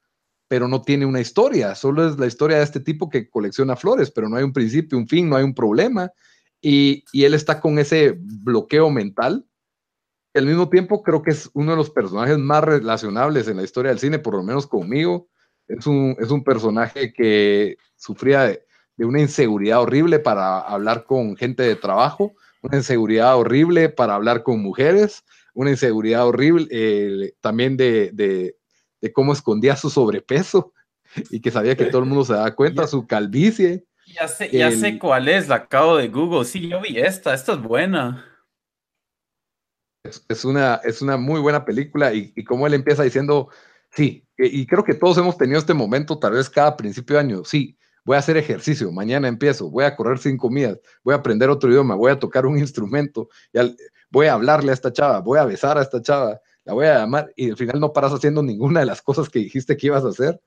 [0.46, 4.10] pero no tiene una historia, solo es la historia de este tipo que colecciona flores,
[4.10, 6.12] pero no hay un principio, un fin, no hay un problema.
[6.60, 9.44] Y, y él está con ese bloqueo mental.
[10.34, 13.62] Y al mismo tiempo creo que es uno de los personajes más relacionables en la
[13.62, 15.28] historia del cine, por lo menos conmigo.
[15.68, 18.64] Es un, es un personaje que sufría de,
[18.96, 22.32] de una inseguridad horrible para hablar con gente de trabajo,
[22.62, 25.22] una inseguridad horrible para hablar con mujeres,
[25.54, 28.56] una inseguridad horrible eh, también de, de,
[29.00, 30.72] de cómo escondía su sobrepeso
[31.30, 33.84] y que sabía que todo el mundo se daba cuenta, su calvicie.
[34.06, 36.44] Ya sé, ya el- sé cuál es, la acabo de Google.
[36.44, 38.33] Sí, yo vi esta, esta es buena.
[40.04, 43.48] Es, una, es una muy buena película y, y como él empieza diciendo,
[43.90, 47.44] sí, y, creo que todos hemos tenido este momento, tal vez cada principio de año,
[47.44, 51.48] sí, voy a hacer ejercicio, mañana empiezo, voy a correr cinco millas, voy a aprender
[51.48, 53.30] otro idioma, voy a tocar un instrumento,
[54.10, 56.98] voy a hablarle a esta chava, voy a besar a esta chava, la voy a
[56.98, 60.04] llamar y al final no paras haciendo ninguna de las cosas que dijiste que ibas
[60.04, 60.40] a hacer.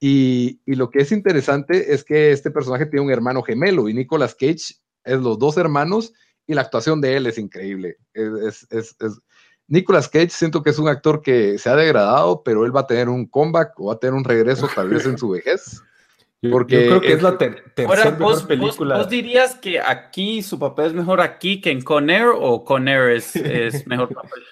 [0.00, 3.94] Y, y lo que es interesante es que este personaje tiene un hermano gemelo y
[3.94, 6.12] Nicolas Cage es los dos hermanos
[6.50, 7.96] y la actuación de él es increíble.
[8.12, 9.20] Es, es, es, es-
[9.68, 12.86] Nicolas Cage siento que es un actor que se ha degradado, pero él va a
[12.88, 15.80] tener un comeback o va a tener un regreso tal vez en su vejez.
[16.50, 18.94] Porque yo creo que es, es- la ter- Ahora, tercera ¿vos, mejor película.
[18.96, 22.64] vos- vos dirías que aquí su papel es mejor aquí que en Con Air o
[22.64, 24.42] Con Air es, es mejor papel?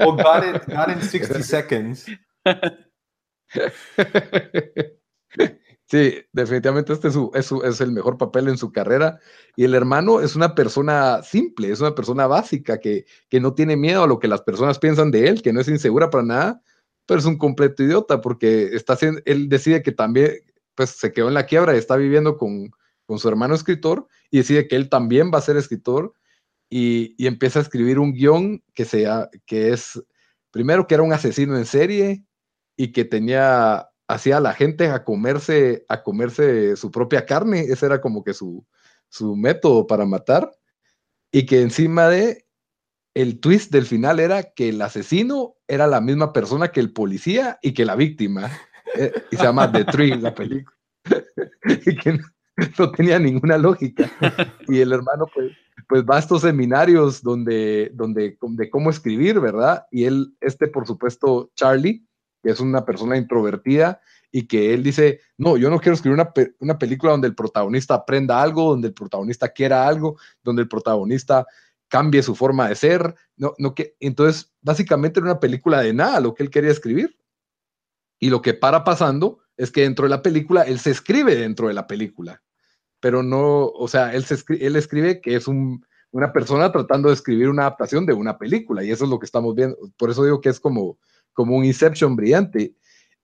[0.00, 2.06] O Got in, Got in 60 Seconds.
[5.92, 9.20] Sí, definitivamente este es, el mejor papel en su carrera.
[9.56, 13.76] Y el hermano es una persona simple, es una persona básica que, que no tiene
[13.76, 16.62] miedo a lo que las personas piensan de él, que no es insegura para nada,
[17.04, 18.96] pero es un completo idiota porque está
[19.26, 20.38] él decide que también
[20.74, 22.70] pues, se quedó en la quiebra y está viviendo con,
[23.04, 26.14] con su hermano escritor y decide que él también va a ser escritor
[26.70, 30.02] y, y empieza a escribir un guion que, sea, que es,
[30.50, 32.24] primero que era un asesino en serie
[32.78, 37.86] y que tenía hacía a la gente a comerse, a comerse su propia carne, ese
[37.86, 38.66] era como que su,
[39.08, 40.52] su método para matar,
[41.30, 42.46] y que encima de
[43.14, 47.58] el twist del final era que el asesino era la misma persona que el policía
[47.62, 48.50] y que la víctima,
[48.96, 50.76] eh, y se llama The Tree la película,
[51.86, 52.18] y que
[52.78, 54.10] no, tenía ninguna lógica,
[54.68, 55.52] y el hermano pues,
[55.88, 59.86] pues va a estos seminarios donde, donde, de cómo escribir, ¿verdad?
[59.90, 62.06] Y él, este por supuesto, Charlie,
[62.42, 64.00] que es una persona introvertida
[64.30, 67.94] y que él dice, no, yo no quiero escribir una, una, película donde el protagonista
[67.94, 71.46] aprenda algo, donde el protagonista quiera algo, donde el protagonista
[71.88, 73.14] cambie su forma de ser.
[73.36, 77.16] No, no que, entonces, básicamente era una película de nada lo que él quería escribir.
[78.18, 81.68] Y lo que para pasando es que dentro de la película, él se escribe dentro
[81.68, 82.42] de la película,
[83.00, 87.08] pero no, o sea, él, se escribe, él escribe que es un, una persona tratando
[87.08, 89.76] de escribir una adaptación de una película, y eso es lo que estamos viendo.
[89.96, 90.98] Por eso digo que es como
[91.32, 92.74] como un Inception brillante.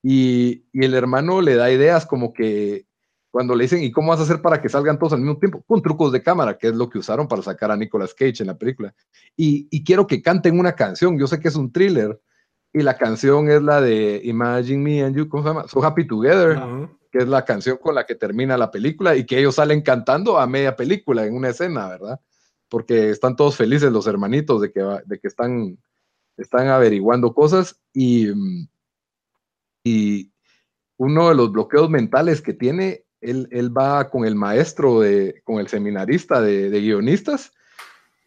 [0.03, 2.87] Y, el hermano le da ideas como que
[3.31, 5.63] cuando le dicen, ¿y cómo vas a hacer para que salgan todos al mismo tiempo?
[5.67, 8.47] Con trucos de cámara, que es lo que usaron para sacar a Nicolas Cage en
[8.47, 8.95] la película.
[9.37, 12.19] Y, quiero que canten una canción, yo sé que es un thriller,
[12.73, 15.69] y la canción es la de Imagine Me and You, ¿cómo se llama?
[15.69, 16.59] So Happy Together,
[17.11, 20.39] que es la canción con la que termina la película, y que ellos salen cantando
[20.39, 22.21] a media película en una escena, ¿verdad?
[22.69, 25.79] Porque están todos felices los hermanitos de que, de que están
[26.39, 28.29] están averiguando cosas y,
[29.85, 30.33] y
[30.97, 35.59] uno de los bloqueos mentales que tiene, él, él va con el maestro, de, con
[35.59, 37.53] el seminarista de, guionistas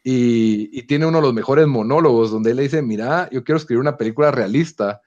[0.04, 3.58] y, y, tiene uno de los mejores monólogos donde él le dice, mira, yo quiero
[3.58, 5.02] escribir una película realista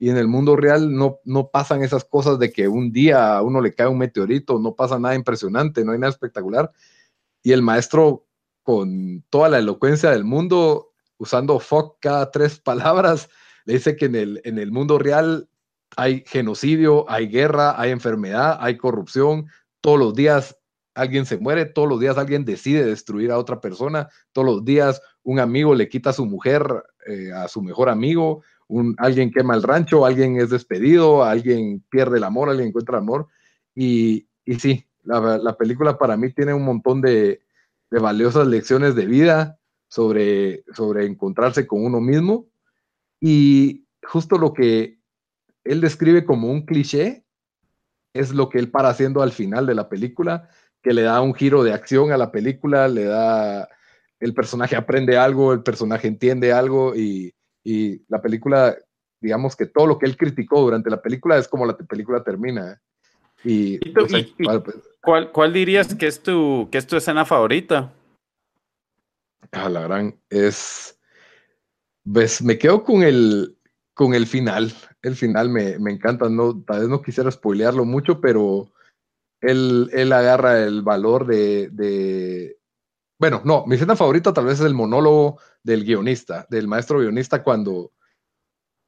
[0.00, 3.42] y en el mundo real no, no pasan esas cosas de que un día a
[3.42, 6.72] uno le cae un meteorito, no pasa nada impresionante, no hay nada espectacular.
[7.42, 8.26] Y el maestro,
[8.62, 10.89] con toda la elocuencia del mundo,
[11.20, 13.28] usando fuck cada tres palabras,
[13.66, 15.48] le dice que en el, en el mundo real
[15.96, 19.46] hay genocidio, hay guerra, hay enfermedad, hay corrupción,
[19.80, 20.56] todos los días
[20.94, 25.00] alguien se muere, todos los días alguien decide destruir a otra persona, todos los días
[25.22, 26.64] un amigo le quita a su mujer
[27.06, 32.18] eh, a su mejor amigo, un, alguien quema el rancho, alguien es despedido, alguien pierde
[32.18, 33.28] el amor, alguien encuentra amor.
[33.74, 37.40] Y, y sí, la, la, película para mí tiene un montón de,
[37.90, 39.59] de valiosas lecciones de vida
[39.90, 42.46] sobre, sobre encontrarse con uno mismo.
[43.20, 44.98] Y justo lo que
[45.64, 47.24] él describe como un cliché
[48.14, 50.48] es lo que él para haciendo al final de la película,
[50.82, 53.68] que le da un giro de acción a la película, le da,
[54.20, 58.76] el personaje aprende algo, el personaje entiende algo y, y la película,
[59.20, 62.80] digamos que todo lo que él criticó durante la película es como la película termina.
[63.44, 64.34] Y, pues,
[65.02, 67.92] ¿cuál, ¿cuál, dirías que es tu, que es tu escena favorita?
[69.52, 70.98] A la gran, es,
[72.04, 73.58] ves, me quedo con el,
[73.94, 74.72] con el final,
[75.02, 78.72] el final me, me, encanta, no, tal vez no quisiera spoilearlo mucho, pero
[79.40, 82.58] él, él agarra el valor de, de,
[83.18, 87.42] bueno, no, mi escena favorita tal vez es el monólogo del guionista, del maestro guionista
[87.42, 87.92] cuando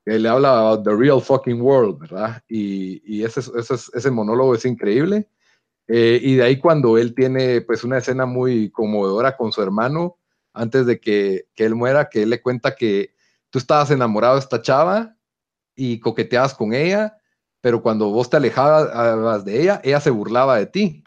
[0.04, 2.42] él habla about the real fucking world, ¿verdad?
[2.48, 5.28] Y, y ese, ese, ese monólogo es increíble.
[5.88, 10.18] Eh, y de ahí cuando él tiene pues una escena muy conmovedora con su hermano,
[10.52, 13.14] antes de que, él muera, que él le cuenta que
[13.50, 15.16] tú estabas enamorado de esta chava
[15.74, 17.16] y coqueteabas con ella,
[17.60, 21.04] pero cuando vos te alejabas de ella, ella se burlaba de ti.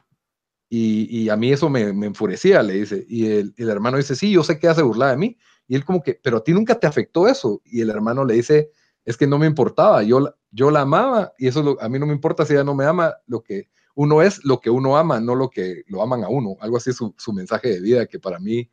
[0.69, 3.05] Y, a mí eso me, enfurecía, le dice.
[3.07, 5.37] Y el, hermano dice, sí, yo sé que ella se burlaba de mí.
[5.67, 7.61] Y él como que, pero a ti nunca te afectó eso.
[7.63, 8.71] Y el hermano le dice,
[9.05, 12.13] es que no me importaba, yo, yo la amaba y eso a mí no me
[12.13, 15.35] importa si ella no me ama, lo que uno es lo que uno ama, no
[15.35, 16.57] lo que lo aman a uno.
[16.59, 18.69] Algo así su, su mensaje de vida que para mí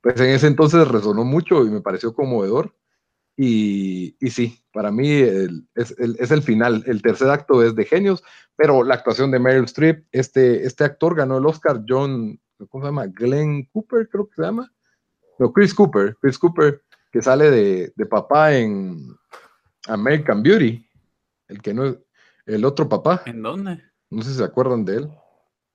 [0.00, 2.74] pues en ese entonces resonó mucho y me pareció conmovedor.
[3.36, 6.82] Y, y sí, para mí es, el, final.
[6.86, 8.24] El tercer acto es de genios,
[8.56, 12.88] pero la actuación de Meryl Streep, este, este actor ganó el Oscar, John, ¿cómo se
[12.88, 13.06] llama?
[13.06, 14.72] Glenn Cooper, creo que se llama.
[15.38, 19.06] No, Chris Cooper, Chris Cooper, que sale de, de papá en
[19.86, 20.84] American Beauty,
[21.46, 21.96] el que no
[22.48, 23.22] el otro papá.
[23.26, 23.82] ¿En dónde?
[24.10, 25.08] No sé si se acuerdan de él.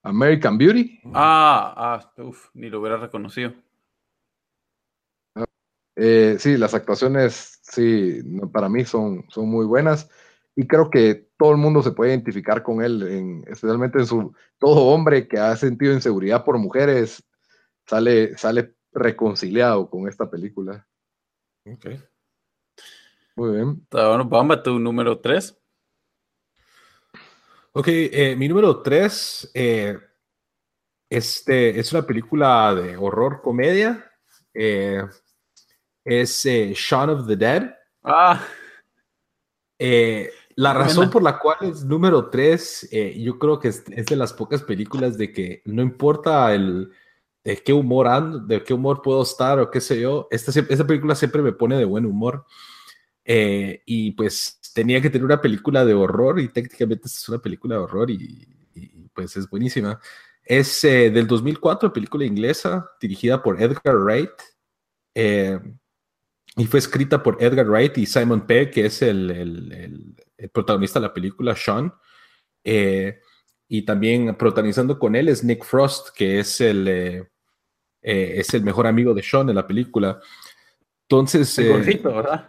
[0.02, 1.00] American Beauty.
[1.14, 3.54] Ah, ah, uf, ni lo hubiera reconocido.
[5.96, 8.20] Eh, sí, las actuaciones, sí,
[8.52, 10.10] para mí son, son muy buenas
[10.56, 14.34] y creo que todo el mundo se puede identificar con él, en, especialmente en su,
[14.58, 17.24] todo hombre que ha sentido inseguridad por mujeres
[17.86, 20.88] sale, sale reconciliado con esta película.
[21.66, 21.86] Ok.
[23.36, 23.88] Muy bien.
[23.90, 25.58] Bueno, vamos a tu número 3.
[27.72, 29.98] Ok, eh, mi número 3 eh,
[31.10, 34.12] este, es una película de horror comedia
[36.04, 37.74] es eh, Shaun of the Dead.
[38.04, 38.44] Ah.
[39.80, 44.16] Eh, La razón por la cual es número 3, eh, yo creo que es, de
[44.16, 46.92] las pocas películas de que no importa el
[47.44, 50.88] de qué humor ando, de qué humor puedo estar o qué sé yo, esta, esta
[50.88, 52.46] película siempre me pone de buen humor.
[53.26, 57.76] Eh, y pues tenía que tener una película de horror y técnicamente es una película
[57.76, 58.48] de horror y,
[59.14, 60.00] pues es buenísima.
[60.44, 64.32] Es eh, del 2004, película inglesa, dirigida por Edgar Wright.
[66.58, 70.50] Eh, y fue escrita por Edgar Wright y Simon Pegg, que es el, el, el,
[70.50, 71.94] protagonista de la película, Sean.
[72.64, 73.20] Eh,
[73.68, 77.28] y también protagonizando con él es Nick Frost, que es el,
[78.02, 80.20] es el mejor amigo de Sean en la película.
[81.10, 81.58] Entonces,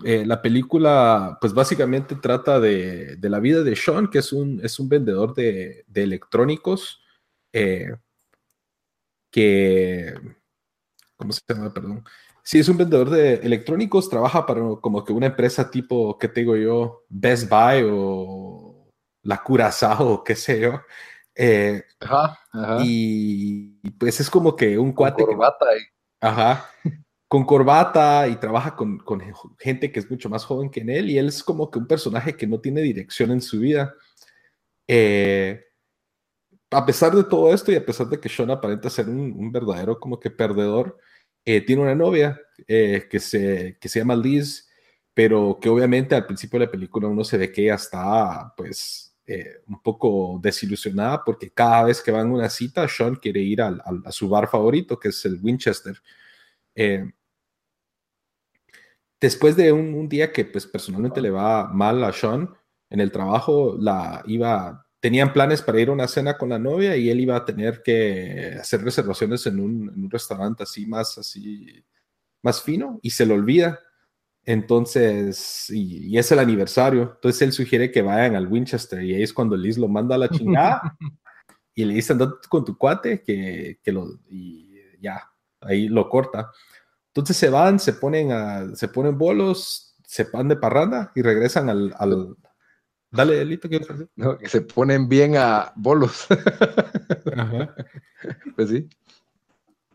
[0.04, 4.78] la película, pues básicamente trata de, de, la vida de Sean, que es un, es
[4.78, 7.00] un vendedor de, de electrónicos
[7.56, 7.94] eh,
[9.30, 10.12] que,
[11.16, 11.72] ¿cómo se llama?
[11.72, 12.04] Perdón.
[12.44, 16.40] Sí, es un vendedor de electrónicos, trabaja para como que una empresa tipo, ¿qué te
[16.40, 17.04] digo yo?
[17.08, 18.90] Best Buy o
[19.22, 20.82] La Curazao o qué sé yo.
[21.34, 22.38] Eh, ajá,
[22.84, 25.24] Y, pues es como que un cuate.
[25.24, 25.66] Con corbata
[26.20, 26.70] Ajá.
[27.26, 29.22] Con corbata y trabaja con, con,
[29.58, 31.86] gente que es mucho más joven que en él y él es como que un
[31.86, 33.94] personaje que no tiene dirección en su vida.
[34.86, 35.64] Eh,
[36.70, 39.98] a pesar de todo esto y a pesar de que Sean aparenta ser un, verdadero
[39.98, 40.98] como que perdedor,
[41.44, 44.68] eh, tiene una novia eh, que, se, que se llama Liz,
[45.12, 49.14] pero que obviamente al principio de la película uno se ve que ella está pues
[49.26, 53.62] eh, un poco desilusionada porque cada vez que van a una cita, Sean quiere ir
[53.62, 56.00] al, a su bar favorito, que es el Winchester.
[59.20, 62.50] después de un, un, día que pues personalmente le va mal a Sean
[62.90, 66.96] en el trabajo, la iba tenían planes para ir a una cena con la novia
[66.96, 71.84] y él iba a tener que hacer reservaciones en un, restaurante así más así
[72.40, 73.80] más fino y se lo olvida.
[74.46, 77.16] Entonces, y, es el aniversario.
[77.16, 80.18] Entonces él sugiere que vayan al Winchester y ahí es cuando Liz lo manda a
[80.18, 80.96] la chingada
[81.74, 84.70] y le dice anda con tu cuate que, que, lo y
[85.02, 85.22] ya,
[85.60, 86.50] ahí lo corta.
[87.08, 91.68] Entonces se van, se ponen a, se ponen bolos, se van de parranda y regresan
[91.68, 92.38] al, al,
[93.14, 94.08] Dale, Lito, ¿qué decir?
[94.16, 96.26] No, que se ponen bien a bolos.
[97.36, 97.74] Ajá.
[98.56, 98.88] Pues sí.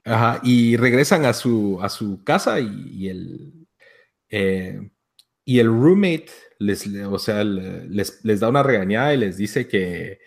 [0.05, 3.67] Ajá, y regresan a su, a su casa y, el,
[4.29, 4.89] eh,
[5.43, 6.29] y el roommate
[6.59, 10.19] les, o sea, les, les, da una regañada y les dice que,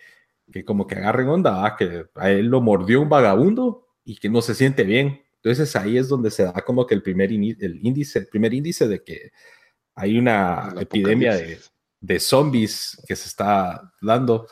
[0.51, 4.41] que como que agarren onda, que a él lo mordió un vagabundo y que no
[4.41, 5.21] se siente bien.
[5.35, 8.87] Entonces ahí es donde se da como que el primer, el índice, el primer índice
[8.87, 9.31] de que
[9.95, 11.59] hay una epidemia de,
[12.03, 14.47] de zombies que se está dando.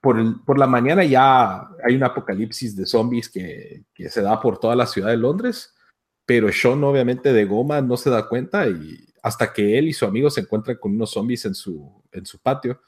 [0.00, 4.58] Por, por, la mañana ya hay un apocalipsis de zombies que, que, se da por
[4.58, 5.74] toda la ciudad de Londres,
[6.24, 10.04] pero Sean obviamente de goma no se da cuenta y hasta que él y su
[10.04, 12.80] amigo se encuentran con unos zombies en su, en su patio.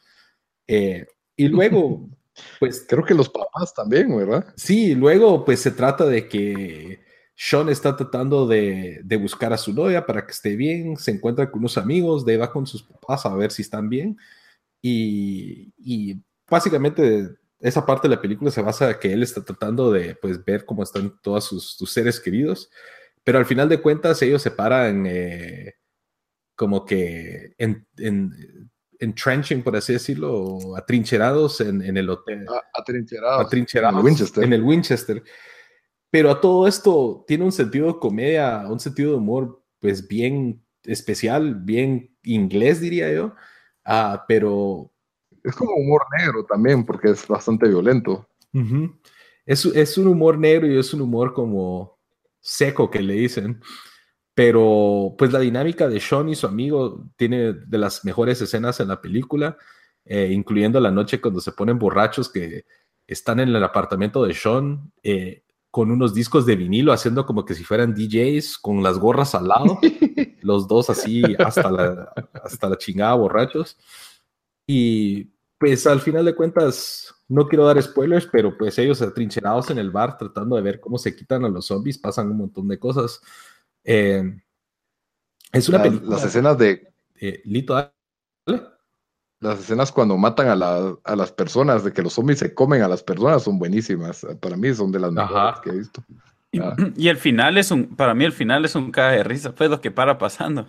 [0.66, 2.09] Eh, y luego,
[2.61, 2.85] pues...
[2.89, 4.47] Creo que los papás también, ¿verdad?
[4.57, 7.01] Sí, luego pues se trata de que
[7.37, 11.61] sean está tratando de, buscar a su novia para que esté bien, se encuentra con
[11.61, 14.17] unos amigos, de va con sus papás a ver si están bien.
[14.81, 15.73] Y,
[16.49, 20.43] básicamente esa parte de la película se basa en que él está tratando de pues,
[20.45, 22.71] ver cómo están todos sus, seres queridos,
[23.23, 25.75] pero al final de cuentas ellos se paran eh,
[26.55, 32.47] como que en, en, trenching, por así decirlo, atrincherados en, el hotel.
[32.73, 33.47] atrincherados.
[33.47, 33.95] atrincherados.
[33.95, 34.45] En el Winchester.
[34.45, 35.23] En el Winchester
[36.16, 40.64] pero a todo esto tiene un sentido de comedia, un sentido de humor, pues bien
[40.84, 43.34] especial, bien inglés, diría yo.
[43.84, 44.90] Ah, pero.
[45.44, 48.26] Es como humor negro también, porque es bastante violento.
[49.44, 51.98] es, es, un humor negro y es un humor como
[52.40, 53.60] seco que le dicen.
[54.32, 58.88] Pero pues la dinámica de Sean y su amigo tiene de las mejores escenas en
[58.88, 59.59] la película,
[60.06, 62.64] eh, incluyendo la noche cuando se ponen borrachos que
[63.06, 64.90] están en el apartamento de Sean.
[65.02, 65.43] Eh,
[65.77, 69.48] con unos discos de vinilo haciendo como que si fueran DJs con las gorras al
[69.48, 69.78] lado,
[70.40, 72.12] los dos así hasta la,
[72.43, 73.77] hasta la chingada borrachos.
[74.66, 75.24] Y
[75.59, 79.90] pues al final de cuentas, no quiero dar spoilers, pero pues ellos atrincherados en el
[79.90, 83.20] bar tratando de ver cómo se quitan a los zombies, pasan un montón de cosas.
[83.85, 84.24] Eh,
[85.53, 86.16] es una película.
[86.16, 86.90] Las escenas de...
[87.20, 87.93] Eh, Lito, ¿vale?
[89.41, 93.03] Las escenas cuando matan a, las personas, de que los zombies se comen a las
[93.03, 94.27] personas, son buenísimas.
[94.41, 96.05] Para mí son de las mejores que he visto.
[96.61, 96.75] Ah.
[96.97, 99.69] Y, el final es un, para mí el final es un caga de risa, pues
[99.69, 100.67] lo que para pasando.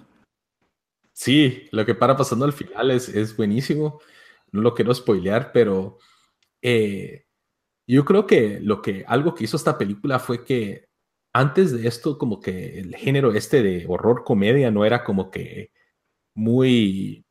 [1.14, 4.02] Sí, lo que para pasando al final es, es buenísimo.
[4.52, 5.98] No lo quiero spoilear, pero
[6.62, 7.26] eh,
[7.88, 10.88] yo creo que lo que algo que hizo esta película fue que
[11.34, 15.72] antes de esto, como que el género este de horror comedia no era como que
[16.36, 17.26] muy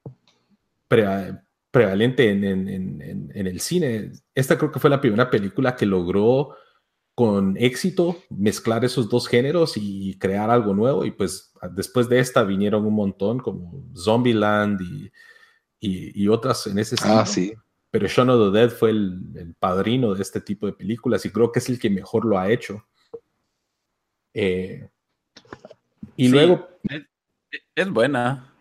[0.89, 4.13] prevalente en, en, en, en, el cine.
[4.35, 6.55] Esta creo que fue la primera película que logró
[7.15, 11.05] con éxito mezclar esos dos géneros y crear algo nuevo.
[11.05, 15.11] Y pues después de esta vinieron un montón como Zombieland y,
[15.81, 17.27] y, y otras en ese Ah, estilo.
[17.27, 17.55] sí.
[17.91, 21.31] Pero Shaun of the Dead fue el, el padrino de este tipo de películas y
[21.31, 22.85] creo que es el que mejor lo ha hecho.
[24.35, 24.89] Eh,
[26.17, 26.33] y Sí.
[26.33, 27.03] luego, Es,
[27.75, 28.53] es buena.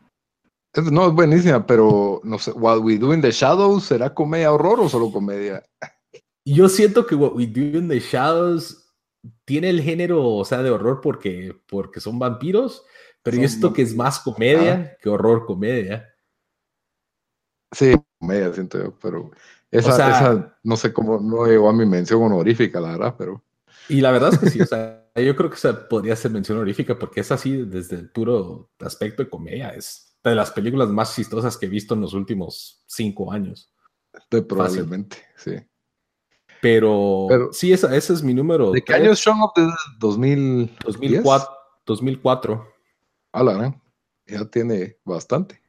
[0.76, 4.52] Es- no, es buenísima, pero no sé, What We Do in the Shadows, ¿será comedia
[4.52, 5.64] horror o solo comedia?
[6.46, 8.94] yo siento que What We Do in the Shadows
[9.46, 12.84] tiene el género, o sea, de horror porque, porque son vampiros,
[13.24, 16.08] pero yo Son siento que es más comedia que horror comedia.
[17.72, 19.32] Sí, comedia, siento yo, pero
[19.72, 23.16] esa, O sea- esa no sé cómo no llegó a mi mención honorífica, la verdad,
[23.18, 23.44] pero
[23.88, 26.58] Y la verdad es que sí, o sea, yo creo que esa podría ser mención
[26.58, 29.70] honorífica porque es así desde el puro aspecto de comedia.
[29.70, 33.72] Es de las películas más chistosas que he visto en los últimos cinco años.
[34.32, 35.56] de- probablemente, sí.
[36.62, 38.72] Pero, Pero- sí, esa, ese es mi número.
[38.72, 39.74] ¿De qué año es Shaun of the Dead?
[40.00, 41.48] 2000, 2004.
[41.86, 42.68] 2004.
[43.32, 43.82] Ah, la gran,
[44.26, 45.62] ya tiene bastante,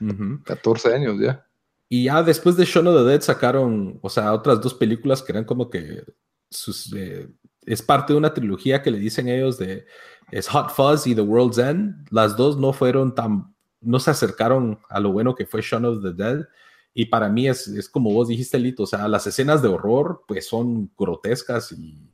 [0.00, 0.42] Ujú.
[0.44, 1.46] 14 años ya.
[1.88, 5.32] Y ya después de Shaun of the Dead sacaron, o sea, otras dos películas que
[5.32, 6.02] eran como que
[6.50, 7.28] sus, eh,
[7.62, 9.86] es parte de una trilogía que le dicen ellos de
[10.32, 12.06] es Hot Fuzz y The World's End.
[12.10, 13.54] Las dos no fueron tan,
[13.86, 16.46] no se acercaron a lo bueno que fue Shaun of the Dead.
[16.92, 20.24] Y para mí es, es como vos dijiste, Lito, o sea, las escenas de horror
[20.26, 22.10] pues son grotescas y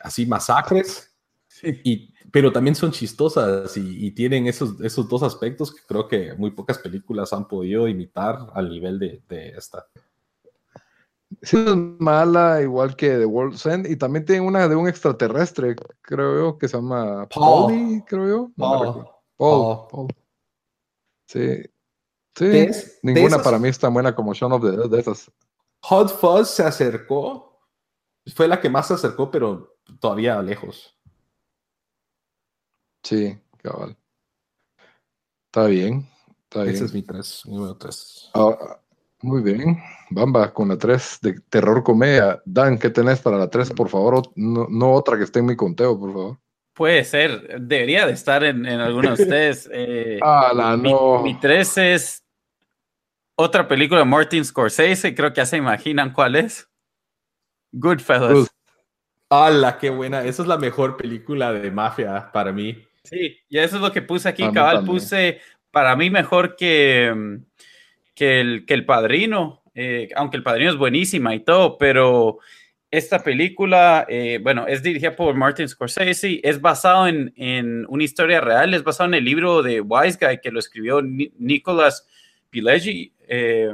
[0.00, 1.04] así masacres.
[1.82, 6.32] Y, pero también son chistosas y, y tienen esos, esos dos aspectos que creo que
[6.34, 9.84] muy pocas películas han podido imitar al nivel de, de esta.
[11.42, 15.76] Sí, es mala, igual que The World's End, y también tiene una de un extraterrestre,
[16.00, 17.72] creo yo, que se llama Paul.
[17.72, 18.50] Polly, creo yo.
[18.56, 18.94] No Paul.
[18.94, 19.88] Paul, Paul.
[19.90, 20.08] Paul.
[21.28, 21.62] Sí.
[22.34, 25.00] Sí, es- ninguna esas- para mí es tan buena como Shaun of the Dead de
[25.00, 25.30] esas.
[25.82, 27.60] Hot Fuzz se acercó,
[28.34, 30.96] fue la que más se acercó, pero todavía lejos.
[33.02, 33.96] Sí, cabal.
[35.46, 36.08] Está bien,
[36.44, 36.74] está bien.
[36.74, 38.30] Ese es mi tres, número tres.
[38.34, 38.80] Ah,
[39.22, 39.78] muy bien.
[40.10, 42.40] Bamba, con la 3 de terror comedia.
[42.44, 44.22] Dan, ¿qué tenés para la 3, por favor?
[44.36, 46.38] No, no otra que esté en mi conteo, por favor.
[46.78, 49.68] Puede ser, debería de estar en, en alguno de ustedes.
[49.74, 51.20] Eh, Ah, mi, no.
[51.24, 52.24] mi tres es
[53.36, 56.68] otra película de Martin Scorsese, creo que ya se imaginan cuál es.
[57.72, 58.32] Goodfellas.
[58.32, 58.46] Good.
[59.30, 60.22] ¡Hala, qué buena!
[60.24, 62.82] Esa es la mejor película de mafia para mí.
[63.02, 64.94] Sí, y eso es lo que puse aquí, cabal, también.
[64.96, 65.40] puse
[65.72, 67.40] para mí mejor que,
[68.14, 72.38] que, el, que El Padrino, eh, aunque El Padrino es buenísima y todo, pero
[72.90, 78.40] esta película, eh, bueno, es dirigida por Martin Scorsese, es basado en, en una historia
[78.40, 82.06] real, es basado en el libro de Wise Guy que lo escribió Ni- Nicholas
[82.50, 83.70] Pileggi, eh,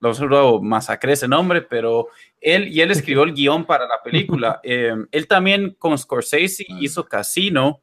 [0.00, 2.08] lo masacré ese nombre, pero
[2.40, 4.60] él y él escribió el guion para la película.
[4.64, 7.80] Eh, él también con Scorsese hizo Casino.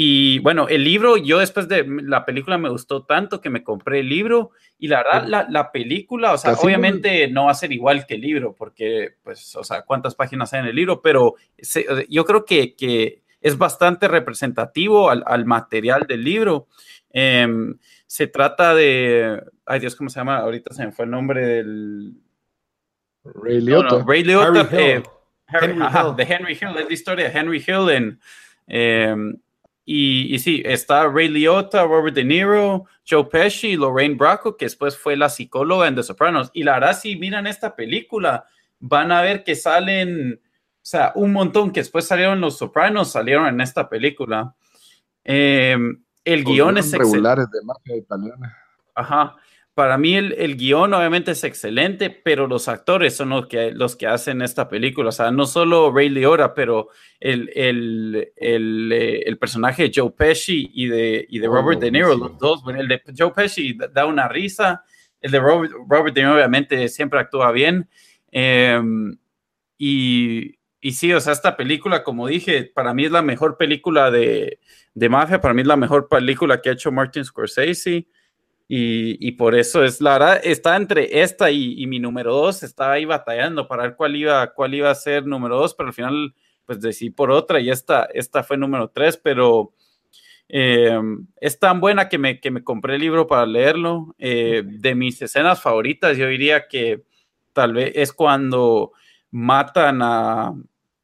[0.00, 3.98] Y bueno, el libro, yo después de la película me gustó tanto que me compré
[3.98, 7.72] el libro y la verdad, la, la película, o sea, obviamente no va a ser
[7.72, 11.34] igual que el libro, porque, pues, o sea, cuántas páginas hay en el libro, pero
[11.58, 16.68] se- yo creo que, que es bastante representativo al, al material del libro.
[17.10, 17.76] Em,
[18.06, 20.36] se trata de, ay Dios, ¿cómo se llama?
[20.38, 22.12] Ahorita se me fue el nombre del...
[23.24, 23.98] Ray No, Liotta.
[23.98, 24.78] no, Ray Liotta, Harry Hill.
[24.80, 25.02] eh,
[25.48, 26.16] Harry- Henry ajá, Hill.
[26.16, 27.90] de Henry Hill, es la historia de Henry Hill.
[27.90, 28.20] En,
[28.68, 29.16] eh,
[29.90, 34.98] y, y sí, está Ray Liotta, Robert De Niro, Joe Pesci, Lorraine Bracco, que después
[34.98, 36.50] fue la psicóloga en The Sopranos.
[36.52, 38.44] Y la verdad, si miran esta película,
[38.80, 43.46] van a ver que salen, o sea, un montón que después salieron Los Sopranos, salieron
[43.46, 44.54] en esta película.
[45.24, 45.78] Eh,
[46.22, 48.58] el guion es regulares de mafia italiana.
[48.94, 49.36] Ajá.
[49.78, 53.94] Para mí el, el guion obviamente es excelente, pero los actores son los que, los
[53.94, 55.10] que hacen esta película.
[55.10, 56.88] O sea, no solo Ray Liotta, pero
[57.20, 61.80] el, el, el, eh, el personaje de Joe Pesci y de, y de Oh, Robert
[61.80, 62.28] De Niro, buenísimo.
[62.30, 62.64] los dos.
[62.64, 64.82] Bueno, el de Joe Pesci da- da una risa,
[65.20, 67.88] el de Robert, Robert De Niro obviamente siempre actúa bien.
[68.32, 68.80] Eh,
[69.78, 74.10] y, y sí, o sea, esta película, como dije, para mí es la mejor película
[74.10, 74.58] de,
[74.94, 78.06] de mafia, para mí es la mejor película que ha hecho Martin Scorsese.
[78.70, 82.62] Y, y por eso es la verdad, está entre esta y, y mi número dos,
[82.62, 85.94] estaba ahí batallando para ver cuál iba, cuál iba a ser número dos, pero al
[85.94, 86.34] final
[86.66, 89.72] pues decidí por otra y esta, esta fue número tres, pero
[90.50, 91.00] eh,
[91.40, 94.14] es tan buena que me, que me compré el libro para leerlo.
[94.18, 97.04] Eh, de mis escenas favoritas, yo diría que
[97.54, 98.92] tal vez es cuando
[99.30, 100.54] matan a,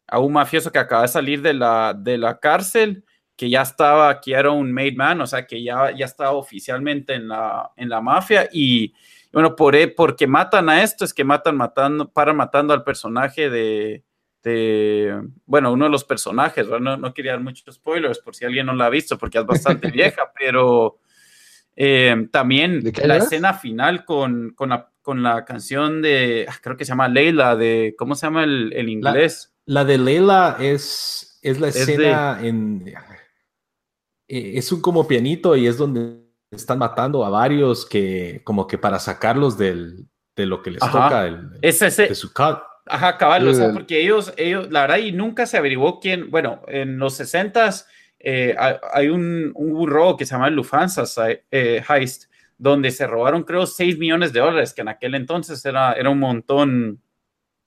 [0.07, 3.05] a un mafioso que acaba de salir de la, de la cárcel
[3.37, 7.15] que ya estaba, que era un made man, o sea, que ya, ya estaba oficialmente
[7.15, 8.95] en la, en la mafia y,
[9.33, 13.51] bueno, por, e, porque matan a esto, es que matan, matando, para matando al personaje
[13.51, 14.05] de,
[14.45, 18.67] de bueno, uno de los personajes, no, no, quería dar muchos spoilers por si alguien
[18.67, 20.99] no la ha visto, porque es bastante vieja, pero
[21.75, 26.85] eh, también la escena final con, con, la, con la canción de, ah, creo que
[26.85, 29.53] se llama Leila, de, ¿cómo se llama el, el inglés?
[29.67, 32.95] La, de Leila es, es la escena en...
[34.29, 38.79] Eh, es un como pianito y es donde están matando a varios que como que
[38.79, 40.07] para sacarlos del,
[40.37, 42.59] de lo que les toca el, es ese, de su cut.
[42.87, 46.61] Ajá, cabal, o sea, porque ellos, ellos, la verdad, y nunca se averiguó quién, bueno,
[46.69, 47.87] en los 60s
[48.19, 48.55] eh,
[48.93, 51.05] hay un, un burro que se llama el Lufthansa
[51.51, 52.25] eh, Heist,
[52.59, 56.19] donde se robaron, creo, 6 millones de dólares, que en aquel entonces era, era un
[56.19, 57.01] montón, un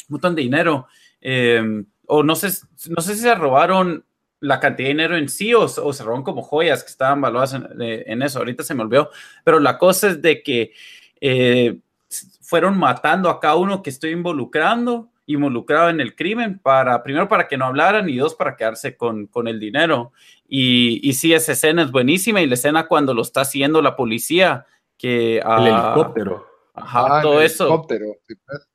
[0.08, 0.88] montón de dinero.
[1.20, 2.50] Eh, o no sé,
[2.90, 4.06] no sé si se robaron
[4.40, 8.22] la cantidad de dinero en sí o, se robaron como joyas que estaban valuadas en,
[8.22, 8.40] eso.
[8.40, 9.10] Ahorita se me olvidó.
[9.44, 10.74] Pero la cosa es de que
[11.20, 11.80] eh,
[12.42, 17.48] fueron matando a cada uno que estoy involucrando, involucrado en el crimen, para, primero para
[17.48, 20.14] que no hablaran y dos para quedarse con, con el dinero.
[20.48, 23.96] Y, y sí, esa escena es buenísima y la escena cuando lo está haciendo la
[23.96, 24.66] policía,
[24.98, 25.40] que...
[25.40, 26.48] el helicóptero.
[26.74, 27.66] Ajá, ah, todo eso.
[27.66, 28.06] Helicóptero.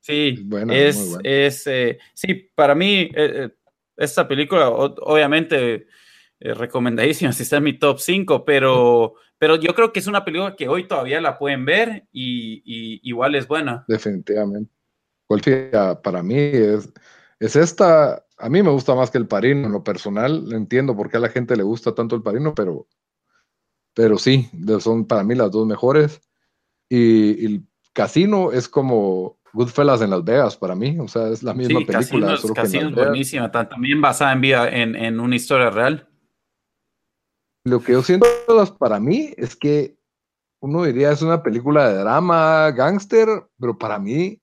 [0.00, 3.50] Sí, es, es eh, sí, para mí, eh,
[3.96, 5.86] esta película, obviamente,
[6.40, 10.56] recomendadísima si está en mi top 5, pero, pero yo creo que es una película
[10.56, 13.84] que hoy todavía la pueden ver y, igual es buena.
[13.86, 14.70] Definitivamente.
[16.02, 16.92] Para mí es,
[17.38, 21.10] es esta, a mí me gusta más que el Parino, en lo personal, entiendo por
[21.10, 22.86] qué a la gente le gusta tanto el Parino, pero,
[23.94, 24.50] pero sí,
[24.80, 26.20] son para mí las dos mejores.
[26.88, 31.54] Y, el Casino es como Goodfellas en Las Vegas para mí, o sea, es la
[31.54, 32.28] misma película.
[32.28, 36.08] Casino, Casino es buenísima, también basada en, en, en una historia real.
[37.64, 38.26] Lo que yo siento
[38.78, 39.96] para mí es que
[40.60, 44.40] uno diría es una película de drama, gángster, pero para mí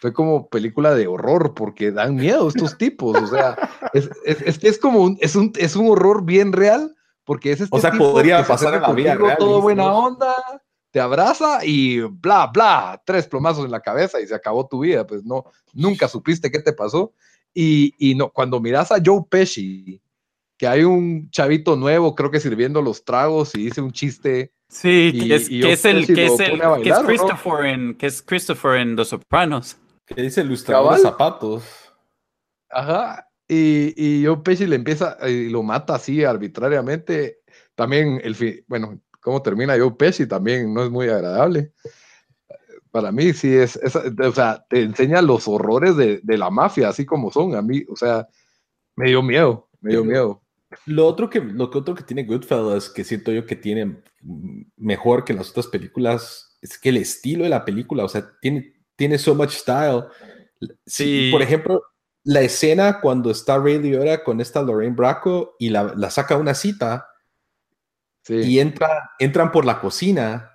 [0.00, 3.56] fue como película de horror porque dan miedo estos tipos, o sea,
[3.92, 7.60] es, es, que es como un, es un, es un horror bien real porque es
[7.60, 10.34] este o sea, podría pasar en la vida real, todo buena onda,
[10.90, 15.06] te abraza y bla, bla, tres plomazos en la cabeza y se acabó tu vida,
[15.06, 17.12] pues no, nunca supiste qué te pasó.
[17.54, 20.00] Y, y no, cuando miras a Joe Pesci,
[20.56, 24.52] que hay un chavito nuevo, creo que sirviendo los tragos y dice un chiste.
[24.68, 28.22] Sí, que, es, que es, el, que es, el, que es Christopher, en, que es
[28.22, 29.76] Christopher en Los Sopranos.
[30.06, 31.64] Que dice ilustrador de zapatos.
[32.68, 33.26] Ajá.
[33.48, 37.40] Y, y Joe Pesci le empieza y lo mata así arbitrariamente.
[37.74, 41.72] También el fin, bueno, cómo termina Joe Pesci también no es muy agradable.
[42.90, 47.06] Para mí sí es, o sea, te enseña los horrores de, de, la mafia, así
[47.06, 47.54] como son.
[47.54, 48.26] A mí, o sea,
[48.96, 50.42] me dio miedo, me dio miedo.
[50.86, 54.02] Lo otro que, lo que otro que tiene Goodfellas, que siento yo que tiene
[54.76, 58.74] mejor que las otras películas, es que el estilo de la película, o sea, tiene,
[58.96, 60.04] tiene so much style.
[60.84, 61.30] Sí.
[61.32, 61.82] por ejemplo,
[62.24, 66.54] la escena cuando está Ray Liotta con esta Lorraine Bracco y la, la saca una
[66.54, 67.06] cita,
[68.28, 70.46] y entra, entran por la cocina.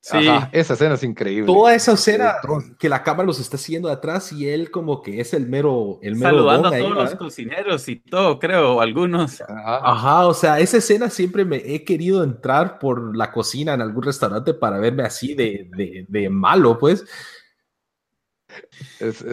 [0.00, 0.18] Sí,
[0.52, 1.46] esa escena es increíble.
[1.46, 2.34] Toda esa escena
[2.78, 6.16] que la cámara los está siguiendo atrás y él como que es el mero, el
[6.16, 9.42] mero saludando a todos los cocineros y todo, creo, algunos.
[9.48, 10.26] Ajá.
[10.26, 14.52] o sea, esa escena siempre me he querido entrar por la cocina en algún restaurante
[14.52, 17.06] para verme así de, de, de malo, pues.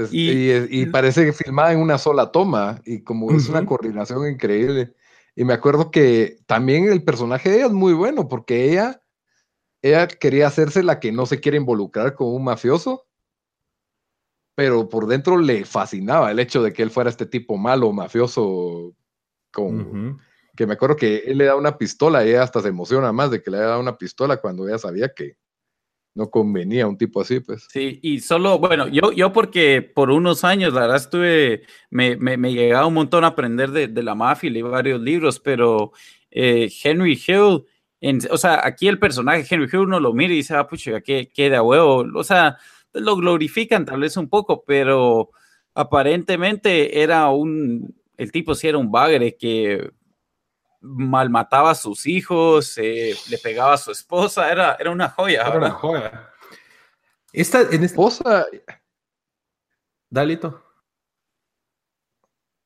[0.10, 4.94] y, parece que filmada en una sola toma y como es una coordinación increíble.
[5.36, 9.02] Y me acuerdo que también el personaje de ella es muy bueno porque ella,
[9.82, 13.08] ella quería hacerse la que no se quiere involucrar con un mafioso,
[14.56, 18.94] pero por dentro le fascinaba el hecho de que él fuera este tipo malo, mafioso,
[19.52, 20.20] con,
[20.56, 23.32] que me acuerdo que él le da una pistola y ella hasta se emociona más
[23.32, 25.38] de que le haya dado una pistola cuando ella sabía que,
[26.14, 27.68] no convenía un tipo así, pues.
[27.70, 32.54] Sí, y solo, bueno, yo, yo porque por unos años, la verdad, estuve, me, me,
[32.54, 35.94] llegaba un montón a aprender de, de la mafia y leí varios libros, pero
[36.30, 37.66] eh, Henry Hill,
[38.30, 41.30] o sea, aquí el personaje Henry Hill uno lo mira y dice, ah, pucha, qué,
[41.34, 42.58] qué de huevo, o sea,
[42.94, 45.32] lo glorifican tal vez un poco, pero
[45.74, 49.92] aparentemente era un, el tipo sí era un bagre que
[50.82, 55.44] malmataba a sus hijos, eh, le pegaba a su esposa, era, era una joya.
[55.48, 56.30] Era una joya.
[57.32, 58.48] Esta, en esposa.
[60.10, 60.64] Dalito.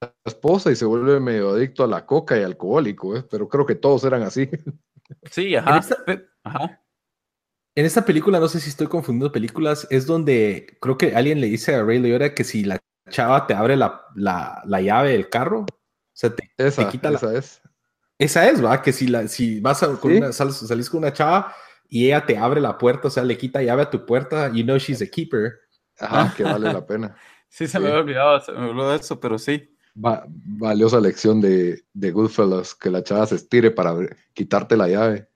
[0.02, 3.24] La esposa y se vuelve medio adicto a la coca y alcohólico, ¿eh?
[3.30, 4.50] pero creo que todos eran así.
[5.30, 5.82] Sí, ajá.
[7.76, 11.48] En esta, película, no sé si estoy confundiendo películas, es donde creo que alguien le
[11.48, 12.80] dice a Ray Liotta que si la
[13.10, 15.68] chava te abre la, llave del carro, o
[16.14, 17.62] sea, te, esa, quita esa es
[18.18, 18.82] esa es, ¿va?
[18.82, 21.54] Que si, la, si vas a, con una, salís con una chava,
[21.88, 24.64] y ella te abre la puerta, o sea, le quita llave a tu puerta, you
[24.64, 25.54] know she's a keeper.
[26.00, 27.16] Ajá, que vale la pena.
[27.48, 27.80] Sí, se Sí.
[27.80, 29.74] me había olvidado, se me olvidó de eso, pero sí.
[30.04, 33.96] Va- valiosa lección de, de Goodfellas, que la chava se estire para
[34.34, 35.30] quitarte la llave.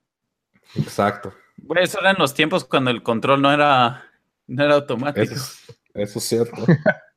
[0.76, 1.34] Exacto.
[1.56, 4.04] Bueno, eso eran los tiempos cuando el control no era,
[4.48, 5.34] no era automático.
[5.34, 6.66] Eso, eso es cierto.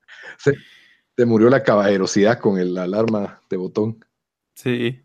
[1.17, 4.05] Te murió la caballerosidad con el alarma de botón.
[4.55, 5.05] Sí.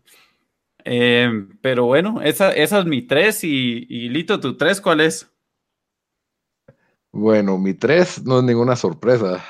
[0.90, 5.30] Eh, pero bueno, esa, esa es mi 3 y, y Lito, ¿tu 3 cuál es?
[7.12, 9.44] Bueno, mi 3 no es ninguna sorpresa.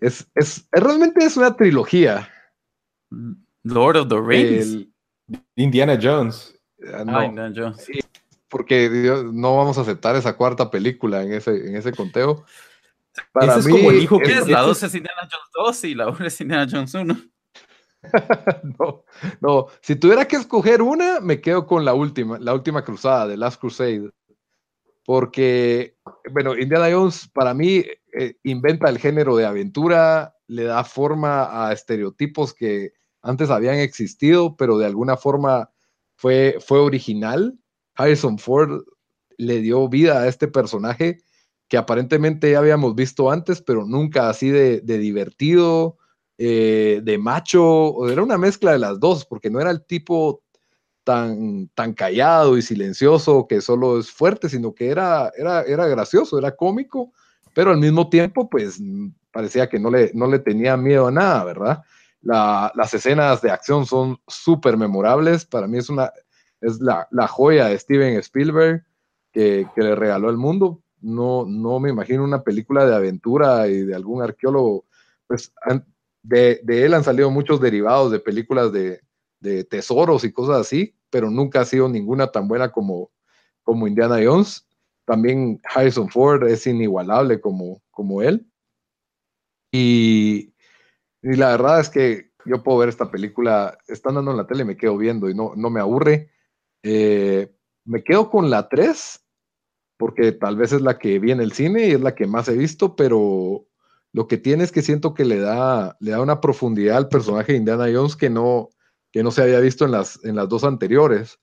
[0.00, 2.30] Es, es, es- realmente es una trilogía.
[3.62, 4.66] Lord of the Rings.
[4.72, 4.92] El-
[5.56, 6.58] Indiana Jones.
[6.94, 7.74] ah, no, no, yo-
[8.48, 12.46] porque Dios, no vamos a aceptar esa cuarta película en ese, en ese conteo.
[13.40, 14.48] Ese es como el hijo ¿Qué que- es?
[14.48, 17.16] La ese 2 es Indiana Jones 2 y la 1 es Indiana Jones 1.
[18.78, 19.04] no,
[19.40, 23.36] no, si tuviera que escoger una, me quedo con la última, la última cruzada, de
[23.36, 24.10] Last Crusade.
[25.04, 25.96] Porque,
[26.32, 31.72] bueno, Indiana Jones para mí eh, inventa el género de aventura, le da forma a
[31.72, 32.92] estereotipos que
[33.22, 35.70] antes habían existido, pero de alguna forma
[36.16, 37.58] fue, fue original.
[37.94, 38.82] Harrison Ford
[39.38, 41.18] le dio vida a este personaje
[41.68, 45.98] que aparentemente ya habíamos visto antes, pero nunca así de divertido,
[46.38, 50.42] eh, de macho, era una mezcla de las dos, porque no era el tipo
[51.04, 56.38] tan, tan callado y silencioso que solo es fuerte, sino que era, era, era gracioso,
[56.38, 57.12] era cómico,
[57.54, 58.80] pero al mismo tiempo, pues
[59.32, 61.82] parecía que no le, no le tenía miedo a nada, ¿verdad?
[62.22, 66.12] La- las escenas de acción son súper memorables, para mí es una,
[66.60, 68.84] es la, la joya de Steven Spielberg
[69.32, 70.82] que, que le regaló al mundo.
[71.00, 74.86] No, no me imagino una película de aventura y de algún arqueólogo,
[75.26, 75.52] pues
[76.26, 79.00] de, él han salido muchos derivados de películas de,
[79.40, 83.10] de tesoros y cosas así, pero nunca ha sido ninguna tan buena como,
[83.62, 84.66] como Indiana Jones.
[85.04, 88.46] También Harrison Ford es inigualable como, como él.
[89.72, 90.52] Y,
[91.22, 94.64] y la verdad es que yo puedo ver esta película, están dando en la tele
[94.64, 96.30] me quedo viendo y no, no me aburre.
[96.82, 97.52] Eh,
[97.84, 99.24] me quedo con la 3,
[99.96, 102.48] porque tal vez es la que vi en el cine y es la que más
[102.48, 103.66] he visto, pero
[104.16, 107.52] lo que tiene es que siento que le da, le da una profundidad al personaje
[107.52, 108.70] de Indiana Jones que no,
[109.12, 111.38] que no se había visto en las, en las dos anteriores.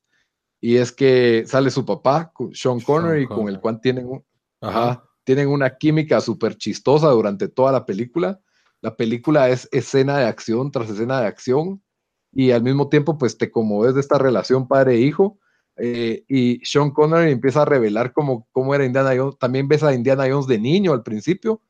[0.59, 4.25] Y es que sale su papá, Sean Connery, con el cual tienen, un-
[4.59, 4.89] Ajá.
[4.89, 8.39] ajá, tienen una química súper chistosa durante toda la película.
[8.81, 11.83] La película es escena de acción tras escena de acción
[12.31, 15.37] y al mismo tiempo pues te conmoves de esta relación padre-hijo
[15.75, 19.37] eh, y Sean Connery empieza a revelar cómo, cómo era Indiana Jones.
[19.37, 21.61] También ves a Indiana Jones de niño al principio,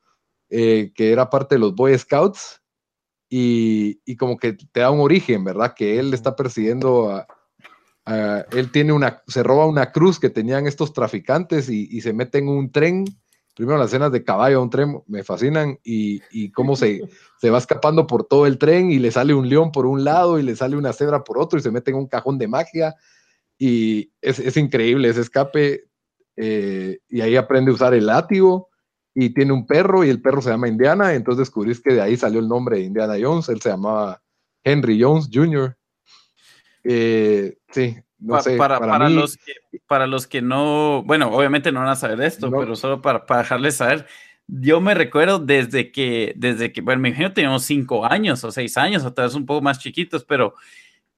[0.56, 2.62] eh, que era parte de los Boy Scouts
[3.28, 5.74] y, y como que te da un origen, ¿verdad?
[5.76, 7.26] Que él está persiguiendo a...
[8.06, 12.14] a- él tiene una, se roba una cruz que tenían estos traficantes y, y se
[12.14, 13.06] mete en un tren.
[13.56, 17.02] Primero las escenas de caballo a un tren me fascinan y, y cómo se,
[17.42, 20.38] se va escapando por todo el tren y le sale un león por un lado
[20.38, 22.96] y le sale una cebra por otro y se mete en un cajón de magia
[23.58, 25.86] y es, es increíble ese escape
[26.36, 28.70] eh, y ahí aprende a usar el látigo
[29.16, 32.18] y tiene un perro y el perro se llama Indiana, entonces descubrís que de ahí
[32.18, 34.22] salió el nombre de Indiana Jones, él se llamaba
[34.64, 35.76] Henry Jones Jr.
[36.84, 39.54] Eh, sí, no Pa- sé, para, para, para mí, los que,
[39.88, 42.60] para los que no, bueno, obviamente no van a saber esto, No.
[42.60, 44.06] pero solo para, para dejarles saber,
[44.48, 48.78] yo me recuerdo desde que, desde que, bueno, me imagino teníamos cinco años o seis
[48.78, 50.56] años, o tal vez un poco más chiquitos, pero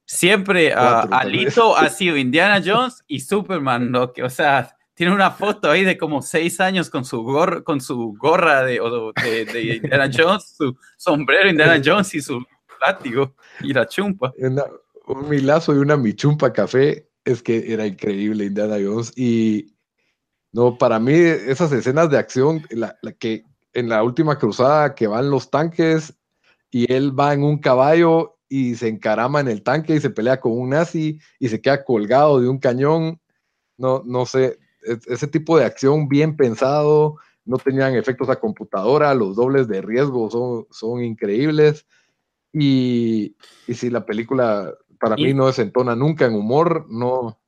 [0.05, 4.75] siempre a Cuatro, tal Alito ha sido Indiana Jones y Superman, lo que, o sea,
[4.95, 8.75] tiene una foto ahí de como seis años con su gorra, con su gorra de,
[8.75, 12.41] Indiana Jones, su sombrero Indiana Jones y su
[12.79, 14.33] látigo y la chumpa.
[15.07, 19.11] un milazo y una michumpa café, es que era increíble Indiana Jones.
[19.17, 19.75] Y
[20.53, 23.43] no, para mí, esas escenas de acción, la, la que
[23.73, 26.17] en la última cruzada que van los tanques
[26.71, 30.39] y él va en un caballo y se encarama en el tanque y se pelea
[30.39, 33.19] con un nazi y se queda colgado de un cañón.
[33.77, 34.57] No, no sé,
[35.07, 40.29] ese tipo de acción bien pensado, no tenían efectos a computadora, los dobles de riesgo
[40.29, 41.85] son, son increíbles.
[42.53, 43.35] Y,
[43.67, 47.39] y si la película para Y- mí no desentona nunca en humor, no.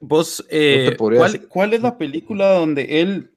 [0.00, 3.32] Vos, eh, ¿cuál, cuál es la película donde él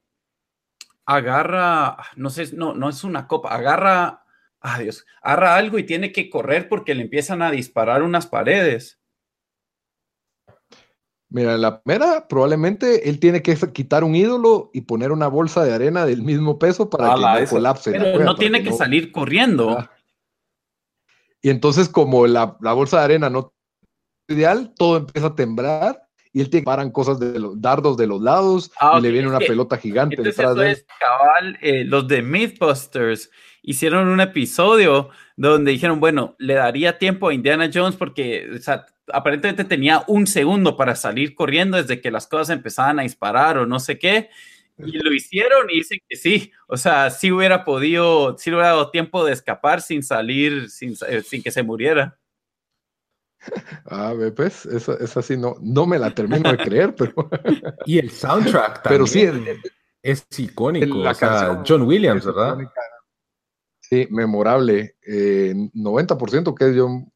[1.06, 4.24] agarra, no sé, no, no es una copa, agarra,
[4.60, 9.01] ay Dios, agarra algo y tiene que correr porque le empiezan a disparar unas paredes?
[11.34, 15.74] Mira, la primera, probablemente él tiene que quitar un ídolo y poner una bolsa de
[15.74, 17.92] arena del mismo peso para Ala, que no colapse.
[17.92, 19.70] la Pero cueva, no tiene que no- salir corriendo.
[19.72, 19.90] Ah.
[21.42, 23.54] Y entonces, como la, la bolsa de arena no
[24.28, 26.04] es ideal, todo empieza a temblar
[26.34, 29.28] y él te paran cosas de los dardos de los lados Ah, y le viene
[29.28, 30.74] es una que- pelota gigante Entonces detrás eso de él.
[30.74, 33.32] es cabal, eh, los de Mythbusters
[33.64, 38.86] hicieron un episodio donde dijeron, bueno, le daría tiempo a Indiana Jones porque o sea,
[39.14, 43.66] aparentemente tenía un segundo para salir corriendo desde que las cosas empezaban a disparar o
[43.66, 44.30] no sé qué.
[44.78, 48.90] Y lo hicieron y dicen que sí, o sea, sí hubiera podido, sí hubiera dado
[48.90, 52.18] tiempo de escapar sin salir, sin, eh, sin que se muriera.
[53.86, 57.14] Ah, ve, pues, esa, esa sí no, no me la termino de creer, pero,
[57.86, 59.60] Y el soundtrack también pero sí, el-
[60.04, 60.98] es icónico.
[61.00, 62.54] la o sea, canción John Williams, ¿verdad?
[62.54, 62.82] icónica.
[63.80, 64.96] Sí, memorable.
[65.06, 67.12] Eh, 90% que es John,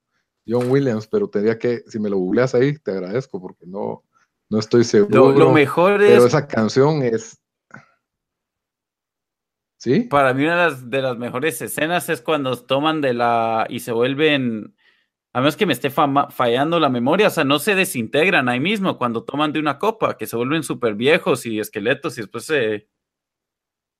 [0.47, 4.03] John Williams, pero tendría que, si me lo googleas ahí, te agradezco porque no,
[4.49, 5.31] no estoy seguro.
[5.31, 7.41] Lo, lo mejor pero es, esa canción es.
[9.77, 10.01] ¿Sí?
[10.01, 13.81] para mí una de las, de las mejores escenas es cuando toman de la y
[13.81, 14.75] se vuelven,
[15.31, 18.97] a menos que me esté fallando la memoria, o sea, no se desintegran ahí mismo
[18.97, 22.89] cuando toman de una copa, que se vuelven súper viejos y esqueletos y después se...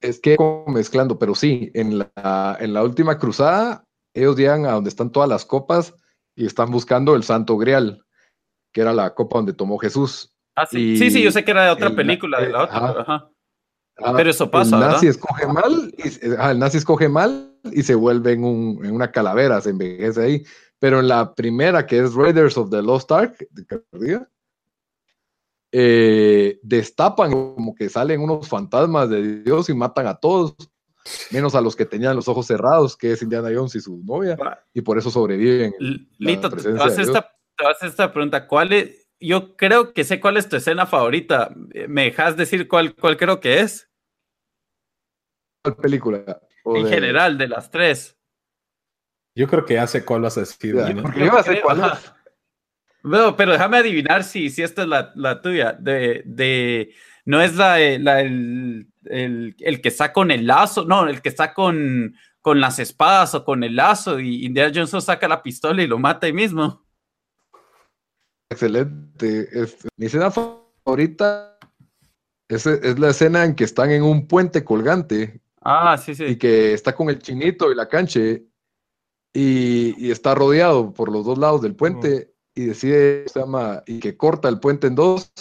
[0.02, 3.84] Es que mezclando, pero sí, en la, en la última cruzada,
[4.16, 5.94] ellos llegan a donde están todas las copas
[6.36, 8.04] y están buscando el Santo Grial,
[8.74, 10.34] que era la copa donde tomó Jesús.
[10.56, 12.64] Ah, sí, Y sí, sí, yo sé que era de otra el- película, de la
[12.64, 13.32] otra, ajá.
[13.98, 15.22] Ah, Pero eso pasa, el nazi ¿verdad?
[15.22, 19.62] escoge mal, y, el nazi escoge mal y se vuelve en, un- en una calavera,
[19.62, 20.44] se envejece ahí.
[20.80, 23.66] Pero en la primera, que es Raiders of the Lost Ark, de
[25.72, 30.56] eh, destapan como que salen unos fantasmas de Dios y matan a todos,
[31.32, 34.38] menos a los que tenían los ojos cerrados, que es Indiana Jones y su novia,
[34.74, 35.74] y por eso sobreviven.
[36.18, 36.98] Lito, te Dios.
[36.98, 37.22] esta,
[37.56, 38.48] te voy a hacer esta pregunta.
[38.48, 39.08] ¿Cuál es?
[39.20, 41.52] Yo creo que sé cuál es tu escena favorita.
[41.88, 43.90] ¿Me dejas decir cuál, cuál creo que es?
[45.64, 46.42] ¿Cuál película?
[46.64, 48.18] O En de- general, de las tres.
[49.36, 50.76] Yo creo que ya sé cuál vas a decir.
[51.02, 52.12] Porque yo ya sé cuál es.
[53.04, 55.74] No, pero déjame adivinar si, si esta es la, la tuya.
[55.74, 56.94] De, de,
[57.26, 61.22] no es la, de- la el, el, el que está con el lazo, no, el
[61.22, 65.42] que está con, con las espadas o con el lazo y Indiana Jones saca la
[65.44, 66.86] pistola y lo mata ahí mismo.
[68.50, 69.48] Excelente.
[69.52, 71.58] Es- mi escena favorita
[72.48, 76.38] es, es la escena en que están en un puente colgante Ah, sí, y sí.
[76.38, 78.46] que está con el chinito y la canche
[79.34, 84.00] y, y está rodeado por los dos lados del puente y decide, se llama, y
[84.00, 85.34] que corta el puente en dos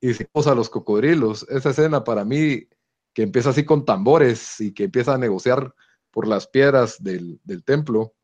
[0.00, 1.46] y se posa a los cocodrilos.
[1.48, 2.68] Esa escena para mí,
[3.12, 5.74] que empieza así con tambores y que empieza a negociar
[6.10, 8.14] por las piedras del, del templo.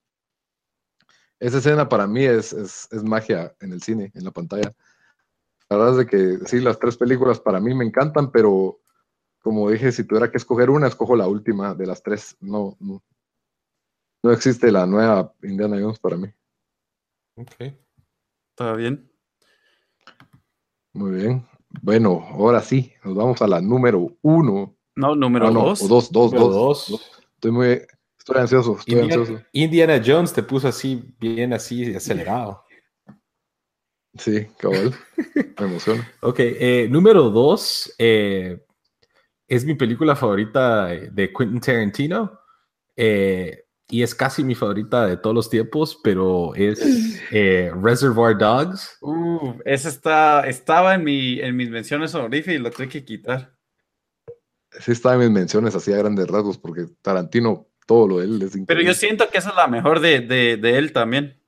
[1.39, 4.75] Esa escena para mí es, es, es magia en el cine, en la pantalla.
[5.69, 8.81] La verdad es de que sí, las tres películas para mí me encantan, pero
[9.41, 12.37] como dije, si tuviera que escoger una, escojo la última de las tres.
[12.41, 13.03] No, no,
[14.23, 16.29] no existe la nueva Indiana Jones para mí.
[17.37, 17.55] Ok.
[18.51, 19.09] ¿Está bien?
[20.93, 21.47] Muy bien.
[21.83, 24.77] Bueno, ahora sí, nos vamos a la número uno.
[24.95, 25.83] No, número Ah, no, dos.
[25.83, 26.87] o dos, dos, Número dos.
[26.89, 27.11] dos.
[27.35, 27.83] Estoy muy,
[28.19, 29.45] estoy ansioso, estoy Indiana, ansioso.
[29.53, 32.65] Indiana Jones te puso así, bien así, acelerado.
[34.19, 34.95] Sí, cabal.
[35.59, 36.11] Me emociona.
[36.23, 38.65] Ok, eh, número dos eh,
[39.47, 42.41] es mi película favorita de Quentin Tarantino
[42.97, 48.99] eh, y es casi mi favorita de todos los tiempos, pero es eh, Reservoir Dogs.
[49.01, 53.55] Uh, esa está, estaba en, mi, en mis menciones honoríficas y lo tuve que quitar.
[54.81, 58.43] Sí está en mis menciones así a grandes rasgos, porque Tarantino, todo lo de él
[58.43, 58.67] es increíble.
[58.67, 61.41] Pero yo siento que esa es la mejor de, de, de él también.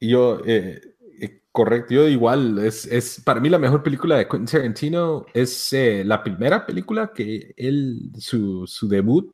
[0.00, 0.80] Yo, eh,
[1.20, 5.72] eh, correcto, yo igual, es, es para mí la mejor película de Quentin Tarantino, es
[5.74, 9.32] eh, la primera película que él, su, su debut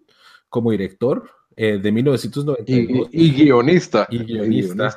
[0.48, 3.08] como director eh, de y, 1992.
[3.12, 4.06] y- y guionista.
[4.10, 4.96] y guionista.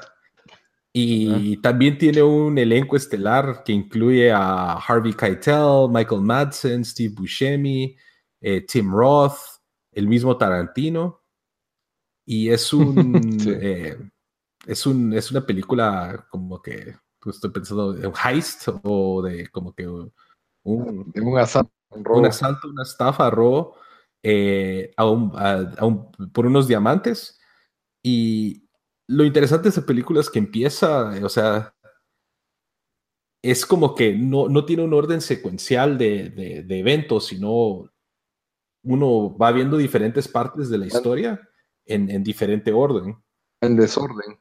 [0.94, 7.96] Y también tiene un elenco estelar que incluye a Harvey Keitel, Michael Madsen, Steve Buscemi,
[8.42, 9.38] eh, Tim Roth,
[9.94, 11.22] el mismo Tarantino.
[12.26, 12.94] Y es un,
[13.40, 13.50] Sí.
[13.54, 13.98] eh,
[14.68, 19.48] es un es una película como que pues, estoy pensando de un heist o de
[19.48, 20.12] como que un,
[20.64, 22.20] un asalto, un robo.
[22.20, 23.76] un asalto, una estafa, robo
[24.24, 27.40] eh, a un- a- a un- por unos diamantes.
[28.04, 28.68] Y
[29.08, 31.74] lo interesante de esa película es que empieza, o sea,
[33.44, 37.90] es como que no, no tiene un orden secuencial de, de- de eventos, sino
[38.84, 41.42] uno va viendo diferentes partes de la historia
[41.86, 43.16] en, en diferente orden.
[43.62, 44.38] En desorden.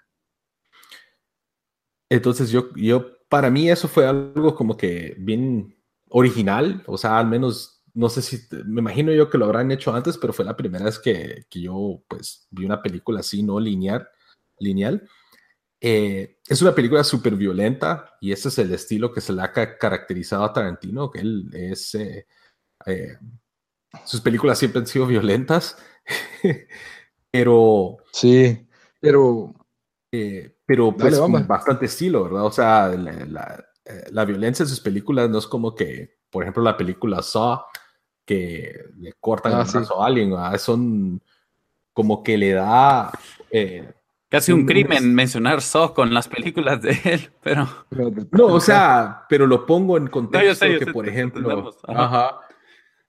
[2.10, 5.76] Entonces yo, yo, para mí eso fue algo como que bien
[6.08, 9.94] original, o sea, al menos, no sé si, me imagino yo que lo habrán hecho
[9.94, 13.58] antes, pero fue la primera vez que, que yo pues vi una película así, no
[13.58, 14.08] lineal,
[14.58, 15.08] lineal.
[15.80, 19.52] Eh, es una película súper violenta y ese es el estilo que se le ha
[19.52, 21.94] caracterizado a Tarantino, que él es...
[21.94, 22.26] Eh,
[22.86, 23.16] eh,
[24.04, 25.76] sus películas siempre han sido violentas,
[27.30, 27.98] pero...
[28.12, 28.68] Sí,
[29.00, 29.54] pero...
[30.10, 32.44] Pero pues con bastante estilo, ¿verdad?
[32.44, 33.64] O sea, la,
[34.10, 37.60] la, violencia en sus películas no es como que, por ejemplo, la película Saw,
[38.30, 41.20] que le cortan ah, el brazo a alguien, son
[41.92, 43.10] como que le da
[44.30, 47.66] Casi un crimen mencionar Saw con las películas de él, pero...
[48.30, 51.74] No, o sea, pero lo pongo en contexto que, por ejemplo...
[51.88, 52.38] Ajá.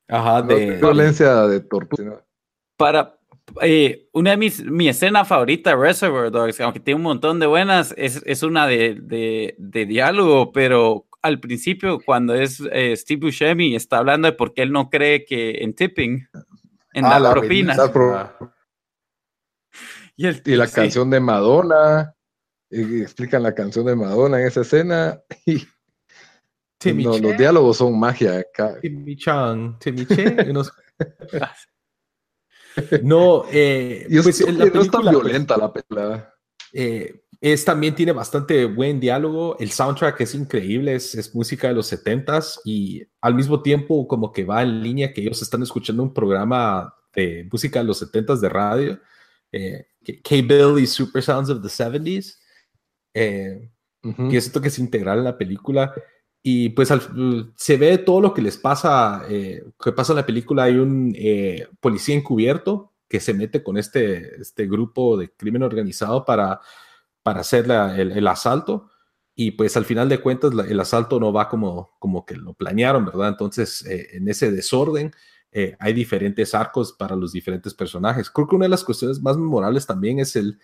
[0.07, 0.77] Ajá, de...
[0.77, 2.25] Violencia de tortura.
[2.75, 3.15] Para...
[3.61, 4.65] Eh, una de mis...
[4.65, 8.95] Mi escena favorita, Reservoir Dogs, aunque tiene un montón de buenas, es, es una de,
[8.99, 14.53] de, de, diálogo, pero al principio, cuando es eh, Steve Buscemi, está hablando de por
[14.53, 16.27] qué él no cree que en tipping,
[16.93, 17.75] en ah, la, propina.
[20.15, 22.15] Y, la canción de Madonna,
[22.69, 25.21] explican la canción de Madonna en esa escena.
[26.83, 28.79] Y no, los diálogos son magia acá.
[28.81, 30.51] Timmy Chan, Timmy Chan.
[33.03, 36.33] no, eh, pues, la no es tan pues, violenta la película.
[36.73, 39.57] Eh, es, también tiene bastante buen diálogo.
[39.59, 44.31] El soundtrack es increíble, es, es música de los 70s y al mismo tiempo como
[44.31, 48.39] que va en línea que ellos están escuchando un programa de música de los 70s
[48.39, 48.99] de radio.
[49.51, 49.87] Eh,
[50.23, 52.37] K-Bill y Super Sounds of the 70s,
[53.13, 53.69] eh,
[54.01, 55.93] que es esto que es integral en la película.
[56.43, 56.89] Y pues
[57.55, 60.63] se ve todo lo que les pasa, eh, que pasa en la película.
[60.63, 66.25] Hay un eh, policía encubierto que se mete con este, este grupo de crimen organizado
[66.25, 66.61] para,
[67.23, 68.89] para hacer el, asalto.
[69.35, 73.05] Y pues al final de cuentas el asalto no va como, como que lo planearon,
[73.05, 73.29] ¿verdad?
[73.29, 75.13] Entonces en ese desorden
[75.53, 78.29] eh, hay diferentes arcos para los diferentes personajes.
[78.29, 80.59] Creo que una de las cuestiones más memorables también es el,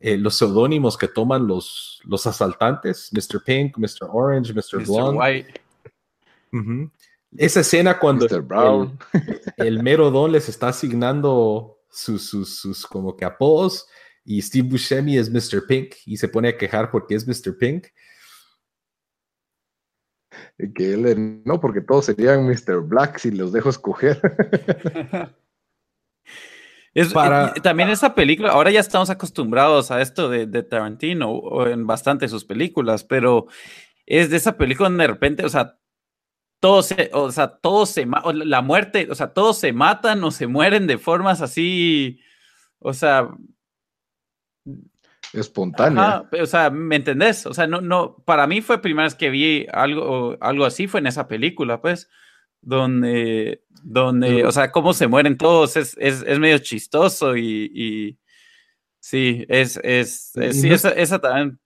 [0.00, 3.44] eh, los seudónimos que toman los, los asaltantes, Mr.
[3.44, 4.08] Pink, Mr.
[4.12, 4.84] Orange, Mr.
[4.84, 5.46] Blonde.
[7.36, 8.26] Esa escena cuando
[9.56, 13.86] El, mero don les está asignando sus, sus, sus como que apodos
[14.24, 15.66] y Steve Buscemi es Mr.
[15.66, 17.56] Pink y se pone a quejar porque es Mr.
[17.56, 17.86] Pink
[20.74, 22.80] que él no, porque todos serían Mr.
[22.82, 24.20] Black si los dejo escoger.
[26.94, 31.86] Es, Para, también esa película, ahora ya estamos acostumbrados a esto de, Tarantino o en
[31.86, 33.46] bastante sus películas, pero
[34.04, 35.78] es de esa película donde de repente, o sea,
[36.60, 38.06] todos se, o sea, todos se,
[38.44, 42.20] la muerte, o sea, todos se matan o se mueren de formas así,
[42.78, 43.30] o sea,
[45.32, 46.28] espontánea.
[46.40, 47.46] o sea, ¿me entendés?
[47.46, 51.00] O sea, no, no, para mí fue primera vez que vi algo, algo así, fue
[51.00, 52.08] en esa película, pues,
[52.60, 58.18] donde, donde, o sea, cómo se mueren todos, es, es, es medio chistoso y, y,
[59.00, 61.58] sí, es, es, sí, esa, esa, también.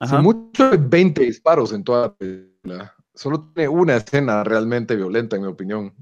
[0.00, 0.22] Ajá.
[0.22, 2.94] mucho 20 disparos en toda la película.
[3.14, 5.92] Solo tiene una escena realmente violenta, en mi opinión.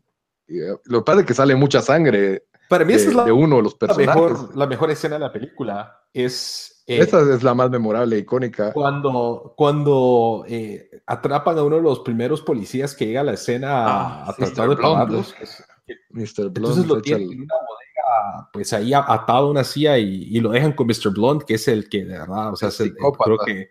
[0.49, 3.33] Eh, lo que pasa es que sale mucha sangre para mí, esa es la, de
[3.33, 4.07] uno de los personajes.
[4.07, 6.85] La mejor, la mejor escena de la película es.
[6.87, 8.73] Eh, Esa es la más memorable, icónica.
[8.73, 13.85] Cuando, cuando eh, atrapan a uno de los primeros policías que llega a la escena
[13.85, 15.35] a, ah, tratar de pararlos.
[16.11, 16.51] Mr.
[16.51, 16.59] Blonde.
[16.59, 20.73] Entonces lo tienen en una bodega, pues ahí atado a una silla y, lo dejan
[20.73, 21.13] con Mr.
[21.13, 23.69] Blonde, que es el que de verdad, o sea, es el, creo que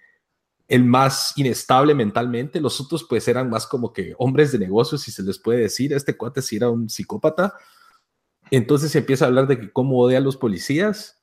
[0.67, 2.59] el más inestable mentalmente.
[2.59, 5.93] Los otros, pues, eran más como que hombres de negocios, si se les puede decir.
[5.93, 7.53] Este cuate sí era un psicópata.
[8.51, 11.21] Entonces se empieza a hablar de que cómo odia a los policías.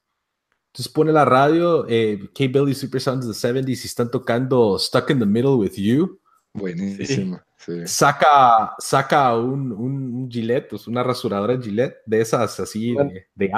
[0.73, 2.45] Entonces pone la radio, eh, K.
[2.45, 6.19] y Super Sounds of the 70s y están tocando Stuck in the Middle with You.
[6.55, 7.41] Buenísimo.
[7.85, 13.51] Saca, saca un, un, Gillette, pues una rasuradora Gillette de esas así de, de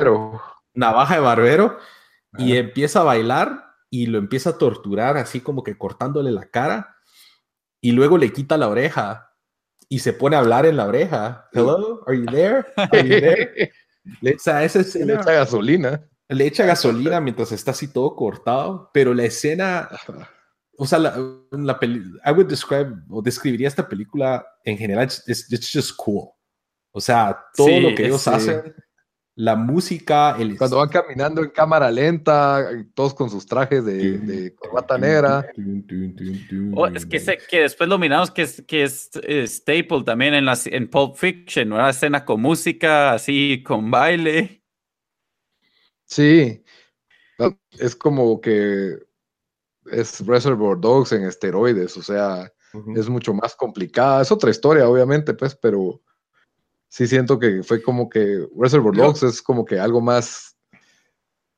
[0.74, 1.78] navaja de barbero
[2.36, 6.96] y empieza a bailar y lo empieza a torturar así como que cortándole la cara
[7.80, 9.33] y luego le quita la oreja
[9.88, 11.48] y se pone a hablar en la oreja.
[11.52, 12.64] Hello, are you there?
[12.76, 13.72] Are you there?
[14.20, 16.08] Le, o sea, esa escena, le echa gasolina.
[16.28, 19.88] Le echa gasolina mientras está así todo cortado, pero la escena,
[20.76, 21.16] o sea, la,
[21.50, 26.30] la I would describe o describiría esta película en general, it's, it's just cool.
[26.92, 28.74] O sea, todo lo que ellos hacen
[29.36, 30.56] la música, el...
[30.56, 35.46] Cuando van caminando en cámara lenta, todos con sus trajes de, de corbata negra.
[36.74, 40.66] Oh, es que después lo miramos que es, que es eh, staple también en, las,
[40.66, 44.62] en Pulp Fiction, una escena con música, así, con baile.
[46.04, 46.62] Sí,
[47.78, 48.98] es como que
[49.90, 52.52] es Reservoir Dogs en esteroides, o sea,
[52.94, 54.22] es mucho más complicada.
[54.22, 56.00] Es otra historia, obviamente, pues, pero
[56.94, 60.56] sí siento que fue como que Reservoir Dogs es como que algo más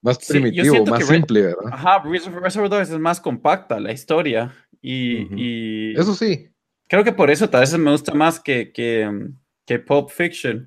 [0.01, 1.73] Más Sí, primitivo, más simple, ¿verdad?
[1.73, 4.55] Ajá, Reservoir Dogs es más compacta la historia.
[4.81, 6.49] Y, y Eso sí.
[6.89, 9.11] creo que por eso tal vez me gusta más que, que,
[9.67, 10.67] que Pulp Fiction.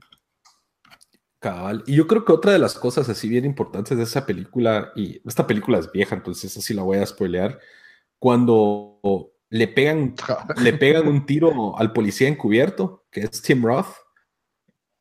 [1.39, 1.83] Cabal.
[1.87, 5.19] Y yo creo que otra de las cosas así bien importantes de esa película, y
[5.27, 7.57] esta película es vieja, entonces así la voy a spoilear,
[8.19, 8.99] cuando
[9.49, 10.13] le pegan,
[10.61, 13.95] le pegan un tiro al policía encubierto, que es Tim Roth,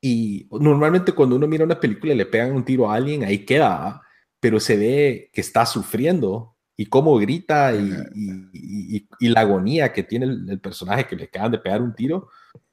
[0.01, 3.45] y normalmente cuando uno mira una película y le pegan un tiro a alguien, ahí
[3.45, 4.03] queda,
[4.41, 8.51] pero se ve que está sufriendo y cómo grita y, y-
[8.99, 11.95] y- y- la agonía que tiene el, el personaje que le acaban de pegar un
[11.95, 12.29] tiro.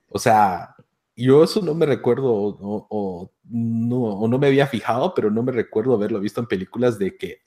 [0.10, 0.76] O sea,
[1.16, 5.44] yo eso no me recuerdo o- o no, o no me había fijado, pero no
[5.44, 7.40] me recuerdo haberlo visto en películas de que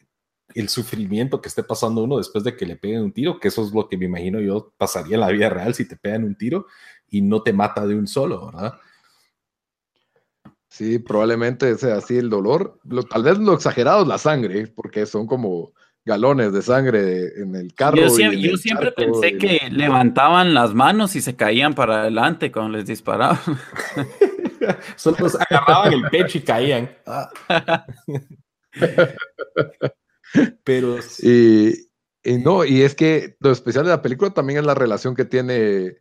[0.55, 3.63] el sufrimiento que esté pasando uno después de que le peguen un tiro, que eso
[3.65, 6.37] es lo que me imagino yo pasaría en la vida real si te pegan un
[6.37, 6.67] tiro
[7.11, 8.75] y no te mata de un solo, ¿verdad?
[10.71, 12.79] Sí, probablemente sea así el dolor.
[12.85, 15.73] Lo- tal vez lo exagerado es la sangre, porque son como
[16.05, 17.97] galones de sangre de- en el carro.
[17.97, 21.21] Yo, y siempre, en yo el siempre charco pensé y- que levantaban las manos y
[21.21, 23.39] se caían para adelante cuando les disparaban.
[24.97, 26.91] Solo se agarraban el pecho y caían.
[27.07, 27.31] Ah.
[30.65, 31.73] pero Y,
[32.23, 35.25] y no, y es que lo especial de la película también es la relación que
[35.25, 35.97] tiene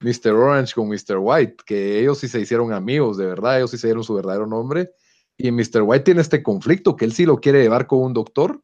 [0.00, 0.32] Mr.
[0.32, 1.18] Orange con Mr.
[1.18, 4.46] White, que ellos sí se hicieron amigos, de verdad, ellos sí se dieron su verdadero
[4.46, 4.92] nombre.
[5.36, 5.82] Y Mr.
[5.82, 8.62] White tiene este conflicto, que él sí lo quiere llevar con un doctor,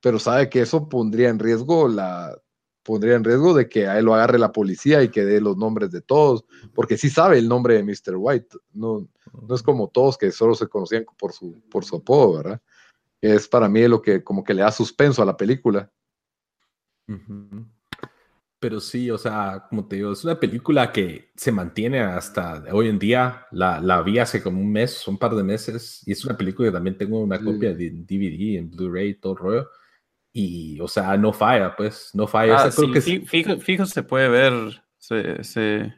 [0.00, 2.36] pero sabe que eso pondría en riesgo la
[2.82, 5.56] pondría en riesgo de que a él lo agarre la policía y que dé los
[5.56, 6.44] nombres de todos,
[6.74, 8.16] porque sí sabe el nombre de Mr.
[8.16, 9.06] White, no,
[9.46, 12.60] no es como todos que solo se conocían por su, por su apodo, ¿verdad?
[13.20, 15.90] Es para mí lo que como que le da suspenso a la película.
[17.06, 17.66] Ujú.
[18.60, 22.88] Pero sí, o sea, como te digo, es una película que se mantiene hasta hoy
[22.88, 23.46] en día.
[23.52, 26.68] La, la vi hace como un mes, un par de meses, y es una película
[26.68, 27.44] que también tengo una Sí.
[27.44, 29.70] copia de DVD, en Blu-ray, todo el rollo.
[30.32, 32.54] Y, o sea, no falla, pues, no falla.
[32.54, 35.94] Ah, O sea, creo sí, que fi- fijo, fijo se puede ver, se, se,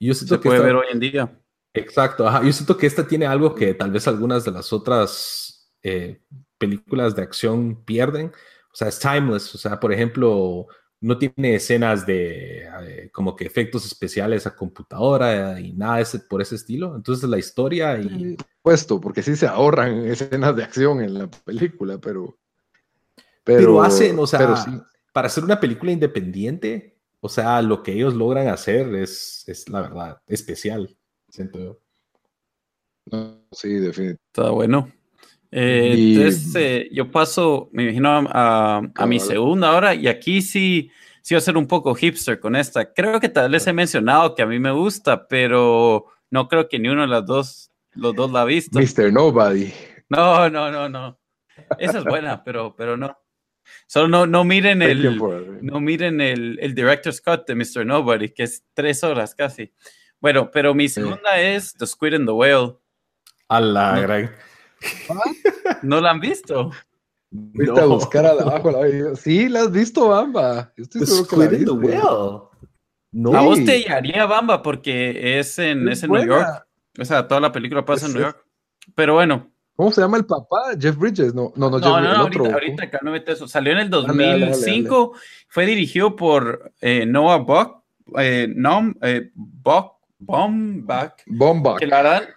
[0.00, 1.40] yo siento se que puede esta- ver hoy en día.
[1.74, 2.42] Exacto, ajá.
[2.44, 6.20] Yo siento que esta tiene algo que tal vez algunas de las otras eh,
[6.58, 8.32] películas de acción pierden.
[8.72, 9.54] O sea, es timeless.
[9.54, 10.66] O sea, por ejemplo,
[11.00, 16.42] no tiene escenas de eh, como que efectos especiales a computadora y nada ese, por
[16.42, 16.96] ese estilo.
[16.96, 18.36] Entonces la historia y...
[18.62, 22.36] Puesto, porque sí se ahorran escenas de acción en la película, pero.
[23.44, 24.70] Pero, hacen, o sea, pero sí.
[25.10, 29.80] para hacer una película independiente, o sea, lo que ellos logran hacer es, es la
[29.80, 30.94] verdad, especial,
[31.30, 31.80] siento yo.
[33.06, 34.22] No, sí, definitivamente.
[34.26, 34.92] Está bueno.
[35.50, 40.06] Eh, Y- Entonces, eh, yo paso, me imagino, a, a- a mi segunda hora y
[40.08, 40.90] aquí sí,
[41.22, 42.92] sí voy a ser un poco hipster con esta.
[42.92, 46.78] Creo que tal vez he mencionado que a mí me gusta, pero no creo que
[46.78, 48.78] ni uno de las dos, los dos la ha visto.
[48.78, 49.12] Mr.
[49.12, 49.72] Nobody.
[50.10, 51.18] No, no, no, no.
[51.78, 53.16] Esa es buena, pero, pero no.
[53.86, 55.18] Solo no, no miren el,
[55.60, 57.84] no miren el, el director's cut de Mr.
[57.84, 59.72] Nobody, que es tres horas casi.
[60.20, 62.76] Bueno, pero mi segunda es The Squid and the Whale.
[63.48, 64.02] A la No.
[64.02, 64.30] gran...
[65.82, 66.70] ¿No la han visto?
[67.54, 69.14] Fuiste a buscar a abajo la.
[69.16, 70.72] Sí, la has visto, Bamba.
[70.76, 71.98] Yo Estoy The seguro que la viste.
[73.10, 73.34] No.
[73.34, 76.26] A vos te haría Bamba porque es en, Es es en New.
[76.26, 76.66] York.
[76.98, 78.44] O sea, toda la película pasa en New York.
[78.94, 80.72] Pero bueno, ¿Cómo se llama el papá?
[80.76, 81.32] Jeff Bridges.
[81.32, 82.40] No, no, no, no, Jeff no, el no, otro.
[82.46, 83.46] ahorita, ahorita acá no meto eso.
[83.46, 85.12] Salió en el Dale, dale, dale, 2005,
[85.46, 87.84] fue dirigido por eh, Noah Buck,
[88.18, 91.76] eh, no, eh, Buck, Baumbach, Bomba.
[91.76, 92.28] que la verdad,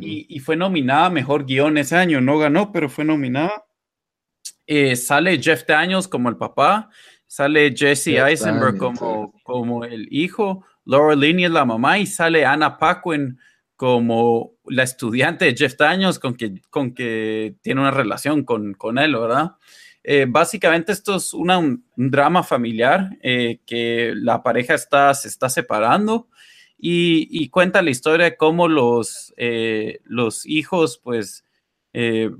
[0.00, 3.64] y, y fue nominada a Mejor Guión ese año, no ganó, pero fue nominada.
[4.66, 6.90] Eh, sale Jeff Daniels como el papá,
[7.26, 12.06] sale Jesse Jeff Eisenberg Daniels, como, como el hijo, Laura Linney es la mamá y
[12.06, 13.38] sale Anna Paquin
[13.76, 18.98] como la estudiante de Jeff Daniels con que, con que tiene una relación con, con
[18.98, 19.52] él, ¿verdad?
[20.02, 25.48] Eh, básicamente esto es una- un, drama familiar eh, que la pareja está, se está
[25.48, 26.28] separando
[26.78, 31.44] y, y cuenta la historia de cómo los, eh, los hijos, pues,
[31.92, 32.30] eh,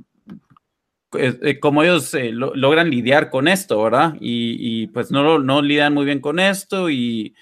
[1.16, 4.15] eh, eh, cómo ellos eh, lo- logran lidiar con esto, ¿verdad?
[4.20, 7.35] Y, y, pues no, no lidian muy bien con esto y,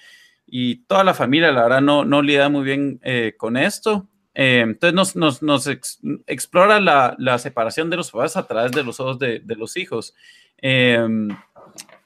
[0.45, 3.01] y toda la familia, la verdad, no, no lidia muy bien
[3.37, 4.07] con esto.
[4.33, 8.71] Eh, entonces nos, nos, nos ex- explora la, la separación de los papás a través
[8.71, 10.13] de los ojos de, de los hijos.
[10.61, 11.05] Eh,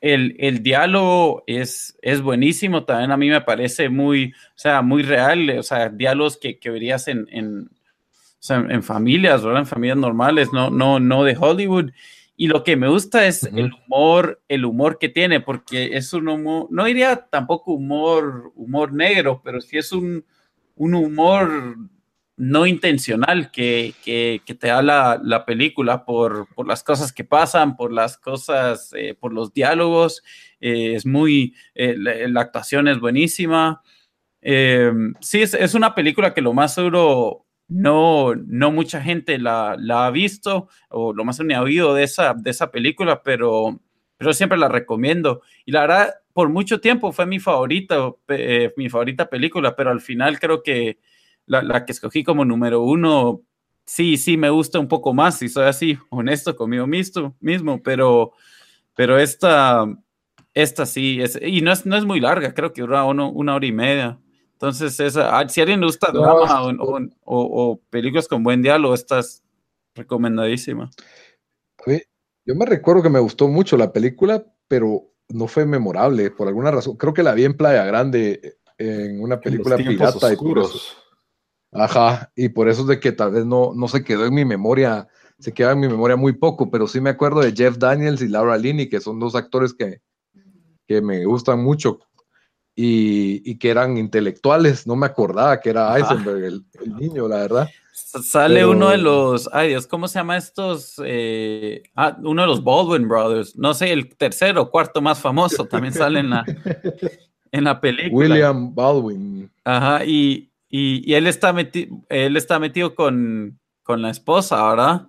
[0.01, 5.03] el, el diálogo es, es buenísimo, también a mí me parece muy, o sea, muy
[5.03, 9.61] real, o sea, diálogos que, que verías en, en, o sea, en familias, ¿verdad?
[9.61, 11.91] En familias normales, no, no, no de Hollywood.
[12.35, 13.55] Y lo que me gusta es Ujú.
[13.59, 18.93] el humor, el humor que tiene, porque es un humor, no diría tampoco humor, humor
[18.93, 20.25] negro, pero sí es un,
[20.75, 21.77] un humor
[22.41, 27.75] no intencional que, que, te da la, la película por, por, las cosas que pasan,
[27.75, 30.23] por las cosas, eh, por los diálogos.
[30.59, 33.83] Eh, es muy, eh, la, actuación es buenísima.
[34.41, 39.73] Eh, sí, es, es, una película que lo más seguro no, no mucha gente la,
[39.73, 43.79] ha visto o lo más ni ha oído de esa, de esa película, pero,
[44.17, 45.43] pero siempre la recomiendo.
[45.63, 48.13] Y la verdad, por mucho tiempo fue mi favorita,
[48.77, 50.97] mi favorita película, pero al final creo que
[51.45, 53.41] la, la, que escogí como número uno,
[53.85, 58.33] sí, sí me gusta un poco más, y soy así, honesto conmigo mismo, mismo pero,
[58.95, 59.85] pero esta,
[60.53, 63.55] esta sí, es, y no es, no es muy larga, creo que dura uno, una
[63.55, 64.19] hora y media.
[64.53, 68.43] Entonces, esa, si a alguien le gusta no, drama o, o, o, o, películas con
[68.43, 69.41] buen diálogo, esta es
[69.95, 70.91] recomendadísima.
[72.45, 76.71] Yo me recuerdo que me gustó mucho la película, pero no fue memorable por alguna
[76.71, 76.97] razón.
[76.97, 80.27] Creo que la vi en Playa Grande en una película en pirata.
[80.27, 80.97] Oscuros.
[81.71, 84.43] Ajá, y por eso es de que tal vez no, no se quedó en mi
[84.43, 85.07] memoria,
[85.39, 88.27] se queda en mi memoria muy poco, pero sí me acuerdo de Jeff Daniels y
[88.27, 90.01] Laura Linney, que son dos actores que,
[90.87, 91.99] que me gustan mucho
[92.75, 94.85] y, y, que eran intelectuales.
[94.85, 97.69] No me acordaba que era Eisenberg, el, el, niño, la verdad.
[97.93, 98.71] Sale Pero...
[98.71, 101.01] uno de los, ay Dios, ¿cómo se llama estos?
[101.05, 105.93] Eh, ah, uno de los Baldwin Brothers, no sé, el tercero cuarto más famoso, también
[105.93, 106.45] sale en la,
[107.51, 108.27] en la película.
[108.27, 109.49] William Baldwin.
[109.63, 115.07] Ajá, y, y, y él, está meti él está metido con, con la esposa, ¿verdad?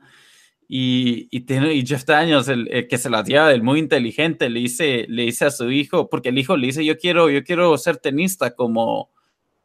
[0.68, 4.51] Y, y, tiene, y Jeff Daniels, el, el, que se las lleva, el muy inteligente,
[4.51, 7.44] le dice, le dice a su hijo, porque el hijo le dice, yo quiero, yo
[7.44, 9.10] quiero ser tenista como,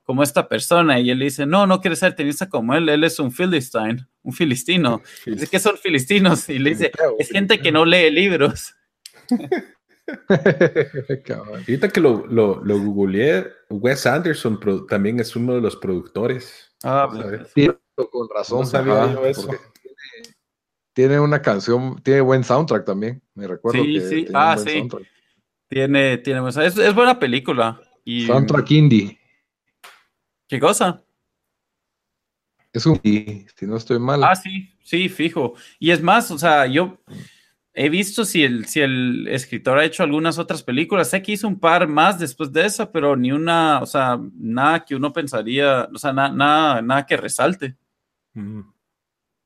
[0.04, 3.04] como esta persona, y él le dice, no, no quiere ser tenista como él, él
[3.04, 5.02] es un philistine, un filistino.
[5.26, 6.48] Dice, ¿qué son filistinos?
[6.50, 8.76] Y le dice, es gente que no lee libros.
[11.48, 16.72] Ahorita que lo, lo, lo googleé, Wes Anderson pro, también es uno de los productores.
[16.84, 17.10] Ah,
[17.54, 18.60] sí, con razón.
[18.60, 19.48] No sabía yo eso.
[19.48, 20.36] Tiene,
[20.94, 23.84] tiene, una canción, tiene buen soundtrack también, me recuerdo.
[23.84, 24.80] Sí, que sí, ah, sí.
[24.80, 25.04] Soundtrack.
[25.68, 27.82] Tiene, tiene, es, es buena película.
[28.06, 29.20] Y, soundtrack indie.
[30.48, 31.04] ¿Qué cosa?
[32.72, 34.24] Es un si no estoy mal.
[34.24, 35.56] Ah, sí, sí, fijo.
[35.80, 37.00] Y es más, o sea, yo
[37.80, 41.12] he visto si el, si el escritor ha hecho algunas otras películas.
[41.12, 44.84] Sé que hizo un par más después de esa, pero ni una, o sea, nada
[44.84, 47.78] que uno pensaría, o sea, na, nada, nada que resalte.
[48.34, 48.62] Mm.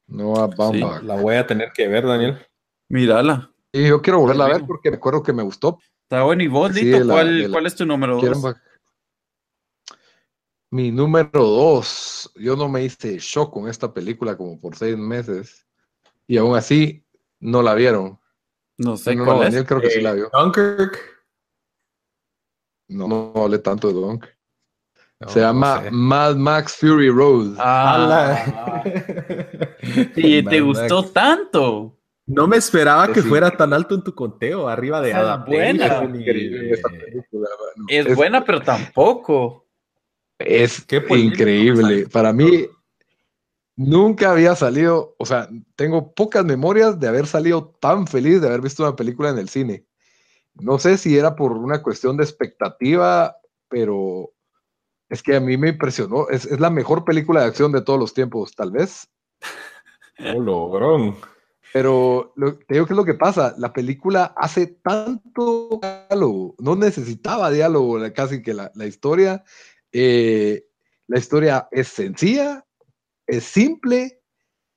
[0.07, 0.99] No, vamos.
[0.99, 2.37] Sí, la voy a tener que ver, Daniel.
[2.87, 3.51] Mírala.
[3.73, 5.79] Y yo quiero volverla a ver porque me acuerdo que me gustó.
[6.03, 6.41] Está bueno.
[6.41, 8.55] ¿Y vos, Lito, sí, ¿cuál, la, ¿cuál, es tu número dos?
[10.69, 15.67] Mi número dos, yo no me hice shock con esta película como por seis meses
[16.27, 17.03] y aún así
[17.41, 18.20] no la vieron.
[18.77, 19.49] No sé no, cuál no, es.
[19.49, 20.29] Daniel creo que eh, sí la vio.
[20.33, 20.99] Dunkirk.
[22.89, 24.37] No, no, no hablé tanto de Dunkirk.
[25.19, 25.91] No, Se llama sé.
[25.91, 27.55] Mad Max Fury Road.
[27.59, 28.83] Ah,
[30.15, 31.13] y te gustó Max.
[31.13, 31.97] tanto.
[32.25, 33.27] No me esperaba que sí.
[33.27, 35.45] fuera tan alto en tu conteo, arriba de Adam.
[35.45, 35.85] buena.
[35.85, 35.93] Es,
[36.81, 37.85] película, no.
[37.87, 39.67] es, es buena, pero tampoco.
[40.39, 42.07] Es increíble.
[42.07, 42.65] Para mí,
[43.75, 48.61] nunca había salido, o sea, tengo pocas memorias de haber salido tan feliz de haber
[48.61, 49.85] visto una película en el cine.
[50.53, 53.37] No sé si era por una cuestión de expectativa,
[53.69, 54.31] pero
[55.09, 56.29] es que a mí me impresionó.
[56.29, 59.07] Es, es la mejor película de acción de todos los tiempos, tal vez.
[60.19, 61.15] Oh, logrón.
[61.73, 63.55] Pero lo, te digo que es lo que pasa.
[63.57, 69.43] La película hace tanto diálogo, no necesitaba diálogo casi que la, la historia
[69.91, 70.65] eh,
[71.07, 72.65] la historia es sencilla,
[73.27, 74.21] es simple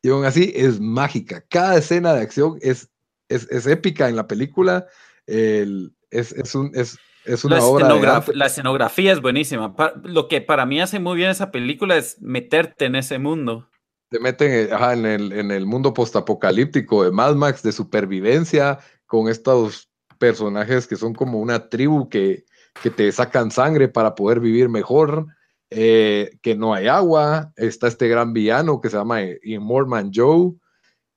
[0.02, 1.44] y aún así es mágica.
[1.48, 2.90] Cada escena de acción es,
[3.28, 4.86] es, es épica en la película.
[5.26, 7.86] El, es, es, un, es, es una la obra.
[7.86, 8.36] Escenograf de...
[8.36, 9.74] La escenografía es buenísima.
[10.02, 13.68] Lo que para mí hace muy bien esa película es meterte en ese mundo.
[14.10, 19.28] Te meten ajá, en, el, en el mundo postapocalíptico de Mad Max, de supervivencia, con
[19.28, 22.44] estos personajes que son como una tribu que,
[22.82, 25.26] que te sacan sangre para poder vivir mejor,
[25.70, 30.54] eh, que no hay agua, está este gran villano que se llama Immorman Joe,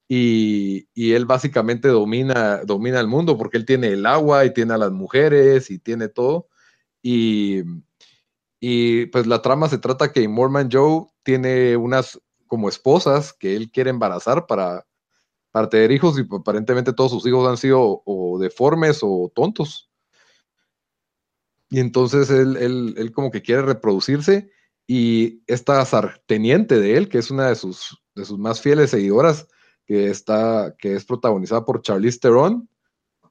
[0.09, 4.73] y, y, él básicamente domina, domina el mundo porque él tiene el agua y tiene
[4.73, 6.47] a las mujeres y tiene todo.
[7.01, 7.63] Y,
[8.59, 13.69] y pues la trama se trata que Immorman Joe tiene unas como esposas que él
[13.71, 14.85] quiere embarazar para,
[15.51, 19.89] para tener hijos y aparentemente todos sus hijos han sido o deformes o tontos.
[21.69, 24.49] Y entonces él, él, él, como que quiere reproducirse
[24.87, 25.85] y esta
[26.25, 29.47] teniente de él, que es una de sus, de sus más fieles seguidoras,
[29.85, 32.69] que, está, que es protagonizada por Charlize Theron,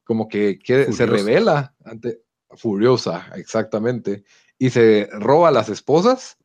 [0.04, 4.24] como que quiere, se revela ante Furiosa, exactamente,
[4.58, 6.38] y se roba a las esposas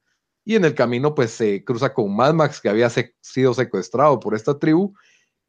[0.44, 4.36] y en el camino pues se cruza con Mad Max que había sido secuestrado por
[4.36, 4.94] esta tribu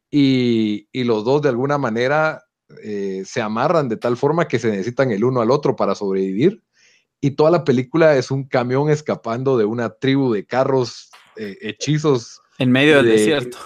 [0.09, 2.43] y, los dos de alguna manera
[2.83, 6.61] eh, se amarran de tal forma que se necesitan el uno al otro para sobrevivir
[7.23, 12.41] y toda la película es un camión escapando de una tribu de carros eh, hechizos.
[12.57, 13.57] En medio del desierto.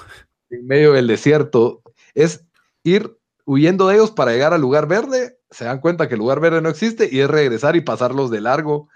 [0.51, 1.81] En medio del desierto.
[2.13, 2.45] Es
[2.83, 6.39] ir huyendo de ellos para llegar al lugar verde, se dan cuenta que el lugar
[6.39, 8.89] verde no existe y es regresar y pasarlos de largo.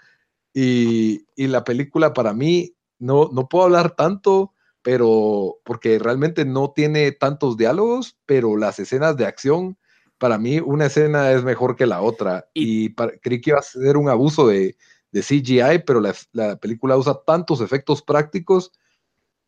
[0.54, 4.52] Y, la película para mí, no, no puedo hablar tanto,
[4.82, 9.76] pero porque realmente no tiene tantos diálogos, pero las escenas de acción
[10.22, 12.48] para mí una escena es mejor que la otra.
[12.54, 14.76] Y, creí que iba a ser un abuso de,
[15.12, 18.70] CGI, pero la, película usa tantos efectos prácticos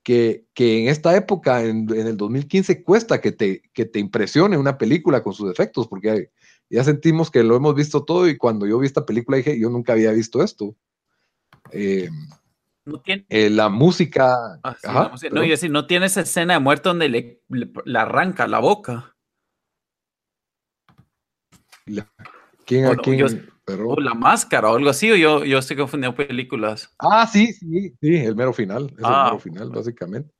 [0.02, 5.22] que, en esta época, en, el 2015, cuesta que te, que te impresione una película
[5.22, 6.32] con sus efectos, porque
[6.68, 9.70] ya sentimos que lo hemos visto todo y cuando yo vi esta película dije, yo
[9.70, 10.74] nunca había visto esto.
[11.70, 12.08] Eh,
[12.84, 13.26] no tiene...
[13.28, 14.58] Eh, la música...
[14.64, 17.42] Ah, no, y decir, no tiene esa escena de muerte donde le,
[17.96, 19.13] arranca la boca.
[22.66, 23.50] ¿Quién, a quién?
[23.66, 26.94] o la máscara o algo así, o yo, yo estoy confundiendo películas.
[26.98, 28.86] Ah, sí, sí, sí, el mero final.
[28.92, 30.30] Es el ah, mero final, básicamente.